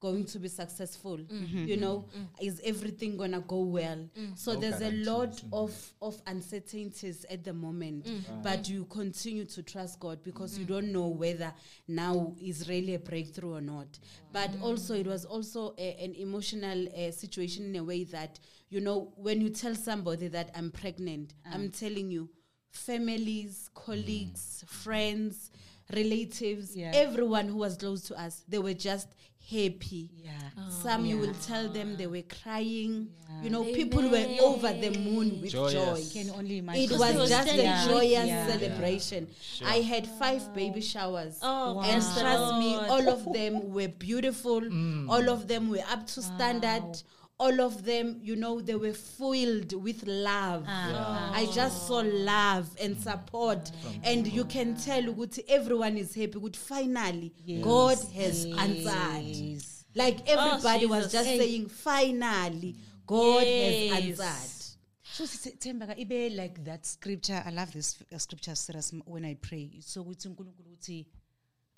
going 0.00 0.24
to 0.24 0.38
be 0.38 0.48
successful 0.48 1.18
mm-hmm. 1.18 1.66
you 1.66 1.76
know 1.76 2.06
mm-hmm. 2.08 2.22
Mm-hmm. 2.22 2.46
is 2.46 2.60
everything 2.64 3.16
gonna 3.16 3.40
go 3.40 3.60
well? 3.60 4.08
So 4.34 4.54
No 4.54 4.60
there's 4.60 4.80
a 4.80 4.92
lot 5.04 5.32
mm. 5.32 5.48
of 5.52 5.92
of 6.00 6.20
uncertainties 6.26 7.26
at 7.30 7.44
the 7.44 7.52
moment 7.52 8.08
but 8.42 8.68
you 8.68 8.84
continue 8.86 9.44
to 9.44 9.62
trust 9.62 10.00
god 10.00 10.22
because 10.22 10.58
you 10.58 10.64
don't 10.64 10.92
know 10.92 11.08
whether 11.08 11.52
now 11.88 12.34
is 12.42 12.68
really 12.68 12.94
a 12.94 12.98
breakthrough 12.98 13.54
or 13.56 13.60
not. 13.60 13.98
But 14.32 14.50
also 14.62 14.94
it 14.94 15.06
was 15.06 15.24
also 15.24 15.74
a, 15.78 16.04
an 16.04 16.14
emotional 16.14 16.86
uh, 16.88 17.10
situation 17.10 17.66
in 17.66 17.76
a 17.76 17.84
way 17.84 18.04
that 18.04 18.38
you 18.70 18.80
know 18.80 19.12
when 19.16 19.40
you 19.40 19.50
tell 19.50 19.74
somebody 19.74 20.28
that 20.28 20.50
i'm 20.56 20.70
pregnant 20.70 21.34
ah. 21.46 21.50
i'm 21.52 21.70
telling 21.70 22.10
you 22.10 22.28
families 22.70 23.68
colleagues 23.74 24.64
mm. 24.64 24.68
friends 24.68 25.50
relatives 25.92 26.76
Yeah. 26.76 26.92
everyone 26.94 27.48
who 27.48 27.56
was 27.58 27.76
close 27.76 28.02
to 28.02 28.18
us 28.18 28.44
they 28.48 28.58
were 28.58 28.74
just 28.74 29.08
happy 29.48 30.10
Yeah. 30.22 30.30
Oh, 30.58 30.70
some 30.82 31.04
you 31.06 31.16
will 31.18 31.34
tell 31.46 31.68
them 31.68 31.96
they 31.96 32.06
were 32.06 32.22
crying 32.42 33.08
you 33.42 33.48
know 33.50 33.64
people 33.64 34.02
were 34.02 34.26
over 34.42 34.72
the 34.72 34.90
moon 34.98 35.40
with 35.40 35.52
Joyous. 35.52 35.72
joy 35.72 36.20
Can 36.20 36.30
only 36.34 36.58
imagine. 36.58 36.82
it 36.82 36.88
Because 36.88 37.12
they 37.12 37.16
was 37.18 37.30
just 37.30 37.48
a 37.48 37.88
joyous. 37.88 38.26
Yeah. 38.28 38.46
celebration. 38.46 39.28
Sure. 39.40 39.66
I 39.68 39.76
had 39.80 40.06
five 40.06 40.52
baby 40.54 40.80
showers. 40.82 41.38
Oh, 41.40 41.74
Wow. 41.74 41.82
And 41.82 42.02
trust 42.02 42.54
me, 42.58 42.74
all 42.74 43.08
of 43.08 43.32
them 43.32 43.72
were 43.72 43.88
beautiful. 43.88 44.60
Mm. 44.60 45.08
All 45.08 45.30
of 45.30 45.48
them 45.48 45.70
were 45.70 45.84
up 45.90 46.06
to 46.08 46.20
standard. 46.22 47.02
All 47.42 47.58
of 47.62 47.84
them, 47.84 48.18
you 48.22 48.36
know, 48.36 48.60
they 48.60 48.74
were 48.74 48.92
filled 48.92 49.72
with 49.82 50.06
love. 50.06 50.64
I 50.68 51.48
just 51.54 51.86
saw 51.86 52.02
love 52.04 52.68
and 52.82 52.96
support. 53.00 53.70
And 54.04 54.26
you 54.26 54.44
can 54.44 54.76
tell 54.76 55.02
ukuthi 55.04 55.44
everyone 55.48 55.96
is 55.96 56.14
happy. 56.14 56.38
Good 56.38 56.54
finally, 56.56 57.32
God 57.62 57.96
has 58.14 58.44
answered. 58.44 59.64
Like 59.94 60.28
everybody 60.28 60.86
was 60.86 61.10
just 61.10 61.26
Hey. 61.28 61.38
saying, 61.38 61.68
finally, 61.70 62.76
God 63.06 63.42
Yes. 63.46 63.92
has 63.94 64.20
answered. 64.20 64.56
So 65.02 65.24
Sis- 65.26 65.54
Themba, 65.58 65.96
ibe 65.98 66.36
like 66.36 66.62
that 66.64 66.86
scripture. 66.86 67.42
I 67.44 67.50
love 67.50 67.72
this 67.72 67.96
uh, 68.14 68.18
scripture 68.18 68.54
serious 68.54 68.92
when 69.06 69.24
I 69.24 69.34
pray. 69.34 69.80
So 69.80 70.02
ukuthi 70.04 70.28
uNkulunkulu 70.28 70.72
uthi, 70.78 71.06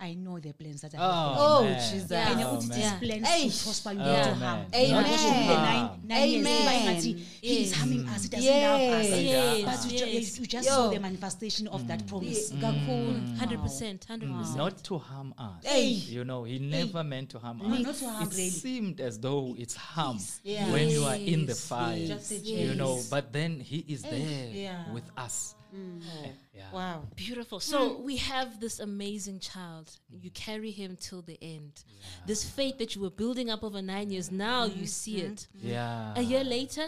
I 0.02 0.14
know 0.14 0.38
the 0.40 0.52
plans 0.52 0.80
that 0.82 0.94
I 0.94 0.98
have. 0.98 1.36
for 1.36 1.42
you." 1.42 1.48
Oh, 1.48 1.64
man. 1.64 1.90
Jesus. 1.92 2.10
Yeah. 2.10 2.30
And 2.32 2.40
Oh, 2.42 2.46
ukuthi 2.56 2.68
man. 2.68 2.78
these 2.78 2.84
Yeah. 2.90 2.98
plans 2.98 3.28
Hey. 3.28 3.48
to 3.48 3.64
prosper 3.64 3.92
you 3.92 4.00
Oh, 4.00 4.04
not 4.04 4.24
to 4.24 4.30
man. 4.30 4.38
harm. 4.38 4.66
Amen. 4.74 4.90
Not 4.92 5.06
to 5.06 5.32
be 5.32 5.54
nine, 5.68 5.90
nine 6.04 6.28
years. 6.30 6.46
Amen. 6.46 6.64
But 6.66 6.94
ngathi, 6.94 7.12
He 7.42 7.48
is 7.62 7.70
Yes. 7.70 7.78
harming 7.78 8.08
us. 8.08 8.22
He 8.22 8.28
doesn't 8.28 8.44
Yes. 8.44 8.70
love 8.70 9.00
us. 9.00 9.08
Yes, 9.22 9.64
But 9.64 9.92
you, 9.92 9.98
ju- 9.98 10.06
yes. 10.06 10.38
you 10.38 10.46
just 10.46 10.68
Yo. 10.68 10.74
saw 10.74 10.90
the 10.90 11.00
manifestation 11.00 11.66
of 11.68 11.86
that 11.88 12.00
mm. 12.04 12.08
promise. 12.08 12.50
Kakhulu. 12.52 13.14
Mm. 13.14 13.36
Hundred 13.38 13.60
percent, 13.62 14.04
hundred 14.04 14.28
mm. 14.30 14.38
percent. 14.38 14.56
Not 14.56 14.84
to 14.84 14.98
harm 14.98 15.34
us. 15.38 15.64
Hey. 15.64 15.88
You 15.88 16.24
know, 16.24 16.44
he 16.44 16.58
never 16.58 17.02
meant 17.04 17.30
to 17.30 17.38
harm 17.38 17.58
No, 17.58 17.74
us. 17.74 17.80
not 17.82 17.94
to 17.96 18.08
harm, 18.10 18.28
it 18.28 18.34
really. 18.34 18.50
seemed 18.50 19.00
as 19.00 19.18
though 19.18 19.54
it's 19.58 19.74
harm 19.74 20.18
Yeah. 20.44 20.70
when 20.72 20.88
you 20.88 21.04
are 21.04 21.16
in 21.16 21.46
the 21.46 21.54
fire. 21.54 22.06
Just 22.06 22.44
You 22.44 22.74
know, 22.74 23.00
but 23.10 23.32
then 23.32 23.60
he 23.60 23.84
is 23.88 24.02
there 24.02 24.50
Yeah. 24.52 24.92
with 24.92 25.04
us. 25.16 25.54
Mm. 25.74 26.02
Eh, 26.24 26.28
yeah. 26.54 26.62
Wow. 26.72 27.04
Beautiful. 27.16 27.60
So 27.60 27.90
mm. 27.90 28.02
we 28.02 28.16
have 28.16 28.60
this 28.60 28.80
amazing 28.80 29.40
child. 29.40 29.90
You 30.10 30.30
mm. 30.30 30.34
carry 30.34 30.70
him 30.70 30.96
till 31.00 31.22
the 31.22 31.38
end. 31.42 31.84
This 32.26 32.44
faith 32.44 32.78
that 32.78 32.94
you 32.94 33.02
were 33.02 33.10
building 33.10 33.50
up 33.50 33.64
over 33.64 33.80
nine 33.80 34.10
years, 34.10 34.30
now 34.30 34.64
you 34.64 34.70
mm-hmm. 34.72 34.84
see 34.84 35.18
it. 35.18 35.46
Mm-hmm. 35.56 35.68
Yeah. 35.68 36.14
A 36.16 36.22
year 36.22 36.44
later, 36.44 36.86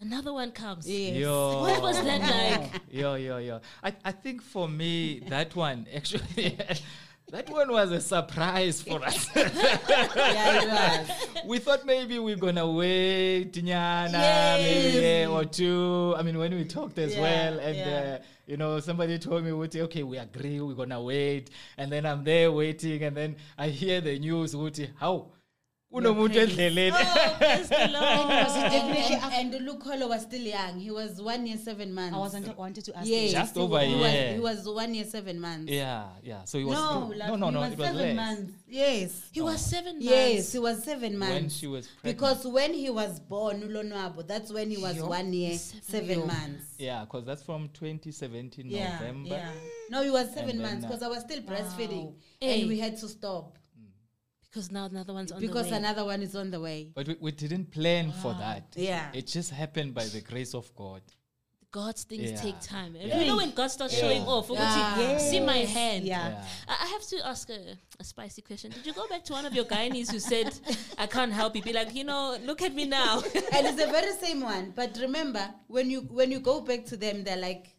another 0.00 0.32
one 0.32 0.52
comes. 0.52 0.88
Yes. 0.88 1.16
Yo. 1.16 1.60
What 1.62 1.82
was 1.82 2.02
that 2.02 2.20
like? 2.70 2.82
Yo, 2.90 3.14
yo, 3.14 3.38
yo. 3.38 3.60
I, 3.82 3.92
I 4.04 4.12
think 4.12 4.42
for 4.42 4.68
me, 4.68 5.20
that 5.28 5.56
one 5.56 5.86
actually, 5.94 6.56
that 7.32 7.50
one 7.50 7.70
was 7.72 7.90
a 7.90 8.00
surprise 8.00 8.80
for 8.82 9.02
us. 9.04 9.28
Yeah, 9.36 11.06
we 11.44 11.58
thought 11.58 11.84
maybe 11.84 12.18
we're 12.18 12.36
gonna 12.36 12.70
wait, 12.70 13.52
nyana, 13.52 14.12
Yes. 14.12 14.62
maybe 14.62 14.98
a 14.98 15.00
year 15.00 15.28
or 15.28 15.44
two. 15.44 16.14
I 16.16 16.22
mean, 16.22 16.38
when 16.38 16.54
we 16.54 16.64
talked 16.64 16.98
as 16.98 17.14
Yeah, 17.14 17.20
well, 17.22 17.58
and 17.60 17.76
yeah. 17.76 18.18
uh, 18.20 18.24
you 18.46 18.56
know, 18.56 18.78
somebody 18.80 19.18
told 19.18 19.44
me, 19.44 19.50
Wuti, 19.50 19.80
okay, 19.82 20.02
we 20.02 20.18
agree, 20.18 20.60
we're 20.60 20.74
gonna 20.74 21.02
wait, 21.02 21.50
and 21.78 21.90
then 21.90 22.06
I'm 22.06 22.22
there 22.24 22.50
waiting, 22.52 23.02
and 23.02 23.16
then 23.16 23.36
I 23.58 23.68
hear 23.68 24.00
the 24.00 24.18
news, 24.18 24.54
Wuti, 24.54 24.88
how? 24.98 25.26
Kunomuntu 25.92 26.38
endleleni. 26.40 26.92
Oh, 26.92 27.36
Was 27.38 27.70
it 27.70 27.78
and, 27.80 28.94
definitely 28.94 29.58
and, 29.58 29.68
Lukholo 29.68 30.08
was 30.08 30.22
still 30.22 30.42
young. 30.42 30.80
He 30.80 30.90
was 30.90 31.22
one 31.22 31.46
year, 31.46 31.56
seven 31.56 31.94
months. 31.94 32.14
I 32.14 32.18
wasn't 32.18 32.58
wanted 32.58 32.84
to 32.86 32.96
ask. 32.98 33.06
Yes, 33.08 33.30
you. 33.30 33.38
Just 33.38 33.56
over 33.56 33.78
a 33.78 33.84
he 33.84 33.94
was, 33.94 34.34
he 34.34 34.40
was 34.40 34.68
one 34.68 34.94
year, 34.94 35.04
seven 35.04 35.40
months. 35.40 35.70
Yeah, 35.72 36.04
yeah. 36.22 36.44
So 36.44 36.58
he 36.58 36.64
was 36.64 36.74
No, 36.76 37.06
still- 37.06 37.18
like, 37.18 37.28
no, 37.30 37.36
no, 37.36 37.50
no. 37.50 37.60
was 37.60 37.72
It 37.72 37.78
was 37.78 37.86
seven 37.88 38.02
less. 38.02 38.16
months. 38.16 38.52
Yes. 38.68 39.28
He 39.32 39.40
was 39.40 39.60
seven 39.64 39.92
months. 39.94 40.04
Yes, 40.10 40.52
he 40.52 40.58
was 40.58 40.84
seven 40.84 41.18
months. 41.18 41.34
When 41.34 41.48
she 41.48 41.66
was 41.68 41.86
pregnant. 41.86 42.18
because 42.18 42.46
when 42.46 42.74
he 42.74 42.90
was 42.90 43.20
born, 43.20 43.62
Ulonwabo, 43.62 44.26
that's 44.26 44.52
when 44.52 44.70
he 44.70 44.76
was 44.78 45.00
one 45.00 45.32
year, 45.32 45.56
seven, 45.56 46.26
months. 46.26 46.74
Yeah, 46.78 47.04
because 47.04 47.24
that's 47.24 47.42
from 47.44 47.68
2017 47.72 48.66
Yeah, 48.68 48.98
November. 48.98 49.28
yeah. 49.28 49.50
No, 49.88 50.02
he 50.02 50.10
was 50.10 50.28
seven 50.34 50.50
And 50.50 50.62
months 50.62 50.84
uh, 50.84 50.88
because 50.88 51.02
I 51.04 51.08
was 51.08 51.20
still 51.20 51.40
breastfeeding, 51.42 52.14
Hey. 52.40 52.60
and 52.60 52.68
we 52.68 52.80
had 52.80 52.96
to 52.98 53.08
stop 53.08 53.56
Because 54.50 54.70
now 54.70 54.86
another 54.86 55.12
one's 55.12 55.32
on 55.32 55.40
because 55.40 55.66
the 55.66 55.72
way. 55.72 55.78
another 55.78 56.04
one 56.04 56.22
is 56.22 56.34
on 56.36 56.50
the 56.50 56.60
way. 56.60 56.90
But 56.94 57.08
we, 57.08 57.16
we 57.20 57.30
didn't 57.32 57.70
plan 57.70 58.12
for 58.12 58.32
that. 58.34 58.72
Yeah. 58.76 59.08
It 59.12 59.26
just 59.26 59.50
happened 59.50 59.92
by 59.94 60.04
the 60.06 60.20
grace 60.20 60.54
of 60.54 60.74
God. 60.74 61.02
God's 61.72 62.04
things 62.04 62.30
Yeah. 62.30 62.36
take 62.40 62.58
time. 62.60 62.96
Yeah. 62.96 63.18
You 63.20 63.26
know 63.26 63.36
when 63.36 63.50
God 63.50 63.66
starts 63.70 63.98
showing 63.98 64.22
off, 64.22 64.48
Yeah. 64.48 64.98
yeah. 64.98 65.18
see 65.18 65.40
my 65.40 65.58
hand. 65.58 66.04
Yeah. 66.04 66.28
Yeah. 66.30 66.44
I 66.68 66.76
I 66.84 66.86
have 66.86 67.02
to 67.08 67.26
ask 67.26 67.50
a, 67.50 67.76
a 68.00 68.04
spicy 68.04 68.40
question. 68.40 68.70
Did 68.70 68.86
you 68.86 68.94
go 68.94 69.06
back 69.08 69.24
to 69.24 69.34
one 69.34 69.44
of 69.44 69.52
your 69.52 69.66
gynaes 69.66 70.10
who 70.10 70.18
said, 70.20 70.58
I 70.96 71.06
can't 71.06 71.32
help 71.32 71.54
you? 71.54 71.60
Be 71.62 71.74
like, 71.74 71.94
you 71.94 72.04
know, 72.04 72.38
look 72.44 72.62
at 72.62 72.74
me 72.74 72.86
now. 72.86 73.18
and 73.52 73.66
it's 73.66 73.76
the 73.76 73.88
very 73.88 74.12
same 74.12 74.40
one. 74.40 74.72
But 74.74 74.96
remember, 75.02 75.44
when 75.66 75.90
you 75.90 76.00
when 76.02 76.30
you 76.30 76.40
go 76.40 76.60
back 76.62 76.86
to 76.86 76.96
them, 76.96 77.24
they're 77.24 77.36
like, 77.36 77.75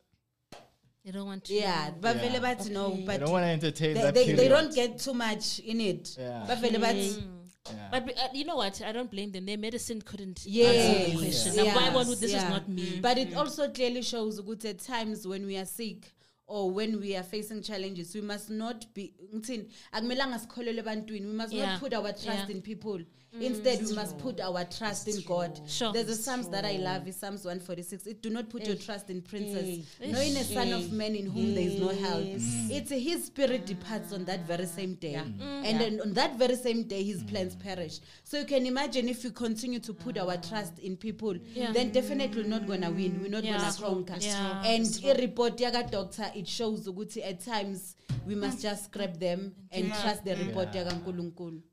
they 1.07 1.13
don't 1.13 1.25
want 1.25 1.45
to. 1.45 1.53
yeah, 1.53 1.91
but 2.01 2.17
Yeah. 2.17 2.21
vele 2.29 2.39
bathi 2.41 2.69
no, 2.71 2.93
I 2.93 3.03
but 3.05 3.19
don't 3.21 3.31
want 3.31 3.43
to 3.45 3.49
entertain 3.49 3.93
they, 3.93 4.01
that 4.01 4.13
they, 4.13 4.33
they 4.33 4.47
don't 4.49 4.75
get 4.75 4.99
too 4.99 5.13
much 5.13 5.59
in 5.59 5.79
it. 5.79 6.17
Yeah. 6.19 6.43
But 6.45 6.57
vele 6.59 6.79
bathi, 6.79 7.23
Yeah. 7.69 7.87
But 7.91 8.03
uh, 8.17 8.27
you 8.33 8.45
know 8.45 8.55
what? 8.57 8.81
I 8.81 8.91
don't 8.93 9.11
blame 9.11 9.31
them. 9.31 9.45
Their 9.45 9.57
medicine 9.57 10.01
couldn't 10.01 10.39
answer 10.47 11.09
the 11.11 11.17
question. 11.17 11.53
yes, 11.53 11.55
Now, 11.55 11.65
why 11.75 11.89
one 11.93 12.07
would- 12.07 12.19
this 12.19 12.31
yeah. 12.31 12.43
is 12.45 12.49
not 12.49 12.67
me. 12.69 12.99
But 13.01 13.17
it 13.17 13.35
also 13.35 13.69
clearly 13.69 14.03
shows 14.03 14.39
good 14.41 14.63
at 14.65 14.79
times 14.79 15.25
when 15.27 15.45
we 15.45 15.57
are 15.57 15.65
sick 15.65 16.13
or 16.47 16.71
when 16.71 16.99
we 16.99 17.15
are 17.15 17.23
facing 17.23 17.61
challenges, 17.61 18.15
we 18.15 18.21
must 18.21 18.49
not 18.49 18.85
be 18.93 19.13
ngithini, 19.35 19.65
akumelanga 19.91 20.39
sikholelwe 20.39 20.79
ebantwini. 20.79 21.25
we 21.27 21.33
must 21.33 21.53
Yeah. 21.53 21.65
not 21.73 21.79
put 21.79 21.93
our 21.93 22.13
trust 22.13 22.49
Yeah. 22.49 22.51
in 22.51 22.61
people. 22.61 22.99
Instead, 23.39 23.85
we 23.85 23.93
must 23.93 24.17
put 24.17 24.39
our 24.39 24.63
trust 24.65 25.07
in 25.07 25.21
God. 25.21 25.59
Sure. 25.67 25.91
There's 25.93 26.09
a 26.09 26.15
Psalms 26.15 26.47
that 26.49 26.65
I 26.65 26.77
love, 26.77 27.07
is 27.07 27.17
Psalms 27.17 27.45
146. 27.45 28.07
It 28.07 28.21
do 28.21 28.29
not 28.29 28.49
put 28.49 28.65
your 28.65 28.77
trust 28.77 29.09
in 29.09 29.21
princes, 29.21 29.85
Hey. 29.99 30.11
nor 30.11 30.21
in 30.21 30.37
a 30.37 30.43
son 30.43 30.71
of 30.73 30.91
man 30.91 31.13
in 31.13 31.27
whom 31.27 31.53
there 31.53 31.67
is 31.67 31.79
no 31.79 31.89
help. 31.89 32.23
Mm. 32.23 32.71
It's 32.71 32.89
his 32.89 33.25
spirit 33.25 33.65
departs 33.65 34.13
on 34.13 34.25
that 34.25 34.47
very 34.47 34.65
same 34.65 34.95
day. 34.95 35.15
Mm. 35.15 35.41
And 35.65 35.79
then 35.79 36.01
on 36.01 36.13
that 36.13 36.37
very 36.37 36.55
same 36.55 36.83
day, 36.83 37.03
his 37.03 37.21
mm. 37.21 37.27
plans 37.29 37.55
perish. 37.55 37.99
So 38.23 38.39
you 38.39 38.45
can 38.45 38.65
imagine 38.65 39.07
if 39.09 39.23
we 39.23 39.29
continue 39.29 39.79
to 39.81 39.93
put 39.93 40.17
our 40.17 40.37
trust 40.37 40.79
in 40.79 40.95
people, 40.97 41.35
Yeah. 41.53 41.73
then 41.73 41.91
definitely 41.91 42.41
we're 42.41 42.49
not 42.49 42.65
gonna 42.65 42.89
win. 42.89 43.19
We're 43.21 43.29
not 43.29 43.43
Yeah. 43.43 43.57
gonna 43.57 43.73
conquer. 43.73 44.17
Yeah. 44.21 44.63
And 44.65 44.99
a 45.03 45.13
report 45.21 45.59
yaga 45.59 45.83
doctor, 45.91 46.31
it 46.37 46.47
shows 46.47 46.87
ukuthi 46.87 47.23
at 47.23 47.39
times 47.45 47.95
we 48.27 48.35
must 48.35 48.61
just 48.61 48.85
scrap 48.85 49.17
them 49.19 49.51
and 49.71 49.89
trust 50.01 50.23
the 50.23 50.35
report 50.35 50.75
Yeah. 50.75 50.83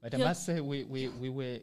But 0.03 0.14
I 0.14 0.16
must 0.18 0.46
say, 0.46 0.61
we, 0.61 0.85
we, 0.85 1.09
we 1.09 1.29
were 1.29 1.61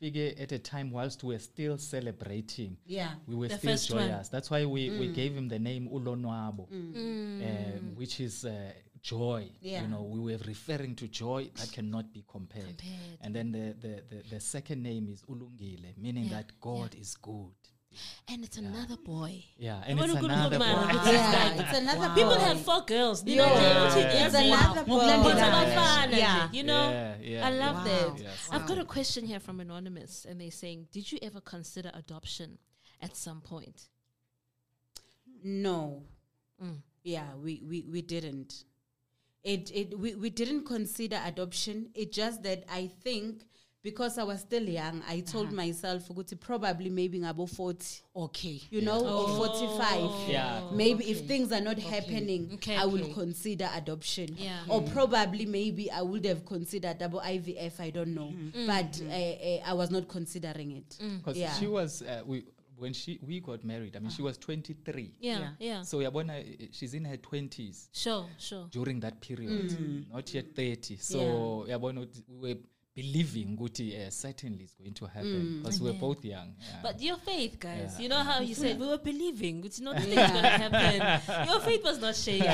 figure 0.00 0.32
at 0.38 0.50
a 0.52 0.58
time 0.58 0.90
whilst 0.90 1.22
we 1.22 1.34
were 1.34 1.38
still 1.38 1.78
celebrating. 1.78 2.76
Yeah. 2.86 3.10
We 3.28 3.34
were 3.36 3.48
The 3.48 3.58
still 3.58 3.70
first 3.72 3.90
one. 3.92 4.08
joyous. 4.08 4.28
That's 4.28 4.50
why 4.50 4.64
we, 4.64 4.90
we 4.98 5.08
gave 5.12 5.34
him 5.34 5.48
the 5.48 5.58
name 5.58 5.88
Ulonwabo, 5.92 6.66
um, 6.72 7.94
which 7.94 8.18
is 8.20 8.44
uh, 8.44 8.72
joy. 9.02 9.48
Yeah. 9.60 9.82
You 9.82 9.88
know, 9.88 10.02
we 10.02 10.18
were 10.18 10.38
referring 10.46 10.94
to 10.96 11.08
joy 11.08 11.50
that 11.56 11.70
cannot 11.72 12.12
be 12.12 12.24
compared. 12.28 12.78
Compared. 12.78 13.18
And 13.20 13.34
then 13.34 13.52
the, 13.52 13.74
the, 13.80 14.02
the, 14.10 14.22
the 14.34 14.40
second 14.40 14.82
name 14.82 15.08
is 15.08 15.22
Ulungile, 15.22 15.96
meaning 15.98 16.24
Yeah, 16.24 16.36
that 16.38 16.60
God 16.60 16.94
is 17.00 17.14
good. 17.16 17.52
And 18.28 18.44
it's 18.44 18.56
another 18.56 18.96
boy. 18.96 19.44
Yeah, 19.58 19.82
and 19.86 19.98
When 19.98 20.10
it's 20.10 20.14
you 20.14 20.20
could 20.20 20.30
another 20.30 20.58
look, 20.58 20.66
man, 20.66 20.76
boy. 20.76 20.94
it's 20.94 21.04
just 21.10 21.32
Yeah, 21.32 21.62
it's 21.62 21.78
another 21.78 22.14
People 22.14 22.38
have 22.38 22.60
four 22.60 22.82
girls. 22.82 23.24
You 23.26 23.36
Yeah. 23.36 23.46
know, 23.46 23.54
Yeah. 23.54 24.26
It's 24.26 24.34
another 24.34 24.84
boy. 24.84 25.00
Ngokulandela 25.00 26.10
Yeah. 26.10 26.16
Yeah. 26.16 26.48
You 26.52 26.62
know, 26.62 26.90
Yeah, 26.90 27.16
yeah, 27.20 27.46
I 27.46 27.50
love 27.50 27.76
Wow. 27.76 27.84
that. 27.84 28.22
Yes. 28.22 28.48
I've 28.50 28.66
got 28.66 28.78
a 28.78 28.84
question 28.84 29.24
here 29.26 29.40
from 29.40 29.60
Anonymous, 29.60 30.24
and 30.24 30.40
they're 30.40 30.50
saying, 30.50 30.88
Did 30.92 31.10
you 31.12 31.18
ever 31.22 31.40
consider 31.40 31.90
adoption 31.94 32.58
at 33.00 33.16
some 33.16 33.40
point? 33.40 33.88
No. 35.42 36.02
Mm. 36.62 36.82
Yeah, 37.02 37.34
we, 37.42 37.62
we, 37.66 37.82
we 37.90 38.02
didn't. 38.02 38.64
It 39.42 39.72
it 39.74 39.98
we, 39.98 40.14
we 40.14 40.30
didn't 40.30 40.66
consider 40.66 41.20
adoption. 41.24 41.90
It 41.96 42.12
just 42.12 42.44
that 42.44 42.62
I 42.70 42.86
think 43.02 43.44
because 43.82 44.16
I 44.18 44.22
was 44.22 44.40
still 44.40 44.62
young, 44.62 45.02
I 45.08 45.20
told 45.20 45.46
Uh-huh. 45.48 45.56
myself, 45.56 46.08
ukuthi 46.08 46.38
probably 46.38 46.88
maybe 46.88 47.18
ngabo 47.18 47.48
40, 47.48 48.02
Okay. 48.14 48.60
you 48.70 48.80
know, 48.82 49.00
or 49.04 49.36
45. 49.36 50.30
Yeah. 50.30 50.70
Maybe 50.72 51.04
if 51.10 51.26
things 51.26 51.50
are 51.52 51.60
not 51.60 51.78
happening, 51.78 52.50
Okay, 52.54 52.76
I 52.76 52.84
will 52.86 53.12
consider 53.12 53.68
adoption. 53.74 54.36
Yeah. 54.38 54.64
Or 54.68 54.82
probably 54.82 55.46
maybe 55.46 55.90
I 55.90 56.02
would 56.02 56.24
have 56.26 56.44
considered 56.44 56.98
double 56.98 57.20
IVF, 57.20 57.80
I 57.80 57.90
don't 57.90 58.14
know. 58.14 58.32
Mm-hmm. 58.32 58.66
But 58.66 59.00
uh, 59.02 59.12
uh, 59.12 59.70
I 59.70 59.72
was 59.74 59.90
not 59.90 60.06
considering 60.08 60.72
it. 60.72 60.98
Because 61.18 61.36
Yeah. 61.36 61.52
she 61.54 61.66
was, 61.66 62.02
uh, 62.02 62.22
we, 62.24 62.44
when 62.76 62.92
she 62.92 63.18
we 63.26 63.40
got 63.40 63.64
married, 63.64 63.96
I 63.96 63.98
mean, 64.00 64.10
she 64.10 64.22
was 64.22 64.38
23. 64.38 65.10
Yeah, 65.20 65.38
Yeah. 65.38 65.48
yeah. 65.60 65.82
So 65.82 65.98
Yabona, 65.98 66.40
uh, 66.40 66.66
she's 66.72 66.94
in 66.94 67.04
her 67.04 67.16
20s 67.16 67.88
Sure, 67.92 68.26
sure. 68.38 68.66
during 68.70 69.00
that 69.00 69.20
period, 69.20 69.76
not 70.12 70.32
yet 70.34 70.54
30. 70.54 70.96
So 70.98 71.64
yeah. 71.66 71.76
Yabona, 71.76 72.06
we 72.28 72.54
were 72.54 72.60
believing 72.94 73.56
Guti 73.56 74.06
uh, 74.06 74.10
certainly 74.10 74.64
is 74.64 74.74
going 74.74 74.92
to 74.94 75.06
happen 75.06 75.60
because 75.62 75.80
we 75.80 75.90
were 75.90 75.96
both 75.98 76.24
young. 76.24 76.54
yeah. 76.60 76.76
But 76.82 77.00
your 77.00 77.16
faith, 77.16 77.58
guys, 77.58 77.94
Yeah. 77.96 78.02
you 78.02 78.08
know 78.08 78.18
how 78.22 78.40
you 78.40 78.54
said 78.54 78.78
we 78.78 78.86
were 78.86 78.98
believing, 78.98 79.64
it's 79.64 79.80
not 79.80 79.96
things 80.00 80.14
gonna 80.14 80.48
happen. 80.48 81.46
Your 81.48 81.60
faith 81.60 81.82
was 81.84 81.98
not 82.00 82.14
shaken. 82.16 82.46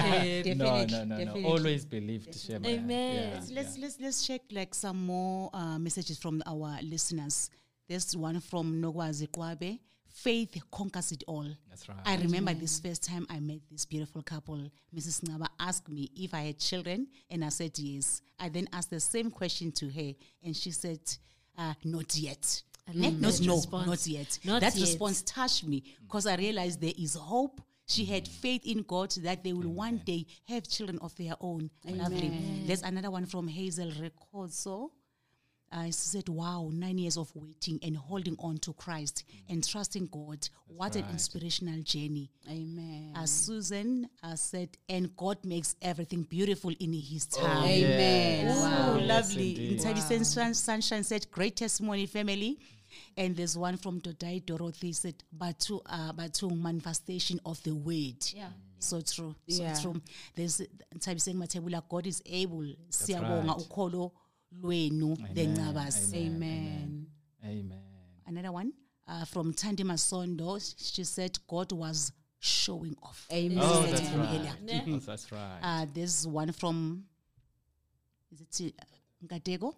no, 0.59 0.65
Definitely, 0.65 0.87
no, 0.97 1.05
no, 1.05 1.05
no. 1.05 1.19
definitely. 1.19 1.45
Always 1.45 1.85
believed, 1.85 2.35
Shema. 2.35 2.69
Amen. 2.69 3.15
Yeah, 3.15 3.35
Let's 3.55 3.77
yeah. 3.77 3.83
let's 3.85 4.01
let's 4.01 4.27
check 4.27 4.43
like 4.53 4.75
some 4.75 5.05
more 5.07 5.51
uh, 5.53 5.79
messages 5.79 6.19
from 6.19 6.43
our 6.47 6.79
listeners. 6.83 7.51
There's 7.89 8.17
one 8.17 8.39
from 8.41 8.81
Nogwazi 8.83 9.29
Kwabe. 9.29 9.79
Faith 10.23 10.61
conquers 10.73 11.13
it 11.13 11.23
all. 11.29 11.47
That's 11.69 11.89
right. 11.89 11.99
I 12.05 12.17
remember 12.17 12.53
this 12.55 12.81
first 12.81 13.05
time 13.05 13.27
I 13.31 13.39
met 13.41 13.61
this 13.71 13.85
beautiful 13.87 14.23
couple. 14.23 14.59
Mrs. 14.95 15.23
Ngaba 15.23 15.47
asked 15.61 15.89
me 15.89 16.11
if 16.17 16.35
I 16.35 16.41
had 16.41 16.59
children, 16.59 17.07
and 17.31 17.45
I 17.45 17.51
said 17.51 17.79
yes. 17.79 18.21
I 18.39 18.49
then 18.49 18.67
asked 18.73 18.91
the 18.91 19.01
same 19.01 19.31
question 19.31 19.71
to 19.73 19.89
her, 19.89 20.13
and 20.45 20.57
she 20.57 20.73
said, 20.73 21.01
uh, 21.57 21.75
"Not 21.85 22.17
yet." 22.17 22.63
I 22.89 22.93
Ne? 22.95 23.11
love 23.11 23.21
Not 23.21 23.41
no, 23.43 23.55
response. 23.57 23.87
not 23.87 24.07
yet. 24.07 24.39
Not 24.45 24.61
that 24.63 24.75
yet. 24.75 24.89
response 24.89 25.23
touched 25.23 25.65
me 25.65 25.83
because 26.03 26.27
I 26.27 26.35
realized 26.37 26.81
there 26.81 26.93
is 26.99 27.15
hope. 27.15 27.61
She 27.87 28.05
had 28.05 28.27
faith 28.27 28.67
in 28.67 28.83
God 28.83 29.11
that 29.23 29.45
they 29.45 29.53
will 29.53 29.69
one 29.71 29.99
day 30.05 30.27
have 30.47 30.67
children 30.67 30.99
of 31.01 31.15
their 31.17 31.35
own. 31.41 31.71
Lovely. 31.85 32.33
There's 32.67 32.83
another 32.83 33.11
one 33.11 33.25
from 33.27 33.47
Hazel 33.47 33.91
Recordzo. 33.93 34.85
Uh, 34.85 34.89
she 35.87 35.93
said, 35.93 36.29
Wow, 36.29 36.71
nine 36.73 36.99
years 36.99 37.17
of 37.17 37.31
waiting 37.35 37.79
and 37.83 37.97
holding 37.97 38.37
on 38.39 38.59
to 38.59 38.73
Christ 38.73 39.25
and 39.49 39.67
trusting 39.67 40.07
God. 40.11 40.49
what 40.67 40.97
an 40.97 41.05
inspirational 41.11 41.83
journey. 41.83 42.31
Amen. 42.49 43.13
Uh, 43.17 43.27
Susan 43.27 44.09
uh, 44.23 44.35
said, 44.37 44.71
And 44.89 45.15
God 45.17 45.39
makes 45.45 45.77
everything 45.83 46.23
beautiful 46.23 46.73
in 46.81 46.93
His 46.93 47.27
time. 47.27 47.45
Oh, 47.65 47.67
Amen. 47.67 48.47
yes. 48.47 48.59
Wow. 48.61 48.97
Yes, 48.99 49.09
lovely. 49.09 49.51
indeed. 49.51 49.73
Inside 49.73 49.99
Sun- 49.99 50.25
Sun- 50.25 50.55
Sunshine 50.55 51.05
said, 51.05 51.31
Great 51.31 51.57
testimony, 51.57 52.07
family. 52.07 52.59
And 53.17 53.37
there's 53.37 53.57
one 53.57 53.77
from 53.77 54.01
Dodai 54.01 54.45
Dorothy 54.47 54.93
said, 54.93 55.15
Batu, 55.33 55.81
uh, 55.87 56.13
Batu 56.13 56.49
manifestation 56.51 57.39
of 57.45 57.63
the 57.63 57.75
word. 57.75 58.25
Yeah. 58.35 58.49
So 58.79 59.01
true. 59.01 59.35
So 59.49 59.63
Yeah. 59.63 59.75
true. 59.81 60.01
There's 60.35 60.63
Ntabiseng 60.95 61.35
Matebula, 61.35 61.83
God 61.89 62.07
is 62.07 62.23
able. 62.25 62.65
Siyabonga 62.91 63.49
right. 63.49 63.59
ukholo 63.59 64.13
lwenu 64.53 65.17
lencabasi. 65.35 66.17
Amen. 66.17 67.07
Amen. 67.45 67.83
Another 68.27 68.53
one 68.53 68.73
uh, 69.07 69.25
from 69.25 69.53
Tandi 69.55 69.85
Masondo. 69.85 70.59
She 70.77 71.05
said 71.05 71.39
God 71.49 71.73
was 71.73 72.13
showing 72.41 72.97
off. 73.03 73.27
Amen. 73.33 73.59
Oh, 73.61 73.83
that's 73.83 74.11
right. 74.11 74.53
earlier. 74.67 75.01
That's 75.07 75.33
right. 75.33 75.59
Uh, 75.63 75.87
there's 75.93 76.27
one 76.27 76.53
from 76.53 77.05
is 78.31 78.41
it 78.61 78.75
uh, 78.81 79.27
Nkateko? 79.27 79.75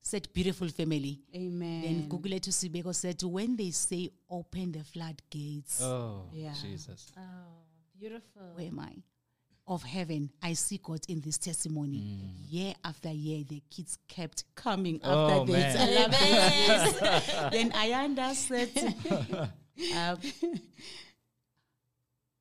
Said 0.00 0.28
beautiful 0.32 0.68
family. 0.68 1.18
Amen. 1.34 1.82
Then 1.82 2.08
Gugulethu 2.08 2.50
Sibeko 2.50 2.94
said 2.94 3.20
when 3.24 3.56
they 3.56 3.70
say 3.72 4.10
open 4.30 4.70
the 4.70 4.84
floodgates, 4.84 5.82
oh, 5.82 6.28
Yeah. 6.32 6.52
Jesus. 6.62 7.10
Oh, 7.18 7.22
beautiful. 7.98 8.52
where 8.54 8.66
am 8.68 8.78
I? 8.78 8.92
Of 9.68 9.82
heaven, 9.82 10.30
I 10.42 10.52
see 10.52 10.78
God 10.80 11.00
in 11.08 11.20
this 11.20 11.38
testimony. 11.38 12.20
Year 12.48 12.74
after 12.84 13.10
year, 13.10 13.42
the 13.48 13.60
kids 13.68 13.98
kept 14.06 14.44
coming 14.54 15.00
after 15.02 15.34
Oh, 15.34 15.44
this. 15.44 15.74
man. 15.74 15.76
I 15.80 16.00
love 16.00 16.10
this. 17.00 17.50
then 17.50 17.70
Ayanda 17.72 18.32
said, 18.34 18.70
uh, 19.96 20.16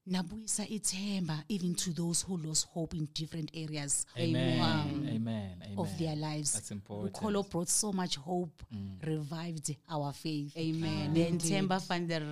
Nabuyisa 0.07 0.67
ithemba 0.69 1.43
even 1.49 1.73
to 1.73 1.89
those 1.91 2.21
who 2.21 2.38
lost 2.38 2.67
hope 2.67 2.93
in 2.93 3.07
different 3.11 3.49
areas 3.55 4.05
Amen. 4.19 4.59
Wow. 4.59 4.86
Amen. 4.88 5.09
Amen. 5.15 5.73
of 5.80 5.97
their 5.97 6.15
lives. 6.15 6.53
That's 6.53 6.69
important. 6.69 7.11
Ukolo 7.15 7.49
brought 7.49 7.69
so 7.69 7.91
much 7.91 8.17
hope, 8.17 8.61
revived 9.03 9.76
our 9.89 10.13
faith. 10.13 10.55
Amen. 10.55 11.11
Then 11.15 11.26
Indeed. 11.28 11.51
Temba 11.51 11.80
van 11.88 12.05
der 12.05 12.23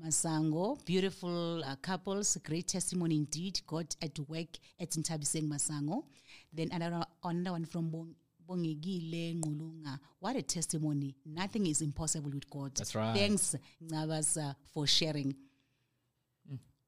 Masango, 0.00 0.84
beautiful 0.84 1.62
uh, 1.64 1.76
couples, 1.76 2.36
great 2.44 2.68
testimony 2.68 3.16
indeed. 3.16 3.60
God 3.66 3.94
at 4.02 4.18
work 4.28 4.58
at 4.80 4.90
Ntabiseng 4.90 5.48
Masango. 5.48 6.04
Then 6.52 6.70
another, 6.72 7.04
another 7.22 7.52
one 7.52 7.66
from 7.66 7.90
Bong. 7.90 8.14
Ngulunga. 8.48 9.98
What 10.18 10.36
a 10.36 10.42
testimony. 10.42 11.14
Nothing 11.24 11.66
is 11.66 11.80
impossible 11.80 12.30
with 12.30 12.50
God. 12.50 12.74
That's 12.74 12.94
right. 12.94 13.16
Thanks, 13.16 13.54
Ngabas, 13.82 14.36
uh, 14.36 14.52
for 14.74 14.86
sharing. 14.86 15.34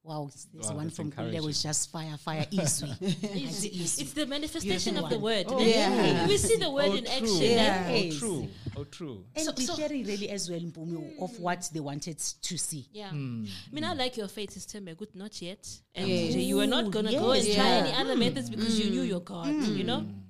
Wow, 0.05 0.28
there's 0.52 0.68
Wow, 0.68 0.76
one 0.76 0.90
from 0.90 1.11
Kule 1.11 1.42
was 1.42 1.62
just 1.62 1.90
fire, 1.90 2.18
fire, 2.18 2.46
easy. 2.50 2.86
It's, 3.00 3.64
easy. 3.64 4.02
it's 4.02 4.12
the 4.12 4.26
manifestation 4.26 4.94
Beautiful 4.94 5.05
of 5.07 5.11
the 5.11 5.18
word. 5.18 5.46
Oh, 5.48 5.57
ne? 5.59 5.70
yeah. 5.70 6.26
We 6.28 6.36
see 6.36 6.57
the 6.57 6.70
word 6.70 6.90
oh, 6.90 6.96
in 6.96 7.05
true. 7.05 7.14
action. 7.14 7.40
Yeah. 7.40 7.88
Oh, 7.88 8.18
true. 8.18 8.48
Oh, 8.76 8.84
true. 8.84 9.24
And 9.34 9.46
So- 9.46 9.74
so- 9.76 9.88
really 9.88 10.28
as 10.28 10.50
well 10.50 10.61
Mpumi, 10.61 11.18
of 11.22 11.30
mm. 11.30 11.40
what 11.40 11.70
they 11.72 11.80
wanted 11.80 12.18
to 12.18 12.59
see. 12.59 12.86
Yeah. 12.92 13.09
Hmm. 13.09 13.46
I 13.46 13.74
mean, 13.74 13.84
I 13.84 13.94
like 13.94 14.18
your 14.18 14.28
faith 14.28 14.50
system, 14.50 14.84
but 14.84 14.98
good, 14.98 15.14
not 15.14 15.40
yet. 15.40 15.66
And 15.94 16.07
Yes. 16.07 16.34
you 16.36 16.57
were 16.57 16.66
not 16.66 16.90
going 16.90 17.07
to 17.07 17.12
go 17.12 17.30
and 17.30 17.42
yes, 17.42 17.57
try 17.57 17.68
any 17.68 17.94
other 17.94 18.12
hmm. 18.12 18.20
methods 18.20 18.50
because 18.50 18.78
you 18.78 18.90
knew 18.90 19.02
your 19.02 19.20
God, 19.20 19.46
you 19.48 19.55
hmm. 19.55 19.86
know? 19.86 20.00
Hmm. 20.00 20.24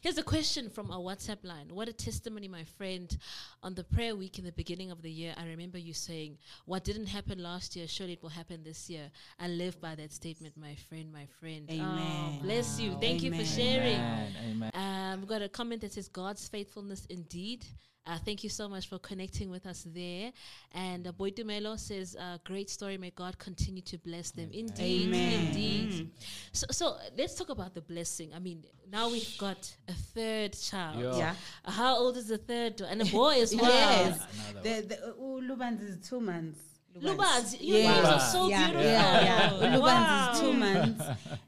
Here's 0.00 0.16
a 0.16 0.22
question 0.22 0.70
from 0.70 0.90
our 0.90 0.98
WhatsApp 0.98 1.44
line. 1.44 1.68
What 1.74 1.86
a 1.86 1.92
testimony, 1.92 2.48
my 2.48 2.64
friend. 2.64 3.14
On 3.62 3.74
the 3.74 3.84
prayer 3.84 4.16
week 4.16 4.38
in 4.38 4.46
the 4.46 4.52
beginning 4.52 4.90
of 4.90 5.02
the 5.02 5.10
year, 5.10 5.34
I 5.36 5.44
remember 5.46 5.76
you 5.76 5.92
saying, 5.92 6.38
What 6.64 6.84
didn't 6.84 7.08
happen 7.08 7.42
last 7.42 7.76
year, 7.76 7.86
surely 7.86 8.14
it 8.14 8.22
will 8.22 8.30
happen 8.30 8.62
this 8.64 8.88
year. 8.88 9.10
I 9.38 9.48
live 9.48 9.78
by 9.78 9.94
that 9.96 10.10
statement, 10.10 10.54
my 10.56 10.74
friend, 10.88 11.12
my 11.12 11.26
friend. 11.38 11.66
Oh, 11.68 11.74
Amen. 11.74 12.38
bless 12.40 12.80
you. 12.80 12.96
Thank 12.98 13.22
you 13.22 13.30
for 13.30 13.44
sharing. 13.44 13.96
Amen. 13.96 14.34
Amen. 14.48 14.70
Um, 14.72 15.20
we've 15.20 15.28
got 15.28 15.42
a 15.42 15.50
comment 15.50 15.82
that 15.82 15.92
says 15.92 16.08
God's 16.08 16.48
faithfulness 16.48 17.04
indeed. 17.10 17.66
Uh, 18.06 18.16
thank 18.24 18.42
you 18.42 18.48
so 18.50 18.66
much 18.68 18.88
for 18.88 18.98
connecting 18.98 19.50
with 19.50 19.66
us 19.66 19.86
there. 19.94 20.32
And 20.72 21.06
uh, 21.06 21.12
Boy 21.12 21.30
Dumelo 21.30 21.78
says, 21.78 22.16
uh, 22.18 22.38
great 22.44 22.70
story. 22.70 22.96
May 22.96 23.10
God 23.10 23.38
continue 23.38 23.82
to 23.82 23.98
bless 23.98 24.30
them. 24.30 24.48
Indeed, 24.52 25.06
Amen. 25.08 25.46
indeed. 25.48 26.10
So, 26.52 26.66
so 26.70 26.86
uh, 26.88 26.98
let's 27.16 27.34
talk 27.34 27.50
about 27.50 27.74
the 27.74 27.82
blessing. 27.82 28.30
I 28.34 28.38
mean, 28.38 28.64
now 28.90 29.10
we've 29.10 29.36
got 29.38 29.70
a 29.86 29.92
third 29.92 30.54
child. 30.58 30.98
Yeah. 30.98 31.16
Yeah. 31.18 31.34
Uh, 31.64 31.70
How 31.72 31.96
old 31.96 32.16
is 32.16 32.28
the 32.28 32.38
third? 32.38 32.80
one? 32.80 32.90
And 32.90 33.02
a 33.02 33.04
boy 33.04 33.40
as 33.42 33.54
well. 33.54 33.64
Yes. 33.70 34.18
Another 34.50 34.62
The, 34.80 34.86
the, 34.86 35.04
uh, 35.08 35.12
Lubanzi 35.54 35.88
is 35.90 36.08
two 36.08 36.20
months. 36.20 36.58
Lubanzi, 36.98 37.60
you 37.60 37.74
Yes. 37.76 38.02
guys 38.02 38.12
are 38.14 38.20
so 38.32 38.48
Yeah. 38.48 38.58
beautiful. 38.66 38.82
Yeah, 38.90 39.22
yeah. 39.60 39.76
Lubanzi 39.76 39.80
Wow. 39.80 40.32
is 40.32 40.40
two 40.40 40.52
months. 40.54 41.04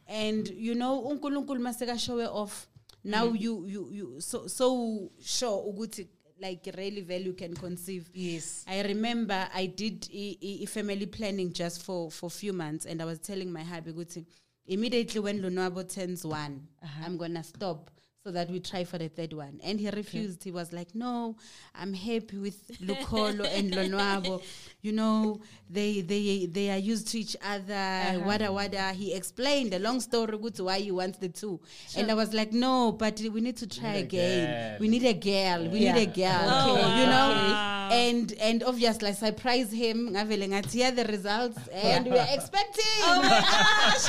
And 0.06 0.48
you 0.48 0.74
know, 0.74 1.00
unkulunkulu 1.02 1.58
maseka 1.60 1.98
show 1.98 2.18
it 2.20 2.28
off. 2.28 2.68
Now 3.04 3.24
Mm-hmm. 3.26 3.36
you 3.36 3.66
you 3.66 3.88
you 3.90 4.20
so 4.20 4.46
so 4.46 5.10
sure 5.20 5.64
ukuthi 5.72 6.06
like 6.42 6.68
really 6.76 7.00
value 7.00 7.32
can 7.32 7.54
conceive. 7.54 8.10
Yes. 8.12 8.64
I 8.68 8.82
remember 8.82 9.48
I 9.54 9.66
did 9.66 10.08
i- 10.12 10.36
i- 10.42 10.66
family 10.66 11.06
planning 11.06 11.52
just 11.52 11.82
for 11.82 12.10
for 12.10 12.28
few 12.30 12.52
months, 12.52 12.84
and 12.86 13.00
I 13.00 13.04
was 13.04 13.18
telling 13.20 13.50
my 13.52 13.62
hubby, 13.62 13.92
"Guti, 13.92 14.26
immediately 14.66 15.20
when 15.20 15.40
Lunwabo 15.40 15.82
turns 15.88 16.24
one, 16.24 16.66
Uh-huh. 16.82 17.04
I'm 17.06 17.16
gonna 17.16 17.44
stop." 17.44 17.90
So 18.24 18.30
that 18.30 18.48
we 18.50 18.60
try 18.60 18.84
for 18.84 18.98
the 18.98 19.08
third 19.08 19.32
one, 19.32 19.58
and 19.64 19.80
he 19.80 19.90
refused. 19.90 20.44
He 20.44 20.52
was 20.52 20.72
like, 20.72 20.94
"No, 20.94 21.34
I'm 21.74 21.92
happy 21.92 22.38
with 22.38 22.70
Lukholo 22.80 23.44
and 23.52 23.72
Lonwabo. 23.72 24.40
You 24.82 24.92
know, 24.92 25.40
they 25.68 26.02
they 26.02 26.46
they 26.46 26.70
are 26.70 26.78
used 26.78 27.08
to 27.08 27.18
each 27.18 27.36
other. 27.44 27.74
Uh-huh. 27.74 28.20
Wada 28.24 28.52
wada." 28.52 28.92
He 28.92 29.12
explained 29.12 29.72
the 29.72 29.80
long 29.80 29.98
story 30.00 30.38
good 30.38 30.56
why 30.60 30.78
he 30.78 30.92
wants 30.92 31.18
the 31.18 31.30
two, 31.30 31.58
and 31.96 32.12
I 32.12 32.14
was 32.14 32.32
like, 32.32 32.52
"No, 32.52 32.92
but 32.92 33.18
we 33.20 33.40
need 33.40 33.56
to 33.56 33.66
try 33.66 33.94
need 33.94 33.98
a 33.98 34.02
again. 34.04 34.70
girl. 34.70 34.78
We 34.78 34.86
need 34.88 35.04
a 35.04 35.14
girl. 35.14 35.68
We 35.68 35.80
need 35.80 35.96
a 35.96 36.06
girl. 36.06 36.46
Okay. 36.78 37.00
You 37.00 37.06
know." 37.06 37.28
Wow. 37.34 37.71
And 37.92 38.32
and 38.48 38.62
obviously 38.62 39.08
I 39.08 39.12
surprised 39.12 39.72
him 39.72 39.98
ngavele 40.14 40.46
ngathi 40.52 40.72
here 40.82 40.90
the 41.00 41.04
results 41.04 41.58
and 41.72 42.06
we 42.06 42.18
are 42.18 42.30
expecting 42.36 42.98
Oh 43.08 43.20
my 43.22 43.40
gosh 43.52 44.06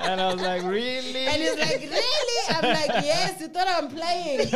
and 0.08 0.20
I 0.20 0.26
was 0.32 0.42
like, 0.42 0.62
really? 0.64 1.24
and 1.30 1.38
he's 1.42 1.58
like 1.66 1.80
really 1.98 2.40
I'm 2.54 2.64
like 2.80 2.94
yes 3.10 3.40
you 3.40 3.48
thought 3.48 3.68
I'm 3.76 3.88
playing 3.98 4.38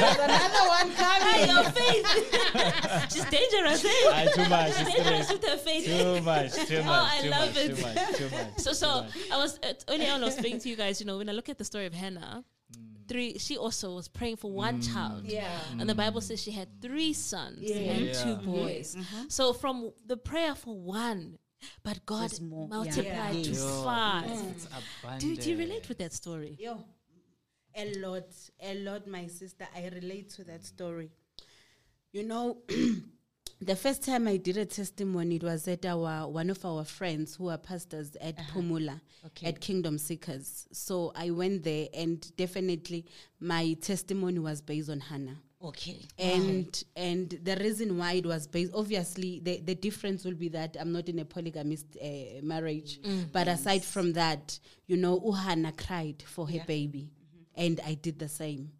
there's 0.00 0.20
another 0.28 0.64
one 0.78 0.88
Hey, 1.00 1.46
coming 1.46 1.48
your 1.54 1.64
faith. 1.72 3.12
She's 3.12 3.24
dangerous, 3.26 3.84
eh? 3.84 3.88
Ah, 4.06 4.24
too 4.34 4.48
much. 4.48 4.74
She's 4.76 4.94
dangerous 4.94 5.28
too 5.28 5.34
with 5.34 5.44
her 5.50 5.56
faith. 5.56 5.84
Too 5.84 6.20
much. 6.22 6.52
Too 6.66 6.82
much. 6.82 6.86
Oh, 6.86 7.08
I 7.16 7.18
too 7.22 7.28
love 7.30 7.54
much, 7.54 7.56
it. 7.64 7.76
Too 7.76 7.82
much. 7.82 8.16
Too 8.16 8.30
much. 8.30 8.58
So, 8.58 8.72
so 8.72 9.02
much. 9.02 9.10
I 9.32 9.36
was 9.36 9.58
uh, 9.62 9.72
earlier 9.88 10.12
on. 10.12 10.22
I 10.22 10.26
was 10.26 10.36
speaking 10.36 10.60
to 10.60 10.68
you 10.68 10.76
guys. 10.76 11.00
You 11.00 11.06
know, 11.06 11.18
when 11.18 11.28
I 11.28 11.32
look 11.32 11.48
at 11.48 11.58
the 11.58 11.64
story 11.64 11.86
of 11.86 11.94
Hannah, 11.94 12.44
three. 13.10 13.38
She 13.38 13.58
also 13.58 13.94
was 13.94 14.06
praying 14.08 14.36
for 14.36 14.50
one 14.52 14.80
mm. 14.80 14.94
child. 14.94 15.24
Yeah. 15.24 15.50
And 15.78 15.90
the 15.90 15.94
Bible 15.94 16.20
says 16.20 16.40
she 16.40 16.52
had 16.52 16.68
three 16.80 17.12
sons 17.12 17.58
and 17.58 18.06
Yeah. 18.06 18.12
two 18.24 18.36
boys. 18.36 18.94
Mm-hmm. 18.94 19.28
So 19.28 19.52
from 19.52 19.92
the 20.06 20.16
prayer 20.16 20.54
for 20.54 20.78
one, 20.78 21.38
but 21.82 22.06
God 22.06 22.30
There's 22.30 22.40
more. 22.40 22.68
Yeah. 22.70 22.76
multiplied 22.76 23.44
to 23.44 23.50
Yes. 23.50 23.84
five. 23.84 24.30
It's 24.30 24.66
Do, 25.22 25.36
do 25.36 25.50
you 25.50 25.56
relate 25.56 25.84
abundant. 25.84 25.88
with 25.88 25.98
that 25.98 26.12
story? 26.12 26.56
Yo, 26.58 26.84
a 27.74 27.94
lot, 27.98 28.30
a 28.62 28.74
lot, 28.86 29.06
my 29.06 29.26
sister. 29.26 29.66
I 29.74 29.90
relate 29.92 30.30
to 30.36 30.44
that 30.44 30.64
story. 30.64 31.10
You 32.12 32.22
know, 32.22 32.58
the 33.60 33.76
first 33.76 34.02
time 34.02 34.26
I 34.26 34.36
did 34.38 34.56
a 34.56 34.64
testimony, 34.64 35.36
it 35.36 35.42
was 35.42 35.68
at 35.68 35.84
our 35.84 36.26
one 36.28 36.48
of 36.50 36.64
our 36.64 36.84
friends 36.84 37.36
who 37.36 37.48
are 37.48 37.58
pastors 37.58 38.16
at 38.20 38.38
uh-huh. 38.38 38.60
Pumula, 38.60 39.00
Okay. 39.26 39.48
at 39.48 39.60
Kingdom 39.60 39.98
Seekers. 39.98 40.66
So 40.72 41.12
I 41.14 41.30
went 41.30 41.64
there, 41.64 41.88
and 41.92 42.34
definitely 42.36 43.04
my 43.38 43.74
testimony 43.74 44.38
was 44.38 44.60
based 44.62 44.88
on 44.88 45.00
Hannah. 45.00 45.38
Okay. 45.62 46.06
and 46.18 46.84
and 46.96 47.38
the 47.42 47.54
reason 47.56 47.98
why 47.98 48.14
it 48.14 48.24
was 48.24 48.46
based 48.46 48.72
obviously 48.74 49.40
the, 49.40 49.60
the 49.60 49.74
difference 49.74 50.24
will 50.24 50.32
be 50.34 50.48
that 50.48 50.74
i'm 50.80 50.90
not 50.90 51.06
in 51.06 51.18
a 51.18 51.24
polygamist 51.26 51.84
uh, 52.02 52.06
marriage. 52.42 52.98
Mm-hmm. 53.02 53.10
Mm-hmm. 53.10 53.24
But 53.30 53.46
aside 53.46 53.84
from 53.84 54.14
that 54.14 54.58
you 54.86 54.96
know 54.96 55.20
uhana 55.20 55.76
cried 55.76 56.22
for 56.26 56.48
her 56.48 56.60
baby. 56.66 57.10
Mm-hmm. 57.10 57.60
And 57.62 57.80
i 57.84 57.92
did 57.92 58.18
the 58.18 58.28
same 58.28 58.72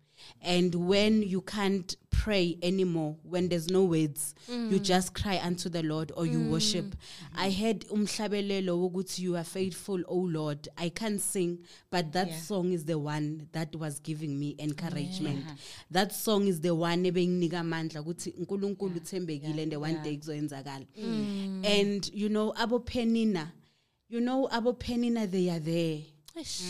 and 0.43 0.75
when 0.75 1.23
you 1.23 1.41
can't 1.41 1.97
pray 2.11 2.59
anymore 2.63 3.17
when 3.23 3.49
there's 3.49 3.71
no 3.71 3.85
words 3.85 4.35
you 4.49 4.55
mm. 4.55 4.83
just 4.83 5.15
cry 5.15 5.41
unto 5.43 5.69
the 5.69 5.83
lord 5.83 6.13
or 6.17 6.27
you 6.27 6.39
mm. 6.39 6.51
worship. 6.51 6.95
I 7.35 7.51
had 7.51 7.87
umhlabelelo 7.89 8.91
wokuthi 8.91 9.21
you 9.21 9.37
are 9.37 9.45
faithful 9.45 10.03
oh 10.07 10.17
lord. 10.17 10.69
I 10.77 10.91
can't 10.91 11.21
sing 11.21 11.61
but 11.91 12.13
that 12.13 12.29
Yeah. 12.29 12.41
song 12.41 12.73
is 12.73 12.85
the 12.85 12.99
one 12.99 13.49
that 13.53 13.75
was 13.75 14.01
giving 14.01 14.39
me 14.39 14.57
encouragement. 14.59 15.45
That 15.91 16.13
song 16.13 16.47
is 16.47 16.61
the 16.61 16.75
one 16.75 17.05
ebenginika 17.05 17.61
amandla 17.61 18.03
ukuthi 18.03 18.31
uNkulunkulu 18.39 18.97
uthembekile 18.97 19.63
and 19.63 19.75
one 19.77 20.03
day 20.03 20.17
kuzoyenzakala. 20.17 20.87
Mm. 20.99 21.65
And 21.65 22.11
you 22.13 22.29
know 22.29 22.53
abo 22.53 22.81
penina 22.85 23.53
you 24.09 24.21
know 24.21 24.49
abo 24.53 24.77
penina 24.77 25.31
they 25.31 25.49
are 25.51 25.61
there 25.61 26.01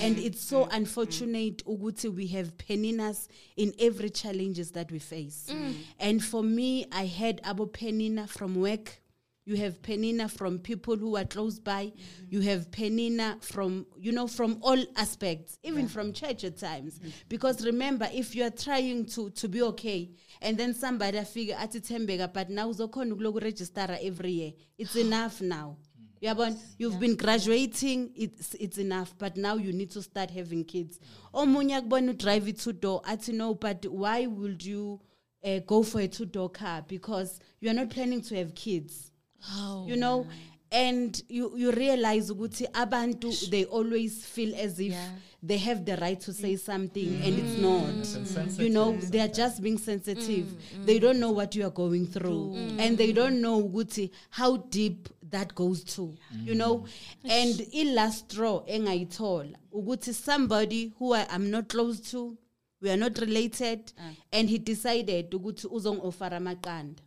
and 0.03 0.17
mm-hmm. 0.17 0.27
it's 0.27 0.41
so 0.41 0.65
mm-hmm. 0.65 0.77
unfortunate 0.77 1.65
ukuthi 1.65 2.15
we 2.15 2.27
have 2.29 2.57
peninas 2.57 3.29
in 3.57 3.73
every 3.79 4.11
challenges 4.11 4.73
that 4.73 4.91
we 4.91 4.99
face. 4.99 5.47
Mm. 5.51 5.75
And 5.99 6.25
for 6.25 6.43
me 6.43 6.87
i 6.93 7.07
had 7.07 7.43
abo 7.43 7.71
penina 7.71 8.29
from 8.29 8.57
work. 8.61 9.01
You 9.47 9.57
have 9.57 9.81
penina 9.83 10.31
from 10.31 10.59
people 10.59 10.97
who 10.97 11.17
are 11.17 11.25
close 11.25 11.59
by. 11.59 11.87
Mm-hmm. 11.87 12.25
You 12.29 12.41
have 12.43 12.71
penina 12.71 13.43
from 13.43 13.87
you 13.97 14.13
know 14.13 14.27
from 14.27 14.59
all 14.63 14.83
aspects 14.97 15.59
even 15.63 15.89
from 15.89 16.13
church 16.13 16.45
at 16.45 16.59
times. 16.59 17.01
Because 17.29 17.65
remember 17.65 18.09
if 18.13 18.35
you 18.35 18.45
are 18.45 18.51
trying 18.51 19.07
to 19.07 19.31
to 19.31 19.49
be 19.49 19.63
okay 19.63 20.11
and 20.43 20.57
then 20.57 20.75
somebody 20.75 21.19
afike 21.19 21.55
athi 21.55 21.81
thembeka 21.81 22.33
but 22.33 22.51
now 22.51 22.69
uzokhona 22.69 23.15
ukuloku 23.15 23.41
register 23.43 23.99
every 24.03 24.33
year 24.33 24.53
it's 24.79 24.97
enough 25.07 25.41
now 25.41 25.77
yabona 26.23 26.57
you've 26.79 26.99
been 27.01 27.17
graduating 27.17 28.11
it's, 28.15 28.55
it's 28.55 28.79
enough 28.79 29.15
but 29.19 29.37
now 29.37 29.57
you 29.57 29.73
need 29.73 29.91
to 29.91 30.03
start 30.03 30.31
having 30.31 30.65
kids. 30.65 30.99
Omunye 31.35 31.77
akubona 31.77 32.13
udrive 32.13 32.49
i-two 32.49 32.73
door 32.73 33.01
athi 33.05 33.33
no 33.33 33.55
but 33.55 33.85
why 33.87 34.27
would 34.27 34.65
you 34.65 35.01
uh, 35.45 35.59
go 35.67 35.83
for 35.83 36.01
a 36.01 36.09
two 36.09 36.27
door 36.27 36.51
car? 36.51 36.85
Because 36.87 37.41
you 37.61 37.71
are 37.71 37.75
not 37.75 37.91
planning 37.91 38.21
to 38.21 38.37
have 38.37 38.55
kids. 38.55 39.13
Oh. 39.57 39.87
you 39.87 39.97
know? 39.97 40.27
and 40.73 41.23
you 41.29 41.53
you 41.57 41.71
realize 41.73 42.31
ukuthi 42.31 42.67
abantu 42.73 43.51
they 43.51 43.65
always 43.65 44.25
feel 44.25 44.55
as 44.55 44.79
if 44.79 44.93
Yeah. 44.93 45.09
they 45.43 45.59
have 45.59 45.85
the 45.85 45.97
right 45.97 46.21
to 46.21 46.33
say 46.33 46.55
mm. 46.55 46.61
something 46.61 47.09
and 47.25 47.39
it's 47.39 47.57
mm. 47.57 47.63
not. 47.63 48.37
Mm. 48.37 48.59
You 48.59 48.71
know 48.71 48.97
they 48.97 49.21
are 49.21 49.29
just 49.29 49.63
being 49.63 49.79
sensitive. 49.79 50.47
They 50.85 50.99
don't 50.99 51.19
know 51.19 51.31
what 51.31 51.57
you 51.57 51.65
are 51.67 51.71
going 51.71 52.07
through. 52.07 52.55
And 52.79 52.97
they 52.99 53.13
don't 53.13 53.41
know 53.41 53.63
ukuthi 53.63 54.11
how 54.31 54.59
deep 54.59 55.09
that 55.31 55.55
goes 55.55 55.85
to 55.85 56.15
you 56.45 56.55
know? 56.55 56.85
Mm. 57.25 57.31
And 57.31 57.67
i-last 57.75 58.31
straw 58.31 58.63
engayithola 58.67 59.59
ukuthi 59.73 60.15
somebody 60.15 60.93
who 60.99 61.15
I, 61.15 61.27
i'm 61.31 61.51
not 61.51 61.69
close 61.69 62.01
to 62.11 62.37
we 62.81 62.91
are 62.91 62.97
not 62.97 63.19
related 63.19 63.93
ah. 63.99 64.11
and 64.33 64.49
he 64.49 64.59
decided 64.59 65.31
to 65.31 65.39
ukuthi 65.39 65.67
uzongi-offer 65.67 66.31
amaqanda. 66.35 67.03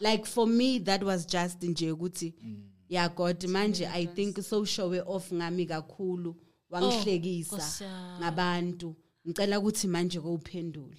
Like 0.00 0.26
for 0.26 0.46
me 0.46 0.78
that 0.78 1.02
was 1.02 1.26
just 1.26 1.62
nje 1.62 1.92
ukuthi 1.92 2.34
mm. 2.44 2.62
yeah 2.88 3.08
god 3.14 3.44
manje 3.48 3.86
i 3.86 4.06
think 4.06 4.42
so-showe 4.42 5.02
off 5.06 5.32
ngami 5.32 5.66
kakhulu 5.66 6.36
wangihlekisa 6.70 7.84
yami. 7.84 8.14
Oh, 8.14 8.18
ngabantu. 8.20 8.96
Ngicela 9.26 9.58
ukuthi 9.58 9.88
manje 9.88 10.20
kowuphendula. 10.20 10.96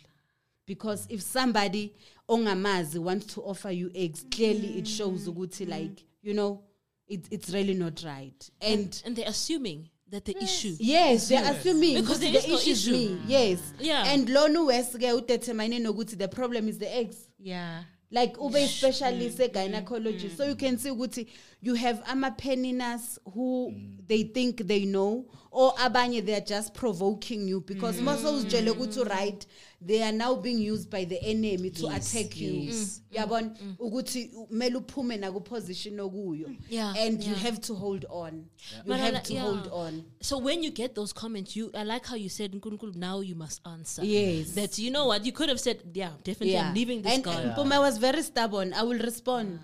Because 0.68 1.08
if 1.10 1.22
somebody 1.22 1.94
ongamazi 2.28 3.00
wants 3.00 3.34
to 3.34 3.42
offer 3.42 3.72
you 3.72 3.92
eggs 3.96 4.26
clearly 4.30 4.78
it 4.78 4.86
mm. 4.86 4.98
shows 4.98 5.28
ukuthi 5.28 5.66
like 5.66 6.06
you 6.22 6.34
know 6.34 6.64
it, 7.10 7.28
it's 7.32 7.50
really 7.50 7.74
not 7.74 8.04
right. 8.06 8.50
And 8.62 9.02
And 9.06 9.16
they're 9.16 9.28
assuming 9.30 9.90
that 10.12 10.26
the 10.26 10.36
issue. 10.44 10.76
yes 10.80 11.28
they're 11.30 11.52
assuming 11.52 11.96
Because 11.96 12.18
ukuthi 12.20 12.22
there 12.22 12.32
the 12.32 12.38
is 12.40 12.48
no 12.48 12.56
issue 12.56 12.72
is 12.72 12.88
issue. 12.88 12.92
me. 12.92 13.08
Mm. 13.10 13.22
Yes. 13.28 13.74
Yeah. 13.80 14.04
and 14.14 14.30
lona 14.30 14.60
uwes-ke 14.60 15.14
udetermine 15.14 15.80
nokuthi 15.82 16.18
the 16.18 16.28
problem 16.28 16.68
is 16.68 16.78
the 16.80 16.96
eggs. 16.96 17.18
Yeah. 17.38 17.84
like 18.12 18.36
ube 18.42 18.56
a 18.56 18.68
specialist 18.68 19.38
mm, 19.38 19.44
mm, 19.44 19.50
e-gynecology 19.50 20.30
so 20.30 20.46
you 20.48 20.56
can 20.56 20.78
see 20.80 20.90
ukuthi 20.90 21.28
you 21.62 21.76
have 21.76 22.02
ama-peninas 22.08 23.20
who 23.34 23.72
they 24.08 24.24
think 24.24 24.66
they 24.68 24.84
know 24.86 25.26
or 25.52 25.74
abanye 25.78 26.22
they 26.26 26.36
are 26.36 26.46
just 26.46 26.74
provoking 26.74 27.48
you 27.48 27.62
because 27.62 28.02
most 28.02 28.24
uzitshele 28.26 28.72
ukuthi 28.72 29.00
mm. 29.00 29.10
right 29.10 29.48
they 29.82 30.04
are 30.04 30.12
now 30.12 30.36
being 30.36 30.72
used 30.72 30.90
by 30.90 31.06
the 31.06 31.18
enemy 31.24 31.70
to 31.72 31.88
Yes, 31.88 32.14
attack 32.14 32.38
you. 32.38 32.52
yes. 32.54 32.76
Mm. 32.76 33.18
Mm, 33.18 33.18
yabona? 33.18 33.56
ukuthi 33.80 34.26
kumele 34.28 34.76
uphume 34.76 35.18
nakuposition 35.18 36.00
okuyo. 36.00 36.50
Yeah, 36.70 36.94
and 36.98 37.24
you 37.24 37.36
have 37.36 37.58
to 37.62 37.76
hold 37.76 38.06
on. 38.10 38.34
You 38.34 38.84
But 38.86 39.00
have 39.00 39.14
like- 39.14 39.24
to 39.24 39.34
yeah. 39.34 39.44
hold 39.44 39.68
on. 39.72 40.04
So 40.22 40.38
when 40.38 40.64
you 40.64 40.72
get 40.72 40.96
those 40.96 41.14
comments, 41.14 41.56
you 41.56 41.72
I 41.74 41.84
like 41.84 42.06
how 42.06 42.16
you 42.16 42.30
said 42.30 42.52
"Nkulunkulu, 42.54 42.96
now 42.96 43.22
you 43.22 43.36
must 43.36 43.62
answer. 43.66 44.04
Yes. 44.04 44.52
That 44.52 44.78
you 44.78 44.92
know 44.92 45.08
what? 45.08 45.26
You 45.26 45.32
could 45.32 45.50
have 45.50 45.60
said. 45.60 45.80
Yeah, 45.94 46.12
definitely. 46.24 46.58
I'm 46.58 46.74
leaving 46.76 47.02
this 47.02 47.14
and 47.14 47.24
guy. 47.24 47.44
Uh, 47.44 47.56
Mpuma 47.56 47.80
was 47.80 47.98
very 47.98 48.22
stubborn. 48.22 48.74
I 48.74 48.84
will 48.84 49.00
respond. 49.00 49.60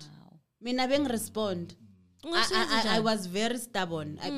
Mina 0.60 0.88
bengirespond. 0.88 1.74
I, 2.24 2.46
I, 2.54 2.88
I, 2.94 2.96
I 2.96 3.00
was 3.00 3.26
very 3.26 3.58
stubborn. 3.58 4.18
I 4.22 4.30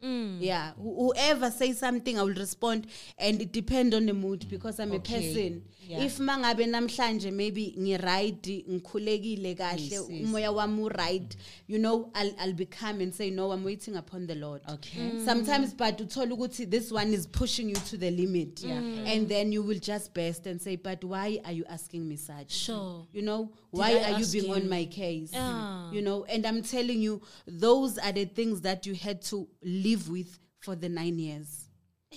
bengiresponda 0.00 0.44
yeah 0.44 0.72
Wh- 0.76 0.96
whoever 0.98 1.50
say 1.50 1.72
something 1.72 2.16
i 2.18 2.22
will 2.22 2.34
respond 2.34 2.86
and 3.18 3.40
it 3.42 3.52
depend 3.52 3.94
on 3.94 4.06
the 4.06 4.12
mood 4.14 4.46
because 4.48 4.80
i'm 4.80 4.92
a 4.92 4.96
Okay. 4.96 5.14
person 5.34 5.62
Yeah. 5.88 6.04
if 6.04 6.18
mangabe 6.20 6.66
namhlanje 6.66 7.30
maybe 7.30 7.74
ngiright 7.78 8.46
ngikhulekile 8.70 9.54
kahle 9.54 9.82
Yes, 9.82 9.92
yes. 10.10 10.24
umoya 10.28 10.50
wami 10.52 10.88
right 10.88 11.36
you 11.68 11.78
know 11.78 12.10
I'll, 12.14 12.32
i'll 12.38 12.52
be 12.54 12.66
calm 12.66 13.00
and 13.00 13.12
say 13.14 13.30
no 13.30 13.50
i'm 13.52 13.64
waiting 13.64 13.96
upon 13.96 14.26
the 14.26 14.34
lord 14.34 14.62
Okay. 14.68 15.00
Mm. 15.00 15.12
Mm. 15.14 15.24
sometimes 15.24 15.74
but 15.74 16.00
uthola 16.00 16.34
ukuthi 16.34 16.66
this 16.70 16.92
one 16.92 17.12
is 17.14 17.26
pushing 17.26 17.68
you 17.68 17.76
to 17.90 17.96
the 17.96 18.10
limit 18.10 18.62
yeah. 18.62 19.12
and 19.12 19.28
then 19.28 19.52
you 19.52 19.62
will 19.62 19.80
just 19.80 20.14
burst 20.14 20.46
and 20.46 20.60
say 20.60 20.76
but 20.76 21.02
why 21.04 21.40
are 21.44 21.52
you 21.56 21.64
asking 21.68 22.08
me 22.08 22.16
such 22.16 22.50
Sure. 22.52 23.02
you 23.12 23.22
know 23.22 23.48
why 23.70 23.92
I 23.92 24.12
are 24.12 24.20
you 24.20 24.26
being 24.26 24.46
you? 24.46 24.54
on 24.54 24.68
my 24.68 24.84
case? 24.84 25.30
Yeah. 25.32 25.92
you 25.92 26.02
know 26.02 26.24
and 26.24 26.46
i'm 26.46 26.62
telling 26.62 27.00
you 27.00 27.20
those 27.46 27.98
are 27.98 28.12
the 28.12 28.24
things 28.24 28.60
that 28.62 28.86
you 28.86 28.94
had 28.94 29.22
to 29.22 29.48
live 29.62 30.08
with 30.08 30.38
for 30.60 30.76
the 30.76 30.88
nine 30.88 31.18
years. 31.18 31.68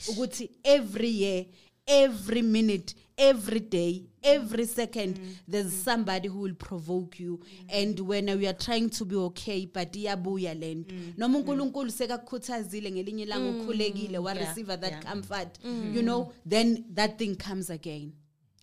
Ukuthi 0.09 0.49
every 0.65 1.07
year 1.07 1.45
every 1.87 2.41
minute 2.41 2.95
every 3.17 3.59
day 3.59 4.05
every 4.23 4.65
second 4.65 5.15
mm-hmm. 5.19 5.31
there's 5.47 5.67
mm-hmm. 5.67 5.83
somebody 5.83 6.27
who 6.27 6.39
will 6.39 6.55
provoke 6.55 7.19
you. 7.19 7.37
Mm-hmm. 7.37 7.67
And 7.69 7.99
when 7.99 8.25
we 8.39 8.47
are 8.47 8.53
trying 8.53 8.89
to 8.91 9.05
be 9.05 9.15
okay 9.15 9.65
but 9.65 9.91
iyabuya 9.91 10.59
lento 10.59 10.95
noma 11.17 11.39
unkulunkulu 11.39 11.91
sekakukhuthazile 11.91 12.91
ngelinye 12.91 13.23
ilanga 13.23 13.49
ukhulekile 13.49 14.17
wareceive 14.17 14.77
that 14.77 14.91
yeah. 14.91 15.03
comfort 15.03 15.59
you 15.93 16.01
know 16.01 16.33
then 16.49 16.85
that 16.95 17.17
thing 17.17 17.35
comes 17.35 17.69
again 17.69 18.11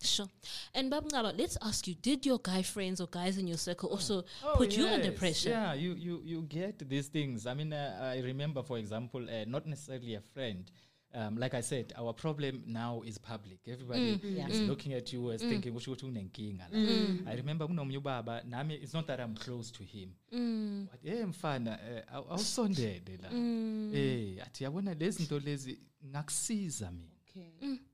Sure. 0.03 0.28
And 0.74 0.90
Babngaba, 0.90 1.36
let's 1.38 1.57
ask 1.62 1.86
you: 1.86 1.94
Did 1.94 2.24
your 2.26 2.38
guy 2.38 2.62
friends 2.62 3.01
or 3.01 3.07
guys 3.07 3.36
in 3.38 3.46
your 3.46 3.59
circle 3.59 3.90
also 3.90 4.24
Oh, 4.44 4.55
put 4.57 4.76
you 4.76 4.86
under 4.86 5.12
pressure? 5.12 5.51
Yeah, 5.51 5.74
you 5.74 5.92
you 5.94 6.22
you 6.24 6.42
get 6.42 6.78
these 6.88 7.09
things. 7.09 7.46
I 7.46 7.55
mean, 7.55 7.72
uh, 7.72 8.12
I 8.16 8.20
remember, 8.20 8.62
for 8.62 8.78
example, 8.78 9.22
uh, 9.28 9.44
not 9.46 9.66
necessarily 9.66 10.14
a 10.14 10.20
friend. 10.20 10.70
Um, 11.12 11.36
like 11.38 11.55
I 11.55 11.61
said, 11.61 11.92
our 11.98 12.12
problem 12.12 12.62
now 12.66 13.03
is 13.05 13.18
public. 13.18 13.59
Everybody 13.66 14.20
is 14.48 14.61
looking 14.61 14.92
at 14.94 15.12
you 15.12 15.32
as 15.32 15.42
thinking, 15.42 15.74
"Usho 15.74 15.90
ukuthi 15.92 16.07
unenkinga 16.07 16.66
la." 16.72 17.30
I 17.32 17.34
remember 17.36 17.66
kunomunye 17.66 17.98
ubaba 17.98 18.42
nami 18.46 18.74
it's 18.76 18.94
not 18.94 19.07
that 19.09 19.18
I'm 19.20 19.34
close 19.34 19.72
to 19.72 19.82
him. 19.82 20.14
But 20.90 21.01
eh 21.05 21.26
mfana 21.26 21.78
eh, 21.82 22.03
aw- 22.14 22.30
awusondele 22.30 23.18
la. 23.22 23.28
Eh 23.98 24.40
athi 24.46 24.64
yabona 24.64 24.94
lezi 24.94 25.18
zinto 25.18 25.38
lezi 25.40 25.78
ngakusiza 26.07 26.90
mina. 26.92 27.20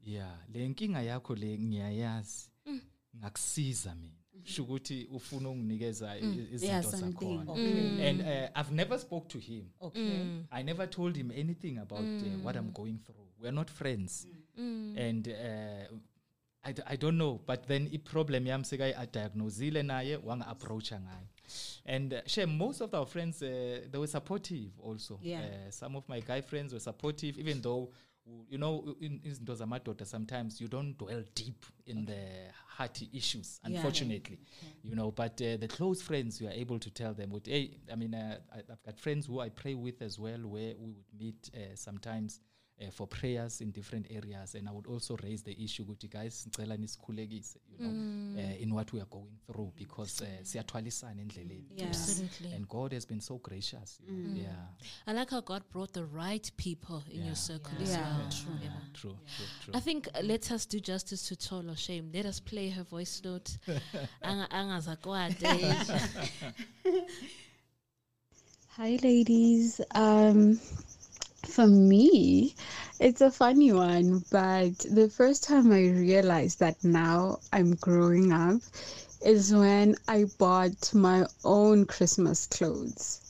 Yeah, 0.06 0.38
le 0.54 0.68
nkinga 0.68 1.02
yakho 1.02 1.34
le 1.34 1.58
ngiyayazi. 1.58 2.50
Ngakusiza 3.16 3.94
mina. 3.94 4.12
Sho 4.44 4.62
ukuthi 4.62 5.04
ufuna 5.12 5.48
unginikeza 5.50 6.18
izinto 6.18 6.90
zakhona. 6.90 7.52
And 8.08 8.20
uh, 8.20 8.60
I've 8.60 8.72
never 8.74 8.98
spoke 8.98 9.28
to 9.28 9.38
him. 9.38 9.64
Okay. 9.80 10.02
I 10.50 10.62
never 10.62 10.86
told 10.90 11.16
him 11.16 11.30
anything 11.30 11.78
about 11.78 12.00
uh, 12.04 12.38
what 12.44 12.56
I'm 12.56 12.70
going 12.72 12.98
through. 13.04 13.26
We're 13.40 13.52
not 13.52 13.70
friends. 13.70 14.26
and 14.56 15.28
uh, 15.28 15.96
I, 16.64 16.72
d- 16.72 16.82
I 16.86 16.96
don't 16.96 17.18
know 17.18 17.40
but 17.46 17.66
then 17.68 17.88
i-problem 17.92 18.46
yami 18.46 18.64
sekayi-diagnosile 18.64 19.82
naye 19.82 20.16
wanga-approacha 20.16 21.00
ngayo 21.00 21.26
and 21.84 22.12
uh, 22.14 22.20
share 22.26 22.46
most 22.46 22.80
of 22.80 22.94
our 22.94 23.06
friends 23.06 23.42
uh, 23.42 23.48
they 23.90 23.98
were 23.98 24.06
supportive 24.08 24.70
also 24.82 25.20
Yeah. 25.22 25.42
uh, 25.44 25.70
some 25.70 25.94
of 25.96 26.08
my 26.08 26.20
guy 26.20 26.40
friends 26.42 26.72
were 26.72 26.80
supportive 26.80 27.38
even 27.40 27.60
though 27.62 27.80
w- 27.86 27.92
you 28.50 28.58
know 28.58 28.96
in 29.00 29.20
izinto 29.24 29.54
zamadoda 29.54 30.04
sometimes 30.04 30.60
you 30.60 30.68
don't 30.68 30.96
dwell 30.98 31.24
deep 31.34 31.64
in 31.86 32.06
the 32.06 32.50
hearty 32.76 33.08
issues 33.12 33.60
Yeah. 33.62 33.68
unfortunately 33.76 34.38
you 34.84 34.94
know 34.94 35.10
but 35.10 35.40
uh, 35.40 35.56
the 35.56 35.68
close 35.68 36.02
friends 36.02 36.40
you 36.40 36.48
are 36.48 36.54
able 36.60 36.78
to 36.78 36.90
tell 36.90 37.14
them 37.14 37.30
what 37.30 37.46
hey 37.46 37.70
i 37.92 37.96
mean 37.96 38.14
uh, 38.14 38.38
I, 38.52 38.58
i've 38.58 38.82
got 38.84 38.98
friends 39.00 39.26
who 39.26 39.40
i 39.40 39.48
pray 39.50 39.74
with 39.74 40.02
as 40.02 40.18
well 40.18 40.38
where 40.40 40.74
we 40.78 40.90
would 40.92 41.04
meet 41.18 41.50
uh, 41.54 41.74
sometimes 41.76 42.40
uh, 42.80 42.90
for 42.90 43.06
prayers 43.08 43.60
in 43.60 43.72
different 43.72 44.10
areas 44.10 44.54
and 44.54 44.68
i 44.68 44.72
would 44.72 44.86
also 44.86 45.16
raise 45.16 45.42
the 45.44 45.64
issue 45.64 45.82
ukuthi 45.82 46.08
guys 46.08 46.46
ngicela 46.46 46.76
nisikhulekise 46.76 47.58
you 47.72 47.78
know 47.86 47.90
uh, 48.44 48.62
in 48.62 48.72
what 48.72 48.92
we 48.92 49.00
are 49.00 49.08
going 49.10 49.36
through 49.46 49.72
because 49.76 50.24
uh, 50.24 50.28
siyathwalisana 50.46 51.22
endleleni 51.22 51.64
Yeah. 51.76 51.88
Absolutely. 51.88 52.52
and 52.54 52.66
god 52.68 52.92
has 52.94 53.06
been 53.08 53.20
so 53.20 53.38
gracious 53.38 54.00
you 54.08 54.14
know? 54.16 54.36
yeah 54.42 54.66
I 55.06 55.12
like 55.14 55.30
how 55.30 55.40
God 55.40 55.62
brought 55.72 55.92
the 55.92 56.04
right 56.04 56.52
people 56.56 57.02
in 57.10 57.16
Yeah. 57.18 57.26
your 57.26 57.36
circle 57.36 57.82
as 57.82 57.88
Yeah. 57.90 58.18
well. 58.18 58.28
True. 58.30 58.58
Yeah. 58.62 58.80
true 58.92 59.16
true 59.36 59.46
true 59.64 59.74
I 59.76 59.80
think 59.80 60.08
uh, 60.14 60.20
let 60.22 60.50
us 60.52 60.66
do 60.68 60.80
justice 60.80 61.28
to 61.28 61.36
Tolo 61.36 61.74
Shame. 61.76 62.10
Let 62.14 62.26
us 62.26 62.40
play 62.40 62.68
her 62.70 62.82
voice 62.84 63.20
note. 63.24 63.58
Anga- 64.22 64.48
angazakwade. 64.50 65.46
Hi, 68.76 68.98
ladies. 69.02 69.80
Um, 69.94 70.60
for 71.46 71.66
me, 71.66 72.54
it's 73.00 73.20
a 73.20 73.30
funny 73.30 73.72
one, 73.72 74.24
but 74.30 74.78
the 74.78 75.08
first 75.08 75.44
time 75.44 75.72
I 75.72 75.88
realized 75.88 76.58
that 76.60 76.82
now 76.84 77.40
I'm 77.52 77.74
growing 77.76 78.32
up 78.32 78.60
is 79.24 79.52
when 79.52 79.96
I 80.08 80.24
bought 80.38 80.94
my 80.94 81.26
own 81.44 81.86
Christmas 81.86 82.46
clothes. 82.46 83.20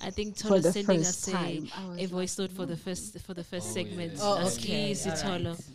I 0.00 0.10
think 0.10 0.36
For 0.36 0.48
Tolo 0.48 0.62
the 0.62 0.72
sending 0.72 0.98
first 0.98 1.08
us 1.08 1.28
a, 1.28 1.32
time, 1.32 1.68
I 1.76 1.88
was 1.88 1.98
a 2.02 2.06
voice 2.06 2.38
note 2.38 2.52
for 2.52 2.66
the 2.66 2.76
first 2.76 3.18
for 3.20 3.34
the 3.34 3.42
first 3.44 3.68
Oh, 3.70 3.74
segment. 3.74 4.12
yes. 4.12 4.20
Oh, 4.22 4.36
That's 4.42 4.58
okay. 4.58 4.90
easy, 4.90 5.10
All 5.10 5.16
Tolo. 5.16 5.60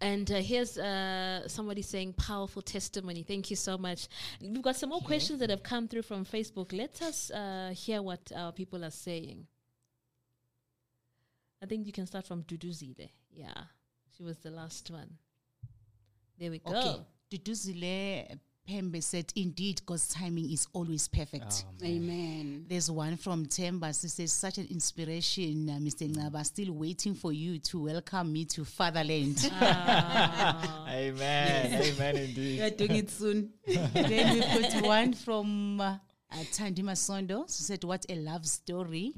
And 0.00 0.30
uh, 0.32 0.36
here's 0.36 0.78
uh, 0.78 1.46
somebody 1.46 1.82
saying 1.82 2.14
powerful 2.14 2.62
testimony. 2.62 3.22
Thank 3.22 3.50
you 3.50 3.56
so 3.56 3.76
much. 3.78 4.08
We've 4.40 4.62
got 4.62 4.76
some 4.76 4.88
more 4.88 5.00
questions 5.00 5.38
that 5.40 5.50
have 5.50 5.62
come 5.62 5.86
through 5.88 6.02
from 6.02 6.24
Facebook. 6.24 6.72
Let 6.72 7.00
us 7.02 7.30
uh, 7.30 7.72
hear 7.76 8.02
what 8.02 8.32
our 8.34 8.50
people 8.52 8.84
are 8.84 8.90
saying. 8.90 9.46
I 11.62 11.66
think 11.66 11.86
you 11.86 11.92
can 11.92 12.06
start 12.06 12.26
from 12.26 12.42
Duduzile. 12.44 13.10
Yeah, 13.30 13.52
she 14.16 14.22
was 14.22 14.38
the 14.38 14.50
last 14.50 14.90
one. 14.90 15.10
There 16.38 16.50
we 16.50 16.58
go. 16.58 16.70
Okay. 16.70 16.96
Duduzile 17.30 18.38
Pembe 18.70 19.02
said, 19.02 19.32
indeed, 19.34 19.80
God's 19.84 20.08
timing 20.08 20.50
is 20.52 20.68
always 20.72 21.08
perfect. 21.08 21.64
Um, 21.68 21.86
Amen. 21.86 22.66
There's 22.68 22.90
one 22.90 23.16
from 23.16 23.46
Temba. 23.46 23.88
She 24.00 24.08
says, 24.08 24.32
such 24.32 24.58
an 24.58 24.68
inspiration, 24.70 25.68
uh, 25.68 25.78
Mr. 25.80 26.08
Ngaba. 26.08 26.44
Still 26.44 26.72
waiting 26.72 27.14
for 27.14 27.32
you 27.32 27.58
to 27.58 27.84
welcome 27.84 28.32
me 28.32 28.44
to 28.46 28.64
fatherland. 28.64 29.50
amen 30.88 31.82
amen 31.82 32.16
indeed 32.16 32.58
You 32.58 32.64
are 32.64 32.70
doing 32.70 32.96
it 32.96 33.10
soon. 33.10 33.50
then 33.66 34.34
we 34.34 34.42
put 34.42 34.86
one 34.86 35.14
from 35.14 35.80
uh, 35.80 35.96
uh, 36.30 36.36
Tandi 36.52 36.80
Masondo. 36.80 37.44
She 37.48 37.64
said, 37.64 37.82
what 37.84 38.06
a 38.08 38.14
love 38.16 38.46
story. 38.46 39.14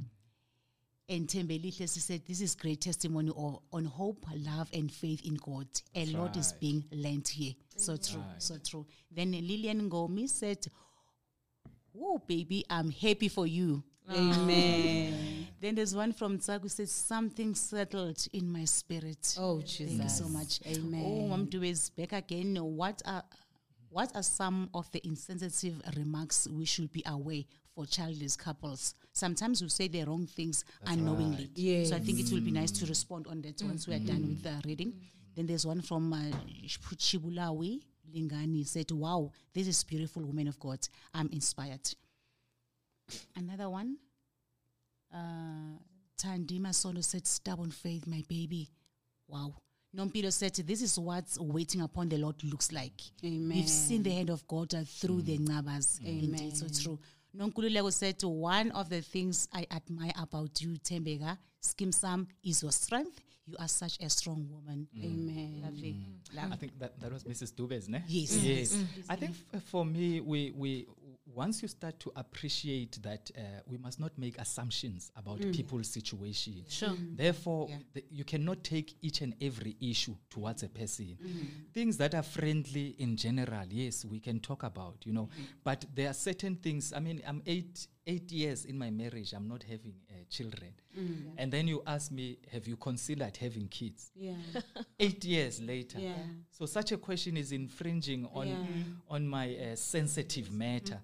And 1.12 1.28
Tembelihle, 1.28 1.92
she 1.92 2.00
said, 2.00 2.22
this 2.26 2.40
is 2.40 2.54
great 2.54 2.80
testimony 2.80 3.30
of, 3.36 3.58
on 3.70 3.84
hope, 3.84 4.24
love, 4.34 4.70
and 4.72 4.90
faith 4.90 5.20
in 5.26 5.34
God. 5.34 5.66
A 5.94 6.06
lot 6.06 6.38
is 6.38 6.54
being 6.54 6.82
learnt 6.90 7.28
here. 7.28 7.52
So 7.76 7.92
mm. 7.92 8.10
true, 8.10 8.24
so 8.38 8.56
true. 8.66 8.86
Then 9.10 9.32
Lillian 9.32 9.90
Gomi 9.90 10.26
said, 10.26 10.66
oh, 12.00 12.18
baby, 12.26 12.64
I'm 12.70 12.90
happy 12.90 13.28
for 13.28 13.46
you. 13.46 13.82
Amen. 14.10 15.48
Then 15.60 15.74
there's 15.74 15.94
one 15.94 16.14
from 16.14 16.38
Tsagu 16.38 16.68
says, 16.68 16.90
something 16.90 17.54
settled 17.54 18.26
in 18.32 18.50
my 18.50 18.64
spirit. 18.64 19.36
Oh, 19.38 19.60
Jesus. 19.60 19.90
Thank 19.90 20.02
you 20.02 20.08
so 20.08 20.28
much. 20.28 20.60
Amen. 20.66 21.02
Oh, 21.04 21.36
Mamdu 21.36 21.62
is 21.68 21.90
back 21.90 22.12
again. 22.14 22.56
What 22.56 23.02
are 23.04 23.22
what 23.90 24.10
are 24.16 24.22
some 24.22 24.70
of 24.72 24.90
the 24.90 25.06
insensitive 25.06 25.80
remarks 25.96 26.48
we 26.50 26.64
should 26.64 26.90
be 26.90 27.02
aware 27.06 27.42
for 27.74 27.86
childless 27.86 28.36
couples? 28.36 28.94
Sometimes 29.12 29.62
we 29.62 29.68
say 29.68 29.88
the 29.88 30.04
wrong 30.04 30.26
things 30.26 30.64
unknowingly. 30.86 31.50
right. 31.56 31.86
So 31.86 31.96
I 31.96 32.00
think 32.00 32.20
it 32.20 32.32
will 32.32 32.40
be 32.40 32.50
nice 32.50 32.70
to 32.72 32.86
respond 32.86 33.26
on 33.28 33.42
that 33.42 33.62
once 33.62 33.86
we 33.86 33.94
are 33.94 33.98
done 33.98 34.22
with 34.22 34.42
the 34.42 34.60
reading. 34.66 34.94
Then 35.34 35.46
there's 35.46 35.66
one 35.66 35.80
from 35.80 36.12
uh, 36.12 36.18
Lingani 38.14 38.66
said, 38.66 38.90
"Wow, 38.90 39.30
this 39.54 39.66
is 39.66 39.82
beautiful, 39.84 40.22
woman 40.22 40.48
of 40.48 40.58
God. 40.60 40.78
I'm 41.14 41.28
inspired." 41.32 41.88
Another 43.36 43.68
one. 43.68 43.96
Uh, 45.12 45.78
Tandi 46.22 46.60
Masondo 46.60 47.02
said, 47.02 47.26
Stubborn 47.26 47.70
faith, 47.70 48.06
my 48.06 48.22
baby. 48.28 48.68
Wow. 49.28 49.54
Nompilo 49.96 50.32
said, 50.32 50.54
This 50.54 50.80
is 50.82 50.98
what 50.98 51.24
waiting 51.38 51.80
upon 51.80 52.08
the 52.08 52.16
Lord 52.16 52.42
looks 52.44 52.72
like. 52.72 53.00
Amen. 53.24 53.56
We've 53.58 53.68
seen 53.68 54.02
the 54.02 54.10
hand 54.10 54.30
of 54.30 54.46
God 54.46 54.72
uh, 54.74 54.82
through 54.86 55.22
the 55.22 55.38
Ngabas. 55.38 56.00
Indeed, 56.04 56.56
so 56.56 56.66
true. 56.68 56.98
Nonkululeko 57.36 57.92
said, 57.92 58.22
One 58.24 58.70
of 58.72 58.88
the 58.88 59.00
things 59.00 59.48
I 59.52 59.66
admire 59.70 60.12
about 60.20 60.60
you, 60.60 60.76
Tembega, 60.78 61.38
Skim 61.60 61.92
Sam, 61.92 62.26
is 62.44 62.62
your 62.62 62.72
strength. 62.72 63.20
You 63.46 63.56
are 63.58 63.68
such 63.68 63.98
a 64.00 64.08
strong 64.08 64.46
woman. 64.48 64.86
Mm. 64.96 65.04
Amen. 65.04 65.62
Mm. 65.64 65.64
Mm. 65.64 66.36
Lovely. 66.36 66.52
I 66.52 66.56
think 66.56 66.78
that, 66.78 67.00
that 67.00 67.12
was 67.12 67.24
Mrs. 67.24 67.52
Dubes, 67.52 67.88
ne? 67.88 68.02
Yes. 68.06 68.36
Yes. 68.36 68.84
I 69.08 69.16
think 69.16 69.34
f- 69.54 69.62
for 69.64 69.84
me, 69.84 70.20
we, 70.20 70.52
we 70.56 70.86
once 71.34 71.62
you 71.62 71.68
start 71.68 71.98
to 72.00 72.12
appreciate 72.16 73.02
that 73.02 73.30
uh, 73.36 73.40
we 73.66 73.78
must 73.78 74.00
not 74.00 74.16
make 74.18 74.38
assumptions 74.38 75.10
about 75.16 75.38
mm. 75.38 75.54
people's 75.54 75.88
situation. 75.88 76.64
Sure. 76.68 76.94
Therefore, 77.14 77.68
th- 77.94 78.06
you 78.10 78.24
cannot 78.24 78.62
take 78.64 78.94
each 79.02 79.20
and 79.20 79.34
every 79.40 79.76
issue 79.80 80.14
towards 80.30 80.62
a 80.62 80.68
person. 80.68 81.16
Mm-hmm. 81.22 81.46
Things 81.72 81.96
that 81.98 82.14
are 82.14 82.22
friendly 82.22 82.94
in 82.98 83.16
general, 83.16 83.66
yes, 83.68 84.04
we 84.04 84.20
can 84.20 84.40
talk 84.40 84.62
about, 84.62 84.96
you 85.04 85.12
know. 85.12 85.28
Mm-hmm. 85.32 85.42
But 85.64 85.84
there 85.94 86.10
are 86.10 86.14
certain 86.14 86.56
things. 86.56 86.92
I 86.94 87.00
mean, 87.00 87.22
I'm 87.26 87.42
eight 87.46 87.86
eight 88.06 88.30
years 88.32 88.64
in 88.64 88.76
my 88.78 88.90
marriage. 88.90 89.32
I'm 89.32 89.46
not 89.48 89.62
having 89.62 89.94
uh, 90.10 90.14
children, 90.28 90.72
and 91.38 91.52
then 91.52 91.68
you 91.68 91.82
ask 91.86 92.10
me, 92.10 92.38
have 92.52 92.66
you 92.66 92.76
considered 92.76 93.36
having 93.36 93.68
kids? 93.68 94.10
Yeah. 94.14 94.34
Eight 95.00 95.24
years 95.24 95.60
later. 95.60 95.98
Yeah. 95.98 96.14
So 96.50 96.66
such 96.66 96.92
a 96.92 96.96
question 96.96 97.36
is 97.36 97.52
infringing 97.52 98.26
on 98.34 98.48
Yeah. 98.48 98.56
on 99.08 99.26
my 99.26 99.54
uh, 99.56 99.76
sensitive 99.76 100.50
matter. 100.52 101.00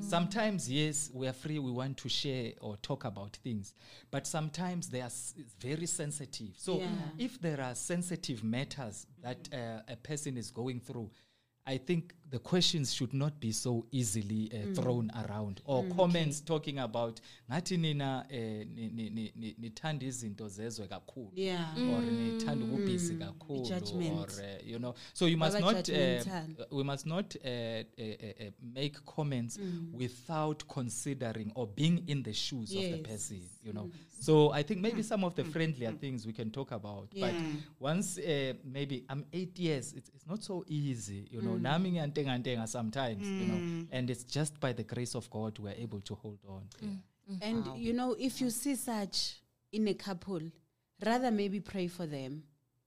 Sometimes 0.00 0.70
yes, 0.70 1.10
we 1.12 1.26
are 1.28 1.32
free. 1.32 1.58
We 1.58 1.70
want 1.70 1.96
to 1.98 2.08
share 2.08 2.52
or 2.60 2.76
talk 2.78 3.04
about 3.04 3.36
things, 3.36 3.74
but 4.10 4.26
sometimes 4.26 4.88
they 4.88 5.00
are 5.00 5.06
s- 5.06 5.34
very 5.60 5.86
sensitive. 5.86 6.54
So 6.56 6.78
Yeah. 6.78 6.90
if 7.18 7.40
there 7.40 7.60
are 7.60 7.74
sensitive 7.74 8.42
matters 8.44 9.06
that 9.22 9.48
uh, 9.52 9.80
a 9.88 9.96
person 9.96 10.36
is 10.36 10.50
going 10.50 10.80
through. 10.80 11.10
I 11.64 11.78
think 11.78 12.14
the 12.32 12.38
questions 12.38 12.94
should 12.94 13.12
not 13.14 13.32
be 13.40 13.52
so 13.52 13.84
easily 13.92 14.50
uh, 14.54 14.72
thrown 14.74 15.10
around 15.24 15.60
or 15.66 15.84
comments 15.96 16.40
talking 16.44 16.78
about 16.78 17.20
ngathi 17.50 17.76
nina 17.76 18.26
eh, 18.30 18.66
ni- 18.74 18.88
ni- 18.88 19.10
ni- 19.10 19.32
ni- 19.36 19.54
nithanda 19.58 20.06
izinto 20.06 20.48
zezwe 20.48 20.88
kakhulu 20.88 21.30
or 21.94 22.02
nithanda 22.02 22.64
ububhizi 22.64 23.14
kakhulu 23.14 23.64
I-judgment. 23.66 24.18
or 24.18 24.28
uh, 24.40 24.70
you 24.70 24.78
know. 24.78 24.94
So 25.12 25.26
you 25.26 25.36
must 25.36 25.60
not 25.60 25.88
uh, 25.88 26.76
we 26.78 26.82
must 26.84 27.06
not 27.06 27.36
uh, 27.36 27.48
uh, 27.48 28.04
uh, 28.04 28.46
uh, 28.46 28.50
make 28.74 28.96
comments 29.04 29.58
without 29.92 30.64
considering 30.68 31.52
or 31.54 31.66
being 31.66 32.02
in 32.06 32.22
the 32.22 32.32
shoes 32.32 32.70
of 32.74 32.82
the 32.82 32.98
person 33.08 33.40
you 33.64 33.72
know. 33.72 33.90
So 34.20 34.52
i 34.52 34.62
think 34.62 34.80
maybe 34.80 35.02
some 35.02 35.24
of 35.24 35.34
the 35.34 35.44
friendlier 35.44 35.92
things 35.92 36.26
we 36.26 36.32
can 36.32 36.50
talk 36.50 36.70
about 36.72 37.08
but 37.20 37.34
once 37.80 38.18
uh, 38.18 38.54
maybe 38.64 39.04
i'm 39.08 39.24
eight 39.32 39.58
years 39.58 39.92
it's, 39.92 40.08
it's 40.14 40.26
not 40.26 40.42
so 40.42 40.64
easy 40.68 41.26
you 41.30 41.42
know. 41.42 41.56
Nami 41.58 41.98
ngiyantengantenga 42.24 42.68
sometimes 42.68 43.26
you 43.26 43.46
know. 43.46 43.54
Mm. 43.54 43.86
And 43.92 44.10
it's 44.10 44.24
just 44.24 44.60
by 44.60 44.72
the 44.72 44.84
grace 44.84 45.14
of 45.14 45.28
god 45.30 45.58
we're 45.58 45.74
able 45.76 46.00
to 46.00 46.14
hold 46.14 46.38
on. 46.48 46.62
Yeah. 46.80 46.88
And 47.40 47.66
you 47.76 47.92
know, 47.92 48.16
if 48.18 48.40
you 48.40 48.50
see 48.50 48.74
such 48.76 49.36
in 49.72 49.88
a 49.88 49.94
couple, 49.94 50.40
rather 51.04 51.30
maybe 51.30 51.60
pray 51.60 51.88
for 51.88 52.06
them, 52.06 52.42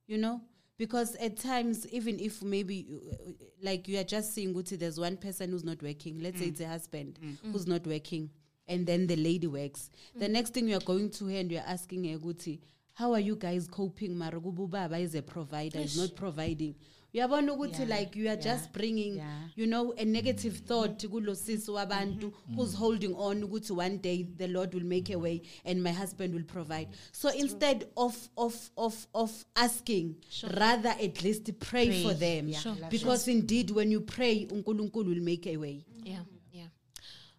you 0.08 0.18
know, 0.18 0.42
because 0.78 1.16
at 1.16 1.38
times, 1.38 1.88
even 1.88 2.20
if 2.20 2.44
maybe 2.44 2.86
uh, 2.90 3.16
uh 3.16 3.32
like 3.64 3.88
you 3.88 3.98
are 3.98 4.04
just 4.04 4.34
seeing 4.34 4.54
Guti, 4.54 4.78
there's 4.78 5.00
one 5.00 5.18
person 5.18 5.52
who's 5.52 5.64
not 5.64 5.82
working, 5.82 6.22
let's 6.22 6.40
say 6.40 6.48
it's 6.48 6.62
a 6.62 6.68
husband 6.68 7.18
who's 7.52 7.66
not 7.66 7.86
working, 7.88 8.30
and 8.68 8.86
then 8.86 9.08
the 9.08 9.16
lady 9.16 9.48
works. 9.48 9.90
The 10.16 10.28
next 10.28 10.54
thing 10.54 10.68
you 10.68 10.78
are 10.78 10.82
going 10.82 11.10
to 11.12 11.28
her 11.28 11.38
and 11.38 11.52
you're 11.52 11.64
asking 11.66 12.04
her, 12.12 12.18
Guti, 12.20 12.60
how 12.94 13.14
are 13.14 13.20
you 13.20 13.36
guys 13.36 13.68
coping? 13.68 14.16
Maragubu 14.16 14.70
Baba 14.70 14.98
is 14.98 15.16
a 15.16 15.22
provider, 15.22 15.80
is 15.80 15.98
not 15.98 16.16
providing. 16.16 16.76
Uyabona 17.16 17.54
ukuthi 17.54 17.82
Yeah, 17.82 18.00
like 18.00 18.20
you 18.20 18.30
are 18.30 18.42
just 18.42 18.72
bringing 18.74 19.16
yeah. 19.16 19.48
you 19.56 19.66
know 19.66 19.94
a 19.98 20.06
negative 20.06 20.60
thought 20.68 21.08
kulo 21.08 21.36
sisi 21.36 21.72
wabantu 21.72 22.28
mm-hmm. 22.28 22.56
who's 22.56 22.70
mm-hmm. 22.70 22.84
holding 22.84 23.16
on 23.18 23.44
ukuthi 23.44 23.74
one 23.74 23.98
day 23.98 24.24
the 24.24 24.48
lord 24.48 24.74
will 24.74 24.84
make 24.84 25.14
a 25.14 25.18
way 25.18 25.36
mm-hmm. 25.36 25.72
and 25.72 25.82
my 25.82 25.92
husband 25.92 26.34
will 26.36 26.44
provide 26.44 26.88
so 27.12 27.30
instead 27.30 27.88
of 27.96 28.30
of 28.38 28.70
of 28.78 29.08
of 29.14 29.46
asking 29.56 30.16
rather 30.44 30.90
at 30.90 31.24
least 31.24 31.52
pray, 31.60 31.88
Pray, 31.88 32.04
for 32.04 32.14
them 32.14 32.50
yeah, 32.50 32.60
Sure. 32.60 32.76
because 32.90 33.32
indeed 33.32 33.72
when 33.72 33.92
you 33.92 34.02
pray 34.02 34.46
unkulunkulu 34.46 35.08
will 35.08 35.24
make 35.24 35.48
a 35.48 35.58
way 35.58 35.86
Yeah, 36.04 36.24
yeah. 36.52 36.68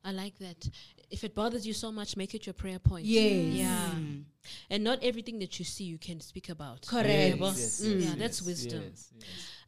I 0.04 0.12
like 0.12 0.38
that. 0.38 0.68
If 1.10 1.24
it 1.24 1.34
bothers 1.34 1.66
you 1.66 1.72
so 1.72 1.92
much, 1.92 2.16
make 2.16 2.34
it 2.34 2.46
your 2.46 2.54
prayer 2.54 2.78
point. 2.78 3.04
Yes. 3.06 3.54
Yeah. 3.54 3.90
Mm. 3.94 4.22
And 4.70 4.84
not 4.84 5.02
everything 5.02 5.38
that 5.38 5.58
you 5.58 5.64
see 5.64 5.84
you 5.84 5.98
can 5.98 6.20
speak 6.20 6.48
about. 6.48 6.86
Correct. 6.86 7.38
Yeah, 7.38 7.46
Yes, 7.46 7.58
yes, 7.58 7.80
Mm. 7.80 8.00
yes, 8.00 8.04
yeah 8.04 8.14
that's 8.16 8.42
wisdom. 8.42 8.82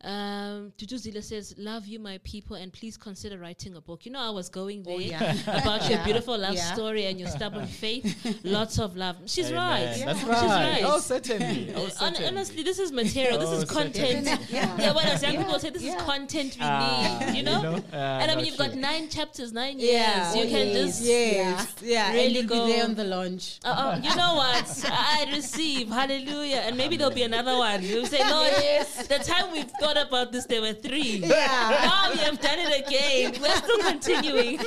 Um, 0.05 0.73
Duduzile 0.79 1.23
says, 1.25 1.55
Love 1.59 1.87
you, 1.87 1.99
my 1.99 2.19
people, 2.23 2.55
and 2.57 2.73
please 2.73 2.97
consider 2.97 3.37
writing 3.39 3.75
a 3.75 3.81
book. 3.81 4.07
You 4.07 4.13
know, 4.13 4.21
I 4.21 4.31
was 4.31 4.49
going 4.49 4.85
there 4.85 5.01
yeah. 5.01 5.35
about 5.63 5.89
your 5.91 5.99
beautiful 6.05 6.39
love 6.39 6.55
Yeah. 6.55 6.73
story 6.73 7.07
and 7.07 7.19
your 7.19 7.29
stubborn 7.29 7.67
faith. 7.83 8.41
Lots 8.45 8.79
of 8.79 8.97
love. 8.97 9.17
She's 9.27 9.53
right. 9.53 9.93
That's 10.05 10.21
She's 10.21 10.29
right. 10.29 10.83
right. 10.83 10.83
Oh, 10.85 11.01
certainly. 11.01 11.73
Oh, 11.77 11.89
Hon- 11.99 12.15
honestly, 12.25 12.63
this 12.63 12.79
is 12.79 12.93
material. 12.93 13.39
This 13.41 13.49
Oh, 13.51 13.55
is 13.55 13.65
content. 13.65 14.27
Yeah. 14.51 14.77
yeah, 14.79 14.93
what 14.93 15.05
as 15.07 15.23
young 15.23 15.35
Yeah, 15.35 15.43
people 15.43 15.59
say, 15.59 15.71
this 15.71 15.83
yeah. 15.83 15.97
is 15.97 16.03
content 16.03 16.55
we 16.59 16.65
Ah, 16.65 17.19
need. 17.27 17.37
You 17.37 17.43
know? 17.43 17.83
ah, 17.93 17.97
and 18.21 18.31
I 18.31 18.37
mean, 18.37 18.47
you've 18.47 18.57
got 18.57 18.75
nine 18.75 19.09
chapters, 19.09 19.53
nine 19.53 19.77
Yeah. 19.81 20.33
years. 20.33 20.37
You 20.37 20.43
can 20.57 20.69
yes. 20.69 20.77
just. 20.99 21.03
yes 21.03 21.75
yeah, 21.83 22.13
Really 22.13 22.43
go- 22.45 22.67
be 22.67 22.73
there 22.73 22.85
on 22.85 22.95
the 22.95 23.05
launch 23.05 23.59
Uh, 23.65 23.69
uh, 23.69 24.01
you 24.03 24.15
know 24.15 24.35
what? 24.37 24.85
I 24.87 25.27
receive. 25.35 25.89
Hallelujah. 25.89 26.59
And 26.67 26.77
maybe 26.77 26.97
there'll 26.97 27.13
be 27.13 27.25
another 27.25 27.57
one. 27.57 27.83
You'll 27.83 28.07
say, 28.07 28.19
Lord, 28.31 28.53
yes. 28.61 29.07
the 29.09 29.19
time 29.19 29.51
we've 29.53 29.73
thought 29.89 30.07
about 30.07 30.33
this, 30.33 30.47
there 30.47 30.61
were 30.61 30.73
three. 30.73 31.19
Yeah. 31.29 31.89
Now 31.91 32.13
we 32.13 32.19
have 32.19 32.41
done 32.41 32.59
it 32.59 32.87
again. 32.87 33.41
We're 33.41 33.57
still 33.57 33.79
continuing. 33.79 34.59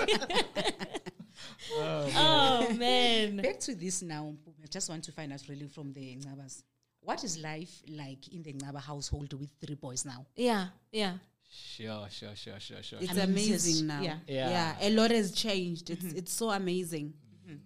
oh, 1.74 2.74
man. 2.78 3.38
Back 3.38 3.60
to 3.62 3.76
this 3.76 4.02
now. 4.02 4.34
I 4.64 4.68
just 4.68 4.90
want 4.90 5.04
to 5.06 5.12
find 5.12 5.34
out 5.34 5.42
really 5.50 5.68
from 5.68 5.94
the 5.94 6.18
Ngabas. 6.18 6.64
What 7.02 7.24
is 7.24 7.38
life 7.40 7.82
like 7.88 8.28
in 8.34 8.44
the 8.44 8.54
Ngaba 8.54 8.82
household 8.82 9.34
with 9.34 9.50
three 9.64 9.76
boys 9.76 10.06
now? 10.06 10.26
Yeah, 10.36 10.68
yeah. 10.92 11.14
Sure, 11.50 12.08
sure, 12.10 12.36
sure, 12.36 12.60
sure, 12.60 12.82
sure. 12.82 13.00
it's 13.02 13.12
I 13.12 13.26
mean, 13.26 13.36
this 13.36 13.66
is- 13.66 13.82
amazing 13.82 13.88
now 13.88 14.02
yeah. 14.02 14.16
Yeah. 14.26 14.50
yeah 14.50 14.88
a 14.88 14.90
lot 14.92 15.12
has 15.12 15.34
changed 15.34 15.90
it's 15.90 16.06
mm-hmm. 16.06 16.18
it's 16.18 16.32
so 16.32 16.50
amazing 16.50 17.14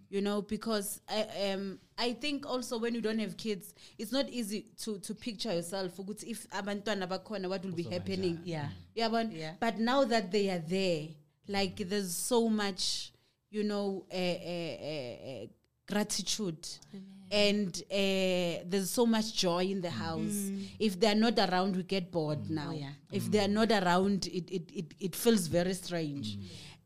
you 0.10 0.22
know 0.22 0.42
because 0.42 1.02
I, 1.08 1.52
um 1.54 1.80
i 1.98 2.14
think 2.14 2.46
also 2.46 2.78
when 2.80 2.96
you 2.96 3.02
don't 3.02 3.20
have 3.20 3.36
kids 3.38 3.74
it's 3.98 4.12
not 4.12 4.30
easy 4.30 4.66
to 4.84 5.00
to 5.00 5.14
picture 5.16 5.54
yourself 5.54 5.98
ukuthi 6.00 6.24
if 6.32 6.48
abantwana 6.50 7.08
bakhona 7.08 7.48
what 7.50 7.64
will 7.66 7.76
be 7.76 7.84
happening? 7.84 8.40
Yeah. 8.46 8.70
yeah, 8.96 9.24
Yeah. 9.32 9.54
but 9.60 9.78
now 9.80 10.04
that 10.06 10.32
they 10.32 10.50
are 10.50 10.60
there 10.68 11.08
like 11.48 11.90
there's 11.90 12.16
so 12.16 12.50
much 12.50 13.12
you 13.52 13.64
know 13.64 14.06
uh, 14.12 14.16
uh, 14.16 14.76
uh, 14.92 15.44
uh, 15.44 15.48
gratitude. 15.88 16.68
And 17.32 17.76
uh, 17.92 18.64
there's 18.70 18.92
so 18.92 19.06
much 19.06 19.34
joy 19.34 19.64
in 19.66 19.82
the 19.82 19.90
house. 19.90 20.52
If 20.80 21.00
they're 21.00 21.16
not 21.16 21.40
around 21.40 21.76
we 21.76 21.84
get 21.84 22.12
bored 22.12 22.50
now. 22.50 22.72
Yeah. 22.72 22.92
if 23.12 23.32
they're 23.32 23.48
not 23.48 23.72
around 23.72 24.28
it, 24.28 24.50
it, 24.52 24.70
it, 24.74 24.94
it 25.00 25.16
feels 25.16 25.48
very 25.48 25.74
strange 25.74 26.38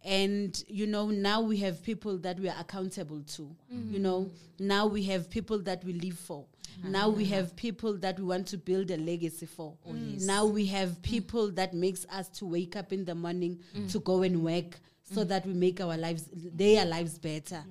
and 0.04 0.64
you 0.68 0.88
know 0.88 1.08
now 1.08 1.42
we 1.42 1.58
have 1.58 1.84
people 1.84 2.18
that 2.20 2.40
we 2.40 2.48
are 2.50 2.56
accountable 2.60 3.22
to. 3.22 3.42
Mm-hmm. 3.74 3.94
You 3.94 4.00
know 4.00 4.30
now 4.60 4.86
we 4.88 5.04
have 5.04 5.30
people 5.30 5.60
that 5.60 5.84
we 5.84 5.94
live 5.94 6.18
for. 6.18 6.46
Mm-hmm. 6.82 6.92
Now 6.92 7.10
we 7.10 7.26
have 7.26 7.56
people 7.56 7.98
that 7.98 8.18
we 8.20 8.26
want 8.26 8.48
to 8.48 8.58
build 8.58 8.92
a 8.92 8.98
legacy 8.98 9.46
for. 9.46 9.74
Oh, 9.86 9.92
mm. 9.92 10.26
Now 10.26 10.46
we 10.46 10.66
have 10.68 11.02
people 11.02 11.52
that 11.52 11.74
makes 11.74 12.06
us 12.12 12.30
to 12.30 12.46
wake 12.46 12.76
up 12.76 12.94
in 12.94 13.06
the 13.06 13.16
morning 13.16 13.60
mm. 13.76 13.92
to 13.92 14.00
go 14.00 14.22
and 14.22 14.44
work 14.44 14.80
so 15.04 15.26
mm. 15.26 15.28
that 15.28 15.46
we 15.46 15.54
make 15.54 15.82
our 15.82 15.98
lives 15.98 16.30
their 16.34 16.86
lives 16.86 17.18
better. 17.18 17.64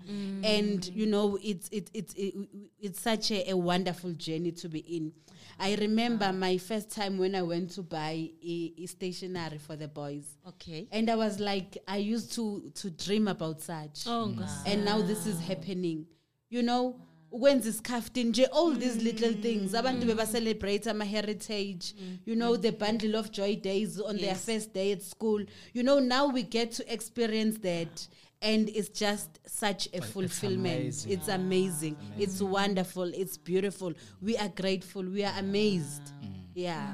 And 0.45 0.87
you 0.89 1.07
know 1.07 1.39
it's 1.43 1.69
it, 1.69 1.91
it, 1.95 2.13
it, 2.17 2.35
it's 2.81 3.01
such 3.01 3.31
a, 3.31 3.51
a 3.51 3.57
wonderful 3.57 4.13
journey 4.13 4.53
to 4.53 4.69
be 4.69 4.81
in 4.81 5.13
i 5.59 5.75
remember 5.77 6.33
my 6.33 6.59
first 6.59 6.91
time 6.91 7.19
when 7.19 7.35
i 7.35 7.43
went 7.43 7.71
to 7.71 7.83
buy 7.83 8.31
a, 8.45 8.73
a 8.79 8.87
stationery 8.87 9.59
for 9.59 9.77
the 9.77 9.89
boys. 9.89 10.25
Okay. 10.47 10.89
and 10.93 11.11
i 11.11 11.15
was 11.17 11.39
like 11.41 11.79
i 11.87 11.97
used 11.97 12.33
to 12.33 12.71
to 12.75 12.91
dream 12.91 13.29
about 13.29 13.61
such. 13.61 14.05
Oh, 14.07 14.29
mm. 14.29 14.39
God. 14.39 14.49
and 14.67 14.85
now 14.85 15.01
this 15.03 15.27
is 15.27 15.41
happening. 15.41 16.07
You 16.51 16.63
know 16.63 16.97
ukwenza 17.31 17.69
isikaftin 17.69 18.29
nje 18.29 18.47
all 18.47 18.77
these 18.79 19.03
little 19.03 19.33
mm. 19.35 19.43
things 19.43 19.75
abantu 19.75 20.01
mm. 20.03 20.09
beba-celebrate 20.09 20.91
ama-heritage. 20.91 21.95
You 22.27 22.35
know 22.35 22.57
the 22.57 22.73
bundle 22.73 23.17
of 23.17 23.31
joy 23.31 23.57
days 23.57 24.01
on 24.01 24.17
their 24.19 24.35
first 24.35 24.73
day 24.75 24.93
at 24.93 25.03
school. 25.03 25.45
You 25.75 25.83
know 25.83 26.01
now 26.01 26.27
we 26.35 26.43
get 26.43 26.71
to 26.73 26.93
experience 26.93 27.59
that 27.59 28.09
and 28.41 28.69
it's 28.69 28.89
just 28.91 29.41
such 29.47 29.89
a 29.93 30.01
fulfillment 30.01 30.81
amazing. 30.81 31.13
it's 31.13 31.29
amazing 31.29 31.97
it's 32.19 32.41
wonderful 32.41 33.03
it's 33.15 33.37
beautiful 33.37 33.93
we 34.23 34.37
are 34.37 34.49
grateful 34.49 35.03
we 35.03 35.25
are 35.25 35.35
amazed 35.39 36.13
mm. 36.23 36.33
yeah 36.55 36.93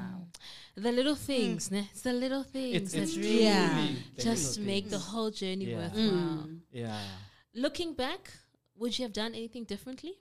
The 0.77 0.91
little 0.91 1.15
things, 1.15 1.71
ne? 1.71 1.87
It's 1.91 2.01
the 2.01 2.11
little 2.11 2.43
things 2.43 2.75
It's, 2.75 2.93
it's 2.93 3.15
really 3.17 3.43
Yeah. 3.43 3.87
the 4.15 4.21
just 4.21 4.57
little 4.57 4.73
make 4.73 4.89
the 4.89 4.99
whole 4.99 5.31
journey 5.31 5.65
Yeah. 5.71 5.77
worthwhile. 5.77 6.47
Mm. 6.47 6.59
Yeah. 6.71 7.01
Looking 7.53 7.93
back, 7.95 8.33
would 8.75 8.99
you 8.99 9.03
have 9.03 9.13
done 9.13 9.33
anything 9.33 9.63
differently? 9.63 10.13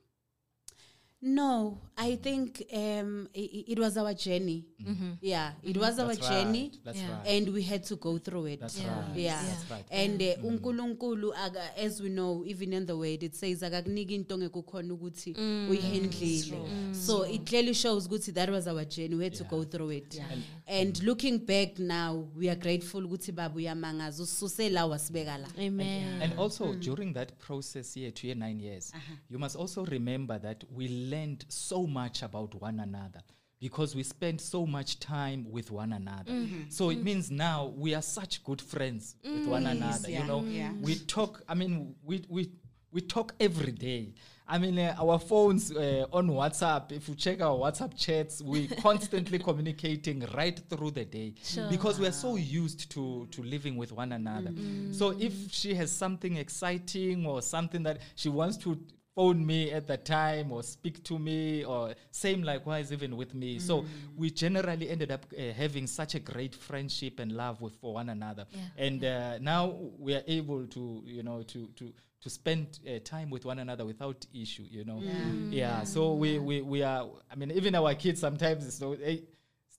No, 1.27 1.79
I 1.97 2.16
think 2.16 2.62
um, 2.72 3.29
it, 3.33 3.72
it 3.72 3.79
was 3.79 3.97
our 3.97 4.12
journey. 4.14 4.66
Mm-hmm. 4.83 4.93
Mm-hmm. 4.93 5.12
Yeah, 5.20 5.53
it 5.62 5.72
mm-hmm. 5.72 5.81
was 5.81 5.99
our 5.99 6.14
That's 6.14 6.29
journey, 6.29 6.70
right. 6.72 6.79
That's 6.85 6.99
Yeah. 6.99 7.16
right. 7.16 7.27
and 7.27 7.49
we 7.55 7.62
had 7.62 7.85
to 7.85 7.97
go 7.97 8.18
through 8.18 8.47
it. 8.47 8.61
That's 8.61 8.79
Yeah. 8.79 9.01
right. 9.01 9.16
Yeah. 9.16 9.43
That's 9.43 9.70
right. 9.70 9.85
And 9.91 10.20
uh, 10.20 10.49
unkulunkulu 10.49 11.33
aga- 11.35 11.79
as 11.79 12.01
we 12.03 12.09
know 12.11 12.45
even 12.47 12.72
in 12.72 12.87
the 12.87 12.97
word 12.97 13.22
it 13.22 13.35
says 13.35 13.62
akakunika 13.62 14.14
into 14.14 14.39
ngekukhona 14.39 14.95
ukuthi 14.95 15.35
mm. 15.39 15.68
uyihandlile 15.70 16.57
mm. 16.57 16.95
so 16.95 17.27
it 17.27 17.49
clearly 17.49 17.75
shows 17.75 18.07
ukuthi 18.07 18.33
that 18.33 18.51
was 18.51 18.66
our 18.66 18.85
journey 18.85 19.14
we 19.14 19.25
had 19.25 19.37
to 19.39 19.45
go 19.45 19.64
through 19.64 19.93
it 19.93 20.20
and 20.66 21.03
looking 21.03 21.39
back 21.39 21.79
now 21.79 22.29
we 22.37 22.51
are 22.51 22.61
grateful 22.61 23.05
ukuthi 23.05 23.33
baba 23.33 23.57
uyamangaza 23.57 24.22
ususe 24.22 24.68
la 24.68 24.87
wasibeka 24.87 25.39
la 25.39 25.49
Amen. 25.59 26.22
And 26.22 26.39
also 26.39 26.66
mm. 26.66 26.81
during 26.81 27.12
that 27.14 27.39
process 27.39 27.95
here, 27.95 28.11
two 28.11 28.27
year 28.27 28.37
nine 28.37 28.61
years, 28.61 28.93
uh-huh. 28.95 29.16
you 29.29 29.39
must 29.39 29.57
also 29.57 29.85
remember 29.85 30.39
that 30.39 30.64
we 30.70 30.89
learned 31.14 31.44
so 31.48 31.86
much 31.86 32.22
about 32.22 32.54
one 32.60 32.80
another 32.80 33.20
because 33.60 33.94
we 33.96 34.02
spend 34.02 34.40
so 34.40 34.66
much 34.66 34.98
time 35.00 35.46
with 35.50 35.70
one 35.70 35.92
another. 35.92 36.32
So 36.68 36.90
it 36.90 37.02
means 37.02 37.30
now 37.30 37.72
we 37.84 37.94
are 37.94 38.02
such 38.02 38.44
good 38.44 38.60
friends 38.60 39.16
with 39.24 39.46
one 39.46 39.66
another. 39.66 40.10
yeah, 40.10 40.20
You 40.20 40.26
know, 40.30 40.40
yeah. 40.44 40.72
we 40.86 40.96
talk. 40.96 41.42
I 41.48 41.54
mean, 41.54 41.94
we 42.02 42.24
we 42.28 42.50
we 42.92 43.00
talk 43.00 43.34
every 43.40 43.72
day. 43.72 44.14
I 44.46 44.58
mean, 44.58 44.78
uh, 44.78 44.94
our 45.04 45.18
phones 45.18 45.72
uh, 45.72 46.04
on 46.12 46.28
WhatsApp. 46.28 46.92
If 46.92 47.08
you 47.08 47.14
check 47.14 47.40
our 47.40 47.56
WhatsApp 47.64 47.96
chats, 47.96 48.42
we 48.42 48.66
constantly 48.88 49.38
communicating 49.38 50.18
right 50.40 50.58
through 50.70 50.90
the 50.90 51.06
day 51.06 51.32
because 51.70 51.98
we 51.98 52.06
are 52.06 52.12
so 52.26 52.36
used 52.36 52.90
to 52.94 53.26
to 53.34 53.42
living 53.42 53.76
with 53.82 53.90
one 54.02 54.12
another. 54.12 54.52
So 54.92 55.04
if 55.28 55.32
she 55.50 55.70
has 55.80 55.90
something 55.90 56.36
exciting 56.36 57.24
or 57.30 57.40
something 57.40 57.82
that 57.84 57.98
she 58.14 58.28
wants 58.28 58.56
to 58.64 58.70
phone 59.14 59.44
me 59.46 59.70
at 59.70 59.86
the 59.86 59.96
time 59.96 60.50
or 60.50 60.62
speak 60.62 61.02
to 61.04 61.18
me 61.18 61.64
or 61.64 61.94
same 62.10 62.42
likewise 62.42 62.92
even 62.92 63.16
with 63.16 63.34
me. 63.34 63.58
So 63.58 63.86
we 64.16 64.30
generally 64.30 64.88
ended 64.90 65.10
up 65.10 65.26
uh, 65.38 65.52
having 65.52 65.86
such 65.86 66.14
a 66.14 66.20
great 66.20 66.54
friendship 66.54 67.20
and 67.20 67.32
love 67.32 67.60
with 67.60 67.74
for 67.80 67.94
one 67.94 68.08
another. 68.08 68.46
And 68.76 69.04
uh, 69.04 69.38
now 69.38 69.76
we 69.98 70.14
are 70.14 70.22
able 70.26 70.66
to 70.66 71.02
you 71.06 71.22
know 71.22 71.42
to 71.42 71.68
to 71.76 71.92
to 72.22 72.30
spend 72.30 72.78
uh, 72.88 72.98
time 73.04 73.28
with 73.30 73.44
one 73.44 73.58
another 73.58 73.84
without 73.84 74.26
issue 74.34 74.64
you 74.70 74.84
know. 74.84 75.02
Yeah, 75.50 75.84
so 75.84 76.14
we, 76.14 76.38
we 76.38 76.62
we 76.62 76.82
are 76.82 77.06
i 77.30 77.34
mean 77.36 77.50
even 77.52 77.74
our 77.74 77.94
kids 77.94 78.20
sometimes 78.20 78.74
so 78.74 78.96
hey 78.96 79.22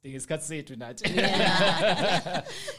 sidinga 0.06 0.18
isikhathi 0.18 0.46
sethu 0.48 0.76
nathi 0.76 1.04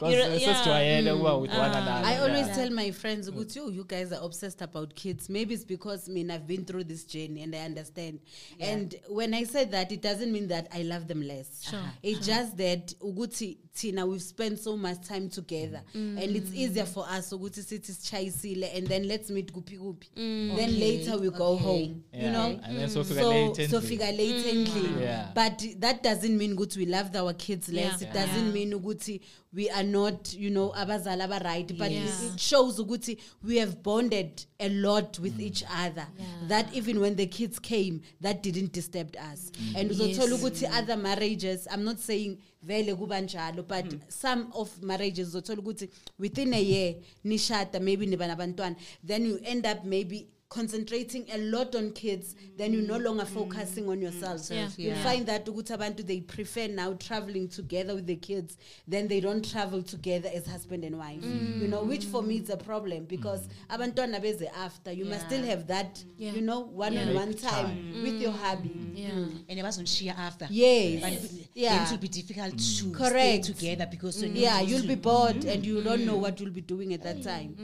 You're- 0.09 0.25
because 0.27 0.41
yeah. 0.41 0.55
sesijwayele 0.55 1.11
ukuba 1.11 1.37
with 1.37 1.51
one 1.51 1.71
another 1.71 2.07
I 2.07 2.17
always 2.17 2.47
yeah. 2.47 2.55
tell 2.55 2.69
my 2.71 2.91
friends, 2.91 3.29
ukuthi, 3.29 3.59
"Oh, 3.59 3.69
you 3.69 3.83
guys 3.83 4.11
are 4.11 4.25
obsessed 4.25 4.61
about 4.61 4.93
kids. 4.95 5.29
Maybe 5.29 5.53
it's 5.53 5.65
because 5.65 6.09
I 6.09 6.13
mean 6.13 6.31
I've 6.31 6.47
been 6.47 6.65
through 6.65 6.85
this 6.85 7.05
journey 7.05 7.43
and 7.43 7.55
I 7.55 7.59
understand. 7.65 8.19
And 8.59 8.95
when 9.09 9.33
I 9.33 9.43
say 9.45 9.65
that, 9.65 9.91
it 9.91 10.01
doesn't 10.01 10.31
mean 10.31 10.47
that 10.47 10.67
I 10.73 10.83
love 10.83 11.07
them 11.07 11.21
less. 11.21 11.63
Sure, 11.69 11.79
It's 12.03 12.25
just 12.25 12.57
that 12.57 12.93
ukuthi 13.01 13.57
Tina, 13.77 14.07
we've 14.07 14.21
spent 14.23 14.57
so 14.59 14.75
much 14.75 15.07
time 15.07 15.29
together, 15.29 15.81
and 15.93 16.35
it's 16.35 16.51
easier 16.51 16.85
for 16.85 17.05
us 17.07 17.31
ukuthi 17.31 17.61
sithi 17.61 17.91
sichayisile 17.93 18.75
and 18.75 18.87
then 18.87 19.07
let's 19.07 19.29
meet 19.29 19.53
kuphi 19.53 19.77
kuphi. 19.77 20.09
Mm. 20.15 20.55
Then 20.55 20.79
later 20.79 21.17
we 21.19 21.29
go 21.29 21.53
okay. 21.53 21.63
home. 21.63 22.03
You 22.11 22.31
know. 22.31 22.59
and 22.63 22.77
then 22.77 22.89
sofika 22.89 23.19
so 23.19 23.31
mm. 23.31 23.57
late 23.57 23.69
so 23.69 23.77
endlini. 23.77 23.87
figure 23.87 24.11
late 24.11 24.45
endlini. 24.45 25.01
Yeah. 25.01 25.27
But 25.35 25.63
that 25.79 26.01
doesn't 26.01 26.35
mean 26.37 26.55
good 26.55 26.75
we 26.75 26.87
love 26.87 27.15
our 27.15 27.33
kids 27.33 27.69
less 27.69 28.01
Yeah. 28.01 28.07
it 28.09 28.13
doesn't 28.13 28.45
Yeah. 28.45 28.53
mean 28.53 28.73
ukuthi 28.73 29.21
we 29.53 29.69
are 29.69 29.83
not 29.83 30.33
you 30.33 30.49
know 30.49 30.73
abazali 30.75 31.43
right 31.43 31.77
but 31.77 31.91
Yes. 31.91 32.23
it, 32.23 32.33
it 32.33 32.39
shows 32.39 32.79
ukuthi 32.79 33.17
we 33.43 33.57
have 33.57 33.81
bonded 33.81 34.45
a 34.59 34.69
lot 34.69 35.19
with 35.19 35.39
each 35.39 35.63
other. 35.69 36.07
That 36.47 36.73
even 36.73 36.99
when 36.99 37.15
the 37.15 37.27
kids 37.27 37.59
came 37.59 38.01
that 38.21 38.43
didn't 38.43 38.73
disturb 38.73 39.15
us. 39.33 39.51
Mm. 39.51 39.75
And 39.79 39.91
uzothola 39.91 40.31
Yes. 40.31 40.41
ukuthi 40.41 40.77
other 40.77 40.97
marriages 40.97 41.67
i'm 41.71 41.83
not 41.83 41.99
saying 41.99 42.37
vele 42.61 42.95
kuba 42.95 43.21
njalo 43.21 43.67
but 43.67 43.85
mm. 43.85 43.99
some 44.09 44.47
of 44.53 44.81
marriages 44.81 45.27
uzothola 45.27 45.61
ukuthi 45.61 45.89
within 46.19 46.53
a 46.53 46.61
year 46.61 46.95
nishada 47.23 47.79
maybe 47.79 48.05
niba 48.05 48.27
nabantwana. 48.27 48.75
Then 49.05 49.25
you 49.25 49.39
end 49.43 49.65
up 49.65 49.83
maybe 49.83 50.27
concentrating 50.49 51.25
a 51.33 51.37
lot 51.37 51.75
on 51.75 51.91
kids 51.91 52.35
then 52.57 52.71
you're 52.71 52.81
no 52.81 52.97
mm. 52.97 53.03
longer 53.03 53.25
focusing 53.25 53.89
on 53.89 53.97
mm. 53.97 54.03
yourself 54.03 54.49
Yeah. 54.49 54.69
you 54.77 54.89
Yeah. 54.89 55.03
find 55.03 55.25
that 55.27 55.45
ukuthi 55.47 55.73
abantu 55.73 56.03
they 56.05 56.21
prefer 56.21 56.67
now 56.67 56.93
traveling 56.93 57.47
together 57.49 57.93
with 57.95 58.05
the 58.05 58.15
kids 58.15 58.57
then 58.87 59.07
they 59.07 59.19
don't 59.19 59.43
travel 59.51 59.83
together 59.83 60.29
as 60.33 60.45
husband 60.47 60.85
and 60.85 60.95
wife 60.97 61.21
mm. 61.23 61.61
you 61.61 61.67
know 61.67 61.83
which 61.83 62.05
for 62.05 62.23
me 62.23 62.37
is 62.37 62.49
a 62.49 62.57
problem 62.57 63.05
because 63.05 63.41
abantwana 63.69 64.19
beze 64.21 64.47
after 64.55 64.91
you 64.93 65.05
must 65.05 65.25
still 65.25 65.43
have 65.45 65.67
that 65.67 66.03
Yeah. 66.17 66.33
you 66.33 66.41
know 66.41 66.61
one 66.61 66.93
Yeah. 66.93 67.09
on 67.09 67.15
one 67.15 67.33
time 67.33 67.67
time. 67.67 68.03
with 68.03 68.21
your 68.21 68.31
hubby 68.31 68.71
Yeah. 68.95 69.49
and 69.49 69.59
abazongishiya 69.59 70.17
after 70.17 70.47
Yes. 70.49 71.01
but 71.01 71.11
then 71.11 71.47
Yeah. 71.55 71.83
it 71.83 71.91
will 71.91 71.97
be 71.97 72.07
difficult 72.07 72.57
to 72.57 72.91
Correct. 72.91 73.43
stay 73.45 73.53
together 73.53 73.87
because 73.91 74.21
when 74.21 74.35
yeah 74.35 74.61
you 74.61 74.77
you'll 74.77 74.87
be 74.87 74.95
bored 74.95 75.43
and 75.45 75.65
you 75.65 75.81
don't 75.81 76.05
know 76.05 76.15
what 76.17 76.39
you'll 76.39 76.51
be 76.51 76.61
doing 76.61 76.93
at 76.93 77.03
that 77.03 77.21
time 77.21 77.55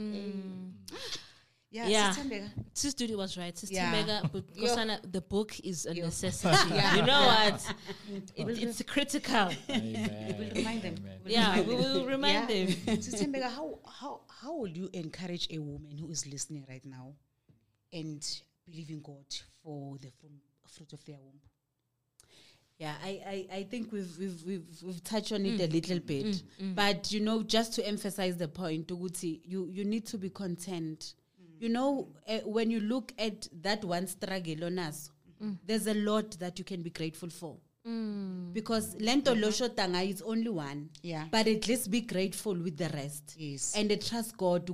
yeah, 1.74 1.88
Yeah. 1.88 2.12
Sithembeka. 2.12 2.50
Sis 2.72 2.94
Duty 2.94 3.14
was 3.16 3.36
right. 3.36 3.58
Sis 3.58 3.70
Yeah. 3.72 3.92
Timbeka, 3.92 4.32
but 4.32 4.44
Yo. 4.56 4.64
Kosana, 4.64 5.00
the 5.10 5.20
book 5.20 5.58
is 5.60 5.86
a 5.86 5.94
Yo. 5.94 6.04
necessity. 6.04 6.74
Yeah. 6.74 6.96
You 6.96 7.02
know 7.02 7.26
what? 7.26 7.74
It, 8.36 8.62
it's 8.62 8.82
critical. 8.82 9.50
Amen. 9.68 10.36
We'll 10.38 10.54
remind 10.54 10.82
them. 10.82 10.94
Amen. 10.98 11.18
We'll 11.24 11.32
Yeah, 11.32 11.50
remind 11.50 11.68
we 11.68 11.74
them. 11.74 11.82
will 11.82 12.06
remind 12.06 12.50
Yeah. 12.50 12.66
them. 12.66 12.98
Sithembeka, 13.06 13.50
how 13.58 13.78
how 13.98 14.20
how 14.40 14.52
will 14.60 14.74
you 14.80 14.88
encourage 14.92 15.48
a 15.50 15.58
woman 15.58 15.98
who 15.98 16.10
is 16.10 16.26
listening 16.26 16.64
right 16.68 16.84
now 16.84 17.14
and 17.92 18.22
believing 18.66 19.00
God 19.02 19.26
for 19.62 19.98
the 19.98 20.10
fruit, 20.20 20.42
fruit 20.68 20.92
of 20.92 21.04
their 21.04 21.18
womb? 21.18 21.40
Yeah, 22.78 22.94
I, 23.04 23.08
I, 23.52 23.56
I 23.58 23.62
think 23.62 23.92
we've, 23.92 24.18
we've, 24.18 24.42
we've, 24.44 24.66
we've 24.82 25.04
touched 25.04 25.30
on 25.30 25.46
it 25.46 25.60
a 25.60 25.68
mm. 25.68 25.72
little 25.72 26.00
bit. 26.00 26.26
Mm, 26.26 26.42
mm. 26.60 26.74
But, 26.74 27.12
you 27.12 27.20
know, 27.20 27.44
just 27.44 27.72
to 27.74 27.86
emphasize 27.86 28.36
the 28.36 28.48
point, 28.48 28.88
Uguti, 28.88 29.40
you, 29.44 29.68
you 29.70 29.84
need 29.84 30.06
to 30.06 30.18
be 30.18 30.28
content. 30.28 31.14
You 31.64 31.70
know, 31.70 32.08
uh, 32.28 32.40
when 32.44 32.70
you 32.70 32.80
look 32.80 33.14
at 33.18 33.48
that 33.62 33.82
one 33.82 34.06
struggle 34.06 34.64
on 34.64 34.78
us, 34.78 35.10
mm. 35.42 35.56
there's 35.66 35.86
a 35.86 35.94
lot 35.94 36.32
that 36.32 36.58
you 36.58 36.64
can 36.64 36.82
be 36.82 36.90
grateful 36.90 37.30
for. 37.30 37.56
Mm. 37.88 38.52
Because 38.52 38.94
Lento 39.00 39.34
Losho 39.34 39.74
Tanga 39.74 40.02
is 40.02 40.20
only 40.20 40.50
one. 40.50 40.90
Yeah. 41.00 41.24
But 41.30 41.46
at 41.46 41.66
least 41.66 41.90
be 41.90 42.02
grateful 42.02 42.52
with 42.52 42.76
the 42.76 42.90
rest. 42.90 43.36
Yes. 43.38 43.72
And 43.74 43.88
trust 44.06 44.36
God. 44.36 44.70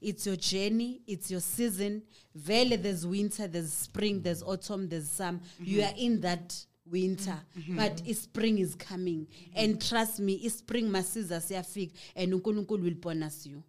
It's 0.00 0.24
your 0.24 0.36
journey, 0.36 1.00
it's 1.08 1.32
your 1.32 1.40
season. 1.40 2.02
Vele, 2.32 2.76
there's 2.76 3.04
winter, 3.04 3.48
there's 3.48 3.72
spring, 3.72 4.22
there's 4.22 4.44
autumn, 4.44 4.88
there's 4.88 5.10
summer. 5.10 5.40
You 5.58 5.80
mm-hmm. 5.82 5.88
are 5.88 5.98
in 5.98 6.20
that 6.20 6.64
winter 6.90 7.38
mm-hmm. 7.58 7.76
but 7.76 8.00
spring 8.16 8.58
is 8.58 8.74
coming 8.74 9.26
and 9.54 9.80
trust 9.80 10.18
me 10.18 10.48
spring 10.48 10.90
masiza 10.90 11.40
siyafika 11.40 11.92
and 12.16 12.32
unkulunkulu 12.34 12.82
will 12.82 12.94
bonus 12.94 13.46
you 13.46 13.62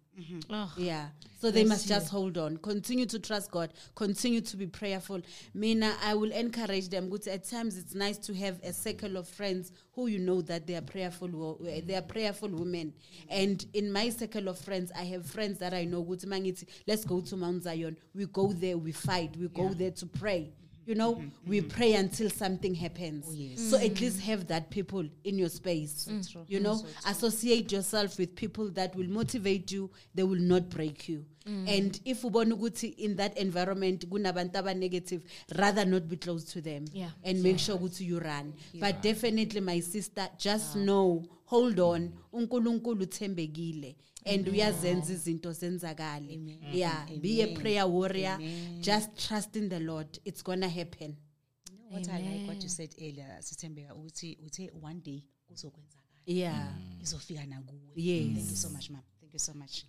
Oh, 0.50 0.72
yeah. 0.76 1.08
So 1.40 1.50
they 1.50 1.64
must 1.64 1.88
just 1.88 2.08
hold 2.10 2.36
on. 2.38 2.58
Continue 2.58 3.06
to 3.06 3.18
trust 3.18 3.50
god. 3.50 3.72
Continue 3.94 4.40
to 4.42 4.56
be 4.56 4.66
prayerful. 4.66 5.20
Mina 5.54 5.94
i 6.04 6.14
will 6.14 6.30
encourage 6.30 6.88
them. 6.88 7.08
Good 7.08 7.26
at 7.28 7.44
times 7.44 7.76
it's 7.78 7.94
nice 7.94 8.18
to 8.18 8.34
have 8.34 8.60
a 8.62 8.72
circle 8.72 9.16
of 9.16 9.26
friends 9.26 9.72
who 9.94 10.06
you 10.06 10.18
know 10.18 10.42
that 10.42 10.66
they 10.66 10.76
are 10.76 10.82
prayerful 10.82 11.28
wo- 11.28 11.58
uh, 11.62 11.80
they 11.84 11.94
are 11.96 12.02
prayerful 12.02 12.50
women. 12.50 12.92
And 13.28 13.64
in 13.72 13.90
my 13.90 14.10
circle 14.10 14.48
of 14.48 14.58
friends 14.58 14.92
i 14.96 15.02
have 15.04 15.26
friends 15.26 15.58
that 15.58 15.72
i 15.74 15.84
know. 15.84 16.02
Good 16.02 16.20
mangithi 16.20 16.66
let's 16.86 17.04
go 17.04 17.20
to 17.22 17.36
mount 17.36 17.62
zion. 17.64 17.96
We 18.14 18.26
go 18.26 18.52
there 18.52 18.76
we 18.78 18.92
fight. 18.92 19.36
We 19.36 19.48
go 19.48 19.70
there 19.70 19.90
to 19.92 20.06
pray 20.06 20.52
you 20.86 20.94
know 20.94 21.14
mm-hmm. 21.14 21.28
we 21.46 21.60
mm-hmm. 21.60 21.68
pray 21.68 21.94
until 21.94 22.30
something 22.30 22.74
happens. 22.74 23.34
Yes. 23.34 23.60
so 23.70 23.76
at 23.76 24.00
least 24.00 24.20
have 24.20 24.46
that 24.48 24.70
people 24.70 25.04
in 25.24 25.38
your 25.38 25.48
space 25.48 26.08
you 26.48 26.60
know. 26.60 26.84
Associate 27.06 27.70
yourself 27.70 28.18
with 28.18 28.34
people 28.36 28.70
that 28.70 28.94
will 28.96 29.08
motivate 29.08 29.70
you 29.72 29.90
they 30.14 30.22
will 30.22 30.40
not 30.40 30.68
break 30.68 31.08
you. 31.08 31.24
And 31.44 31.98
if 32.04 32.22
ubona 32.22 32.54
ukuthi 32.54 32.94
in 32.98 33.16
that 33.16 33.36
environment 33.36 34.06
kunabantu 34.08 34.58
aba-negative 34.58 35.24
rather 35.56 35.84
not 35.84 36.08
be 36.08 36.16
close 36.16 36.44
to 36.44 36.60
them 36.60 36.84
Yeah. 36.92 37.10
and 37.24 37.42
make 37.42 37.58
sure 37.58 37.76
ukuthi 37.76 38.06
you 38.06 38.20
run. 38.20 38.52
But 38.74 39.02
definitely 39.02 39.60
my 39.60 39.80
sister 39.80 40.28
just 40.38 40.74
know 40.74 41.24
hold 41.44 41.80
on 41.80 42.12
unkulunkulu 42.32 43.02
uthembekile 43.02 43.96
and 44.24 44.48
uyazenza 44.48 45.12
izinto 45.12 45.52
zenzakale. 45.52 46.40
Yeah 46.72 47.06
be 47.20 47.42
a 47.42 47.46
prayer 47.54 47.86
warrior. 47.86 48.38
Just 48.80 49.16
trust 49.28 49.56
in 49.56 49.68
the 49.68 49.80
lord. 49.80 50.18
It's 50.24 50.42
gonna 50.44 50.68
happen. 50.68 51.16
You 51.70 51.78
know 51.78 51.98
what 51.98 52.08
I 52.08 52.22
like 52.22 52.48
what 52.48 52.62
you 52.62 52.68
said 52.68 52.94
earlier, 52.98 53.36
Sithembeka, 53.40 53.94
uthi 53.94 54.38
uthe 54.46 54.70
one 54.80 55.00
day 55.00 55.22
kuzokwenzakala. 55.48 56.02
yeah. 56.26 56.68
Mm. 56.78 57.02
Izofika 57.02 57.46
nakuwe. 57.46 57.80
Yes. 57.96 58.34
Thank 58.34 58.50
you 58.50 58.56
so 58.56 58.68
much, 58.70 58.90
ma'am. 58.90 59.02
Thank 59.20 59.32
you 59.32 59.38
so 59.40 59.54
much. 59.54 59.84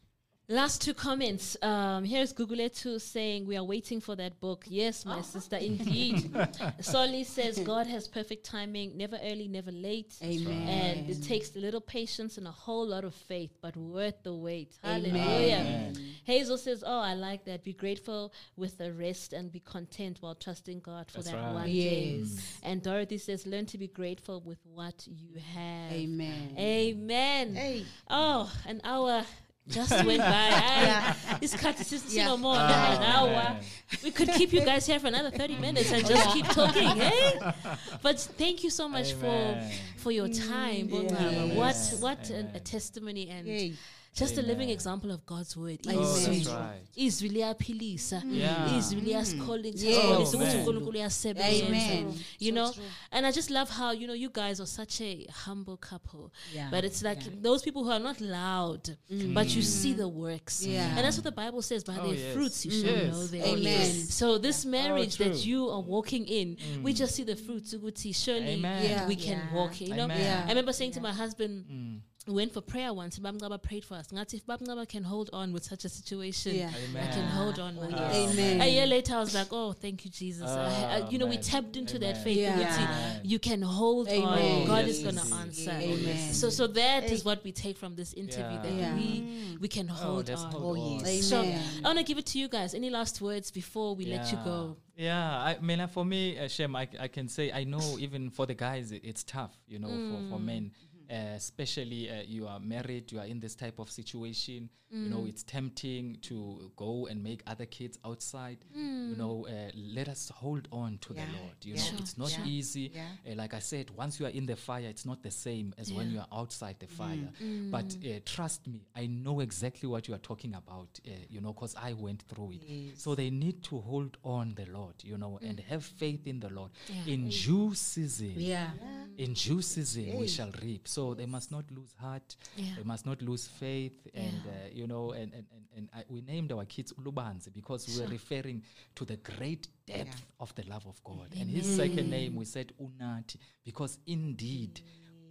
Last 0.49 0.81
two 0.81 0.93
comments. 0.93 1.55
Um, 1.61 2.03
here's 2.03 2.33
Guguletu 2.33 2.99
saying, 2.99 3.47
We 3.47 3.55
are 3.55 3.63
waiting 3.63 4.01
for 4.01 4.13
that 4.17 4.41
book. 4.41 4.65
Yes, 4.67 5.05
my 5.05 5.21
sister, 5.33 5.55
indeed. 5.55 6.35
Solly 6.81 7.23
says, 7.23 7.59
God 7.59 7.87
has 7.87 8.09
perfect 8.09 8.45
timing, 8.45 8.97
never 8.97 9.17
early, 9.23 9.47
never 9.47 9.71
late. 9.71 10.13
Amen. 10.21 10.67
And 10.67 11.09
it 11.09 11.23
takes 11.23 11.55
a 11.55 11.59
little 11.59 11.79
patience 11.79 12.37
and 12.37 12.45
a 12.45 12.51
whole 12.51 12.85
lot 12.85 13.05
of 13.05 13.15
faith, 13.15 13.51
but 13.61 13.77
worth 13.77 14.21
the 14.23 14.33
wait. 14.33 14.73
Amen. 14.83 15.15
Hallelujah. 15.15 15.93
Hazel 16.25 16.57
says, 16.57 16.83
Oh, 16.85 16.99
I 16.99 17.13
like 17.13 17.45
that. 17.45 17.63
Be 17.63 17.71
grateful 17.71 18.33
with 18.57 18.77
the 18.77 18.91
rest 18.91 19.31
and 19.31 19.49
be 19.49 19.61
content 19.61 20.17
while 20.19 20.35
trusting 20.35 20.81
God 20.81 21.09
for 21.09 21.19
That's 21.19 21.31
that 21.31 21.37
right. 21.37 21.53
one 21.53 21.65
day. 21.67 22.17
Yes. 22.19 22.59
And 22.63 22.83
Dorothy 22.83 23.17
says, 23.17 23.47
Learn 23.47 23.65
to 23.67 23.77
be 23.77 23.87
grateful 23.87 24.41
with 24.41 24.59
what 24.65 25.07
you 25.07 25.39
have. 25.55 25.91
Amen. 25.93 26.53
Amen. 26.59 27.55
Hey. 27.55 27.85
Oh, 28.09 28.51
an 28.67 28.81
hour 28.83 29.23
just 29.67 29.91
went 30.05 30.19
by. 30.19 30.25
I, 30.29 31.15
This 31.39 31.55
cut 31.55 31.79
is 31.79 32.13
Yeah. 32.13 32.25
no 32.27 32.37
more 32.37 32.55
Oh, 32.55 32.59
an 32.59 33.03
hour. 33.03 33.27
man. 33.29 33.59
We 34.03 34.11
could 34.11 34.29
keep 34.29 34.51
you 34.53 34.61
guys 34.65 34.85
here 34.85 34.99
for 34.99 35.07
another 35.07 35.31
30 35.31 35.57
minutes 35.57 35.91
and 35.91 36.05
just 36.05 36.29
keep 36.33 36.45
talking, 36.47 36.87
hey? 36.89 37.39
Eh? 37.41 37.51
But 38.01 38.19
thank 38.19 38.63
you 38.63 38.69
so 38.69 38.87
much 38.89 39.13
Amen. 39.13 39.69
for 39.95 40.01
for 40.03 40.11
your 40.11 40.27
time. 40.27 40.89
Bongama. 40.89 41.51
Mm, 41.51 41.55
what 41.55 41.75
what 41.99 42.29
a, 42.29 42.47
a 42.55 42.59
testimony 42.59 43.29
and 43.29 43.47
Yay. 43.47 43.73
Just 44.13 44.37
a 44.37 44.41
living 44.41 44.69
example 44.69 45.11
of 45.11 45.25
God's 45.25 45.57
word. 45.57 45.79
Oh, 45.87 46.25
Amen. 46.27 46.79
izwi 46.95 47.29
liyaphilisa 47.29 48.23
Yeah. 48.31 48.77
izwi 48.77 49.01
liyasikhole 49.01 49.69
Yes. 49.75 50.33
ukuthi 50.33 50.57
unkulunkulu 50.57 50.97
uyasebenza 50.97 51.65
Amen. 51.67 52.13
you 52.39 52.51
know 52.51 52.73
and 53.11 53.25
i 53.25 53.31
just 53.31 53.49
love 53.49 53.71
how 53.71 53.91
you 53.91 54.05
know 54.05 54.15
you 54.15 54.29
guys 54.29 54.59
are 54.59 54.67
such 54.67 55.01
a 55.01 55.27
humble 55.45 55.77
couple 55.77 56.29
Yeah. 56.55 56.69
but 56.71 56.83
it's 56.83 57.01
like 57.01 57.21
those 57.41 57.63
people 57.63 57.83
who 57.83 57.91
are 57.91 58.03
not 58.03 58.21
loud 58.21 58.97
mm. 59.09 59.33
but 59.33 59.55
you 59.55 59.61
see 59.61 59.93
the 59.93 60.07
works 60.07 60.65
Yeah. 60.65 60.87
and 60.97 61.05
that's 61.05 61.17
what 61.17 61.23
the 61.23 61.31
bible 61.31 61.61
says 61.61 61.83
by 61.83 61.97
Oh, 61.99 62.07
their 62.07 62.19
yes. 62.19 62.33
fruits 62.33 62.65
you 62.65 62.71
shall 62.71 62.91
Yes. 62.97 63.13
know 63.13 63.27
their 63.27 63.45
oh, 63.45 63.55
Amen. 63.57 63.91
fruits. 63.91 64.15
so 64.15 64.37
this 64.37 64.65
marriage 64.65 65.15
oh, 65.21 65.23
that 65.23 65.45
you 65.45 65.69
are 65.69 65.81
walking 65.81 66.25
in 66.27 66.57
we 66.83 66.91
mm. 66.93 66.97
just 66.97 67.15
see 67.15 67.23
the 67.23 67.35
fruits 67.35 67.75
surely 68.13 68.53
Amen. 68.53 68.83
Yeah. 68.83 69.07
we 69.07 69.15
can 69.15 69.39
Yeah. 69.39 69.55
walk 69.55 69.81
you 69.81 69.95
know 69.95 70.07
Yeah. 70.07 70.43
i 70.45 70.49
remember 70.49 70.73
saying 70.73 70.91
to 70.91 71.01
my 71.01 71.13
husband 71.13 71.65
mm. 71.71 71.99
We 72.25 72.33
went 72.33 72.53
for 72.53 72.61
prayer 72.61 72.93
once 72.93 73.17
and 73.17 73.25
Babngaba 73.25 73.61
prayed 73.61 73.83
for 73.83 73.95
us. 73.95 74.07
Ngathi 74.07 74.35
if 74.35 74.45
Babngaba 74.45 74.87
can 74.87 75.03
hold 75.03 75.29
on 75.33 75.51
with 75.51 75.63
such 75.65 75.83
a 75.83 75.89
situation, 75.89 76.55
Yeah. 76.55 76.71
I 76.95 77.07
can 77.07 77.27
hold 77.27 77.59
on. 77.59 77.75
man. 77.75 77.93
Amen. 77.93 78.61
A 78.61 78.67
year 78.67 78.87
later, 78.87 79.15
I 79.15 79.19
was 79.19 79.33
like, 79.35 79.47
oh, 79.51 79.73
thank 79.73 80.05
you, 80.05 80.11
Jesus. 80.11 80.49
I- 80.49 80.55
I- 80.55 81.01
Ah, 81.01 81.09
you 81.09 81.17
know, 81.17 81.25
we 81.25 81.37
tapped 81.37 81.75
into 81.75 81.99
that 81.99 82.23
faith. 82.23 82.37
Yeah. 82.37 82.55
ukuthi 82.57 82.79
Yeah. 82.79 83.19
You 83.23 83.39
can 83.39 83.61
hold 83.61 84.07
on. 84.07 84.65
God 84.67 84.85
Yes, 84.87 84.97
is 84.97 85.03
going 85.03 85.15
to 85.17 85.35
answer. 85.35 85.71
Amen. 85.71 86.33
So, 86.33 86.49
so 86.49 86.67
that 86.67 87.03
is 87.11 87.25
what 87.25 87.43
we 87.43 87.51
take 87.51 87.77
from 87.77 87.95
this 87.95 88.13
interview 88.13 88.57
Yeah. 88.57 88.61
that 88.63 88.73
Yeah. 88.73 88.95
we 88.95 89.57
we 89.59 89.67
can 89.67 89.87
hold 89.87 90.27
let's 90.29 90.41
on. 90.41 90.51
hold 90.51 90.77
Oh, 90.77 90.81
on. 90.81 91.05
yes. 91.05 91.25
So 91.25 91.41
I 91.41 91.81
want 91.83 91.97
to 91.97 92.03
give 92.05 92.17
it 92.17 92.25
to 92.27 92.39
you 92.39 92.47
guys. 92.47 92.73
Any 92.73 92.89
last 92.89 93.21
words 93.21 93.51
before 93.51 93.95
we 93.95 94.05
let 94.05 94.31
you 94.31 94.37
go? 94.45 94.77
Yeah, 94.95 95.39
I 95.39 95.57
mean, 95.59 95.79
uh, 95.79 95.87
for 95.87 96.05
me, 96.05 96.37
uh, 96.37 96.47
Shem, 96.47 96.75
I, 96.75 96.87
I 96.99 97.07
can 97.07 97.27
say 97.27 97.51
I 97.51 97.63
know 97.63 97.97
even 97.99 98.29
for 98.29 98.45
the 98.45 98.53
guys, 98.53 98.91
it, 98.91 99.01
it's 99.03 99.23
tough, 99.23 99.51
you 99.67 99.79
know, 99.79 99.87
for, 99.89 100.35
for 100.35 100.39
men. 100.39 100.71
Uh, 101.09 101.35
especially 101.35 102.09
uh, 102.09 102.21
you 102.25 102.47
are 102.47 102.59
married, 102.59 103.11
you 103.11 103.19
are 103.19 103.25
in 103.25 103.39
this 103.39 103.55
type 103.55 103.79
of 103.79 103.89
situation. 103.89 104.69
You 104.95 105.09
know, 105.09 105.25
it's 105.27 105.41
tempting 105.41 106.17
to 106.21 106.71
go 106.75 107.07
and 107.07 107.23
make 107.23 107.41
other 107.47 107.65
kids 107.65 107.97
outside. 108.05 108.59
You 108.75 109.15
know, 109.17 109.47
uh, 109.49 109.71
let 109.75 110.07
us 110.07 110.29
hold 110.35 110.67
on 110.71 110.99
to 110.99 111.13
the 111.13 111.21
Lord. 111.21 111.55
You 111.63 111.73
Yeah. 111.73 111.79
know, 111.81 111.87
Sure, 111.89 111.97
it's 111.99 112.15
not 112.15 112.31
yeah. 112.31 112.45
easy. 112.45 112.91
Yeah. 112.93 113.07
Uh, 113.27 113.33
like 113.35 113.55
I 113.55 113.59
said, 113.59 113.89
once 113.97 114.19
you 114.19 114.27
are 114.27 114.29
in 114.29 114.45
the 114.45 114.55
fire, 114.55 114.85
it's 114.87 115.03
not 115.03 115.23
the 115.23 115.31
same 115.31 115.73
as 115.79 115.91
when 115.91 116.11
you 116.11 116.19
are 116.19 116.27
outside 116.31 116.75
the 116.79 116.85
fire. 116.85 117.27
But 117.71 117.97
uh, 118.05 118.19
trust 118.23 118.67
me, 118.67 118.85
I 118.95 119.07
know 119.07 119.39
exactly 119.39 119.89
what 119.89 120.07
you 120.07 120.13
are 120.13 120.19
talking 120.19 120.53
about. 120.53 120.99
Uh, 121.07 121.09
you 121.27 121.41
know, 121.41 121.53
because 121.53 121.73
I 121.75 121.93
went 121.93 122.21
through 122.29 122.51
it. 122.61 122.99
So 122.99 123.15
they 123.15 123.31
need 123.31 123.63
to 123.63 123.79
hold 123.79 124.17
on 124.23 124.53
the 124.53 124.67
Lord. 124.67 124.93
You 125.03 125.17
know, 125.17 125.39
and 125.41 125.59
have 125.61 125.83
faith 125.83 126.27
in 126.27 126.39
the 126.39 126.49
Lord. 126.49 126.69
Yeah. 126.87 127.13
In 127.13 127.29
due 127.29 127.73
season, 127.73 128.35
Yeah. 128.37 128.69
in 129.17 129.33
due 129.33 129.63
season 129.63 130.19
we 130.19 130.27
shall 130.27 130.51
reap 130.61 130.87
so 130.95 131.13
they 131.19 131.25
must 131.35 131.49
not 131.51 131.65
lose 131.77 131.93
heart 132.05 132.29
Yeah. 132.57 132.75
they 132.77 132.83
must 132.93 133.05
not 133.05 133.19
lose 133.21 133.45
faith 133.63 133.97
and 134.25 134.41
uh, 134.47 134.69
you 134.79 134.87
know 134.87 135.05
and 135.19 135.29
and, 135.37 135.45
and, 135.55 135.63
and 135.77 135.85
I, 135.97 136.03
we 136.13 136.21
named 136.33 136.51
our 136.51 136.65
kids 136.75 136.93
ulubanzi 136.99 137.49
because 137.59 137.81
we 137.89 137.93
were 138.01 138.11
referring 138.11 138.59
to 138.95 139.05
the 139.05 139.17
great 139.31 139.67
depth 139.87 140.19
of 140.39 140.53
the 140.55 140.63
love 140.73 140.85
of 140.87 140.97
god 141.03 141.29
and 141.39 141.49
his 141.57 141.67
second 141.81 142.07
name 142.17 142.31
we 142.41 142.45
said 142.45 142.67
unati 142.85 143.37
because 143.65 143.99
indeed 144.05 144.75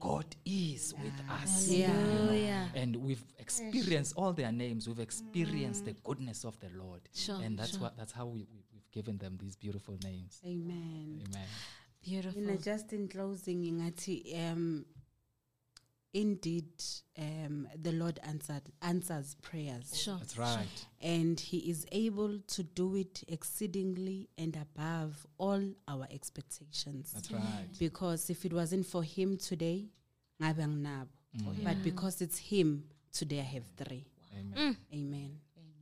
god 0.01 0.27
is 0.45 0.95
with 1.05 1.19
us 1.43 1.69
you 1.71 1.87
know. 1.87 1.95
Hallelujah. 1.95 2.65
and 2.75 2.97
we've 2.97 3.25
experienced 3.39 4.13
all 4.17 4.33
their 4.33 4.53
names 4.65 4.89
we've 4.89 5.05
experienced 5.11 5.85
the 5.85 5.95
goodness 6.09 6.45
of 6.45 6.55
the 6.61 6.71
lord 6.83 7.03
Sure, 7.15 7.41
and 7.45 7.59
that's 7.59 7.73
sure. 7.73 7.81
what 7.83 7.97
that's 7.97 8.13
how 8.13 8.27
we, 8.27 8.41
we, 8.53 8.61
we've 8.75 8.91
given 8.99 9.17
them 9.19 9.39
these 9.41 9.57
beautiful 9.65 9.97
names 10.05 10.41
Amen. 10.45 11.23
amen 11.29 11.49
Beautiful. 12.05 12.41
You 12.43 12.49
know, 12.49 12.57
just 12.57 12.93
in 12.93 13.07
closing, 13.07 13.59
Ingati, 13.63 14.17
um, 14.51 14.85
indeed, 16.15 16.69
um, 17.19 17.67
the 17.81 17.93
Lord 17.93 18.21
answered 18.23 18.63
answers 18.83 19.35
prayers, 19.43 19.97
Sure. 19.97 20.19
that's 20.19 20.37
right 20.39 20.87
and 21.01 21.39
He 21.41 21.59
is 21.71 21.87
able 21.93 22.39
to 22.55 22.63
do 22.63 22.97
it 22.97 23.23
exceedingly 23.29 24.29
and 24.39 24.57
above 24.57 25.27
all 25.39 25.63
our 25.89 26.07
expectations. 26.11 27.13
that's 27.15 27.31
right 27.33 27.69
Because 27.79 28.29
if 28.31 28.45
it 28.45 28.53
wasn't 28.53 28.87
for 28.87 29.03
Him 29.03 29.37
today, 29.39 29.87
ngabe 30.41 30.59
anginabo. 30.59 31.09
Mm. 31.39 31.65
but 31.65 31.83
because 31.83 32.21
it's 32.21 32.39
Him 32.39 32.85
today, 33.13 33.41
I 33.41 33.45
have 33.57 33.65
three. 33.77 34.05
amen 34.35 34.77
Amen. 34.93 35.31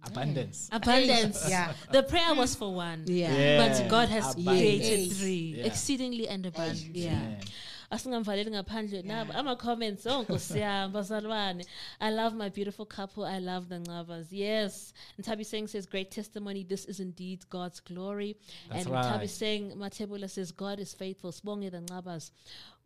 abundance 0.05 0.68
Abundance. 0.72 1.45
Yeah. 1.49 1.72
The 1.93 2.03
prayer 2.03 2.35
was 2.35 2.55
for 2.55 2.72
one. 2.72 3.05
Yeah. 3.07 3.59
But 3.61 3.89
God 3.89 4.09
has 4.09 4.33
Abundance. 4.33 4.47
created 4.59 5.12
three, 5.12 5.55
Yeah. 5.59 5.64
exceedingly 5.66 6.26
and 6.28 6.47
abundantly. 6.47 7.05
Yeah. 7.05 7.41
Asingamvaleli 7.91 8.51
ngaphandle 8.51 9.03
nabo 9.03 9.32
ama-comments 9.32 10.07
oh 10.07 10.22
nkosi 10.22 10.59
yami 10.64 10.93
bazalwane 10.93 11.64
i 12.01 12.11
love 12.11 12.36
my 12.36 12.49
beautiful 12.49 12.86
couple 12.86 13.24
i 13.24 13.38
love 13.41 13.68
the 13.68 13.78
Ngabas. 13.80 14.26
yes 14.30 14.93
Ntabiseng 15.20 15.68
says 15.68 15.86
great 15.86 16.11
testimony 16.11 16.62
this 16.62 16.84
is 16.86 17.01
indeed 17.01 17.45
god's 17.51 17.80
glory 17.80 18.36
That's 18.68 18.86
and 18.86 18.95
right. 18.95 19.05
Ntabiseng 19.05 19.74
matebula 19.76 20.28
says 20.30 20.53
god 20.53 20.78
is 20.78 20.95
faithful 20.95 21.32
sibonge 21.32 21.70
the 21.70 21.80
Ngabas. 21.80 22.30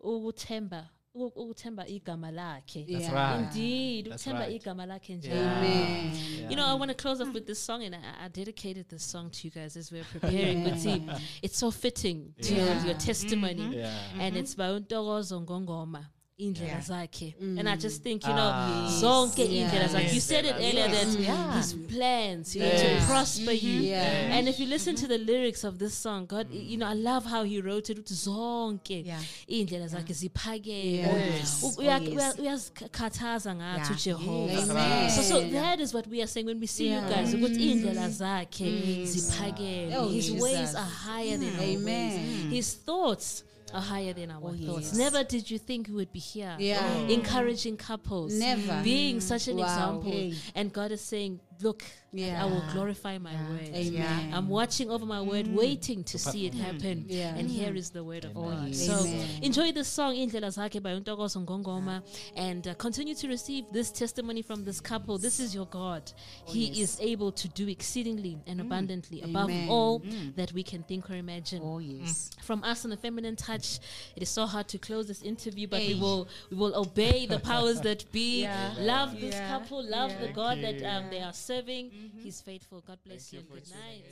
ukuthemba 0.02 0.88
uku- 0.88 1.03
ukuthemba 1.14 1.86
igama 1.86 2.30
lakhe 2.30 2.84
That's 2.84 3.08
right. 3.12 3.40
indeed 3.40 4.06
That's 4.10 4.22
ukuthemba 4.26 4.40
right. 4.46 4.62
igama 4.62 4.86
lakhe 4.86 5.14
njalo. 5.16 5.40
Amen. 5.40 6.50
You 6.50 6.56
know, 6.56 6.66
I 6.66 6.74
want 6.74 6.90
to 6.90 6.94
close 6.94 7.20
off 7.20 7.32
with 7.32 7.46
this 7.46 7.58
song, 7.60 7.82
and 7.84 7.94
I, 7.94 7.98
I 8.24 8.28
dedicated 8.28 8.88
this 8.88 9.04
song 9.04 9.30
to 9.30 9.46
you 9.46 9.50
guys 9.50 9.76
as 9.76 9.92
we're 9.92 10.04
preparing. 10.04 10.64
But 10.64 10.78
see, 10.78 11.02
it's 11.42 11.56
so 11.58 11.70
fitting 11.70 12.34
to 12.42 12.54
Yeah. 12.54 12.84
your 12.84 12.94
testimony, 12.98 13.76
Yeah. 13.76 13.94
and 14.18 14.36
it's 14.36 14.54
mm-hmm. 14.54 14.74
by 14.74 14.80
Untokozo 14.80 15.40
Ngongoma. 15.46 16.06
Indlela 16.38 16.68
Yeah. 16.68 16.80
zakhe 16.82 17.34
mm. 17.40 17.58
and 17.60 17.68
i 17.68 17.76
just 17.76 18.02
think 18.02 18.24
you 18.26 18.32
know 18.32 18.50
Ah. 18.52 18.88
zonke 19.00 19.38
Yeah. 19.44 19.64
indlela 19.64 19.88
zakhe 19.88 20.14
you 20.14 20.20
said 20.20 20.44
it 20.44 20.54
earlier 20.56 20.88
that 20.90 21.20
Yeah. 21.20 21.56
his 21.56 21.74
plans 21.74 22.56
you 22.56 22.62
know, 22.62 22.72
Yes. 22.72 23.00
to 23.00 23.06
prosper 23.06 23.52
mm-hmm. 23.52 23.66
you. 23.68 23.82
Yeah. 23.82 24.36
and 24.36 24.48
if 24.48 24.58
you 24.58 24.64
mm-hmm. 24.66 24.72
listen 24.72 24.96
to 24.96 25.06
the 25.06 25.18
lyrics 25.18 25.64
of 25.64 25.78
this 25.78 25.94
song 26.02 26.26
god 26.26 26.46
you 26.52 26.76
know 26.76 26.86
i 26.88 26.94
love 26.94 27.24
how 27.30 27.44
he 27.44 27.60
wrote 27.60 27.88
it. 27.92 27.98
Ukuthi 27.98 28.14
zonke 28.14 29.04
Yeah. 29.06 29.22
indlela 29.46 29.86
zakhe 29.88 30.12
ziphakeme 30.12 30.96
Yes. 30.96 31.62
U- 31.62 31.82
uya- 31.82 32.00
yes. 32.02 32.12
uya- 32.14 32.34
uyazikhathaza 32.40 33.54
ngathi 33.54 33.92
ujehova. 33.92 35.10
So, 35.10 35.22
so 35.22 35.40
that 35.50 35.80
is 35.80 35.94
what 35.94 36.06
we 36.08 36.18
are 36.20 36.26
saying 36.26 36.46
when 36.46 36.60
we 36.60 36.66
see 36.66 36.88
you 36.94 37.00
guys 37.00 37.34
ukuthi 37.34 37.54
mm-hmm. 37.58 37.70
indlela 37.70 38.08
zakhe 38.10 39.04
ziphakeme 39.06 39.96
Oh, 39.96 40.08
his 40.08 40.30
ways 40.32 40.74
are 40.74 40.90
higher 41.06 41.38
than 41.38 41.50
mm. 41.50 41.58
our 41.58 41.76
Amen. 41.76 42.12
ways. 42.12 42.52
His 42.52 42.74
thoughts 42.86 43.44
are 43.74 43.80
higher 43.80 44.12
than 44.12 44.30
our 44.30 44.40
oh, 44.42 44.52
thoughts 44.52 44.92
yes. 44.92 44.96
never 44.96 45.24
did 45.24 45.50
you 45.50 45.58
think 45.58 45.88
we 45.88 45.94
would 45.94 46.12
be 46.12 46.20
here 46.20 46.54
Yeah. 46.58 46.78
Mm. 46.78 47.10
encouraging 47.10 47.76
couples 47.76 48.32
Never. 48.38 48.80
being 48.82 49.20
such 49.20 49.48
an 49.48 49.56
Wow. 49.56 49.64
example 49.64 50.10
Hey. 50.12 50.34
and 50.54 50.72
god 50.72 50.92
is 50.92 51.00
saying 51.00 51.40
look 51.60 51.82
Yeah. 52.12 52.42
i 52.42 52.46
will 52.46 52.64
glorify 52.72 53.18
my 53.18 53.34
word 53.50 53.70
Amen. 53.74 54.32
I'm 54.34 54.48
watching 54.48 54.90
over 54.90 55.04
my 55.06 55.20
word, 55.20 55.46
mm. 55.46 55.54
waiting 55.54 56.04
to 56.04 56.18
see 56.18 56.46
it 56.46 56.54
mm. 56.54 56.60
happen. 56.60 57.04
Yeah. 57.08 57.34
And 57.34 57.48
here 57.48 57.68
mm-hmm. 57.68 57.76
is 57.76 57.90
the 57.90 58.04
word 58.04 58.24
of 58.24 58.34
God. 58.34 58.68
yes. 58.68 58.86
So 58.86 59.04
enjoy 59.42 59.72
this 59.72 59.88
song, 59.88 60.14
Indlela 60.14 60.50
Zakhe 60.56 60.82
by 60.82 60.90
Untokozo 60.90 61.44
Ngongoma, 61.44 62.02
and 62.36 62.66
uh, 62.68 62.74
continue 62.74 63.14
to 63.14 63.28
receive 63.28 63.64
this 63.72 63.90
testimony 63.90 64.42
from 64.42 64.64
this 64.64 64.80
couple. 64.80 65.18
This 65.18 65.40
is 65.40 65.54
your 65.54 65.66
God. 65.66 66.12
Oh, 66.48 66.52
he 66.52 66.80
is 66.82 66.98
able 67.00 67.32
to 67.32 67.48
do 67.48 67.68
exceedingly 67.68 68.38
and 68.46 68.60
mm. 68.60 68.66
abundantly 68.66 69.22
above 69.22 69.50
Amen. 69.50 69.68
all 69.68 70.02
that 70.36 70.52
we 70.52 70.62
can 70.62 70.82
think 70.82 71.10
or 71.10 71.14
imagine 71.14 71.60
Oh 71.62 71.78
yes. 71.78 72.30
from 72.42 72.62
us 72.64 72.84
on 72.84 72.90
the 72.90 72.96
feminine 72.96 73.36
touch 73.36 73.78
it 74.16 74.22
is 74.22 74.28
so 74.28 74.46
hard 74.46 74.68
to 74.68 74.78
close 74.78 75.06
this 75.06 75.22
interview 75.22 75.66
but 75.66 75.80
we 75.80 75.94
will 75.94 76.28
we 76.50 76.56
will 76.56 76.74
obey 76.74 77.26
the 77.26 77.38
powers 77.38 77.80
that 77.82 78.10
be 78.12 78.42
Yeah. 78.44 78.74
love 78.78 79.20
this 79.20 79.34
Yeah. 79.34 79.48
couple 79.48 79.82
love 79.82 80.12
the 80.20 80.28
god 80.28 80.60
that 80.62 80.82
um, 80.82 81.10
they 81.10 81.20
are 81.20 81.32
serving. 81.44 81.90
He's 82.22 82.40
faithful. 82.40 82.82
God 82.86 82.98
bless 83.04 83.32
you, 83.32 83.40
you 83.40 83.44
and 83.44 83.54
good 83.54 83.70
night. 83.70 84.04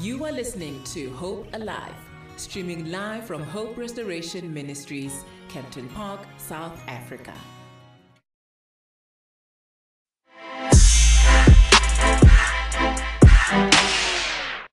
You 0.00 0.24
are 0.24 0.32
listening 0.32 0.82
to 0.94 1.10
Hope 1.10 1.46
Alive, 1.52 1.94
streaming 2.36 2.90
live 2.90 3.26
from 3.26 3.42
Hope 3.42 3.76
Restoration 3.76 4.52
Ministries, 4.52 5.24
Kempton 5.48 5.88
Park, 5.90 6.20
South 6.36 6.78
Africa. 6.88 7.34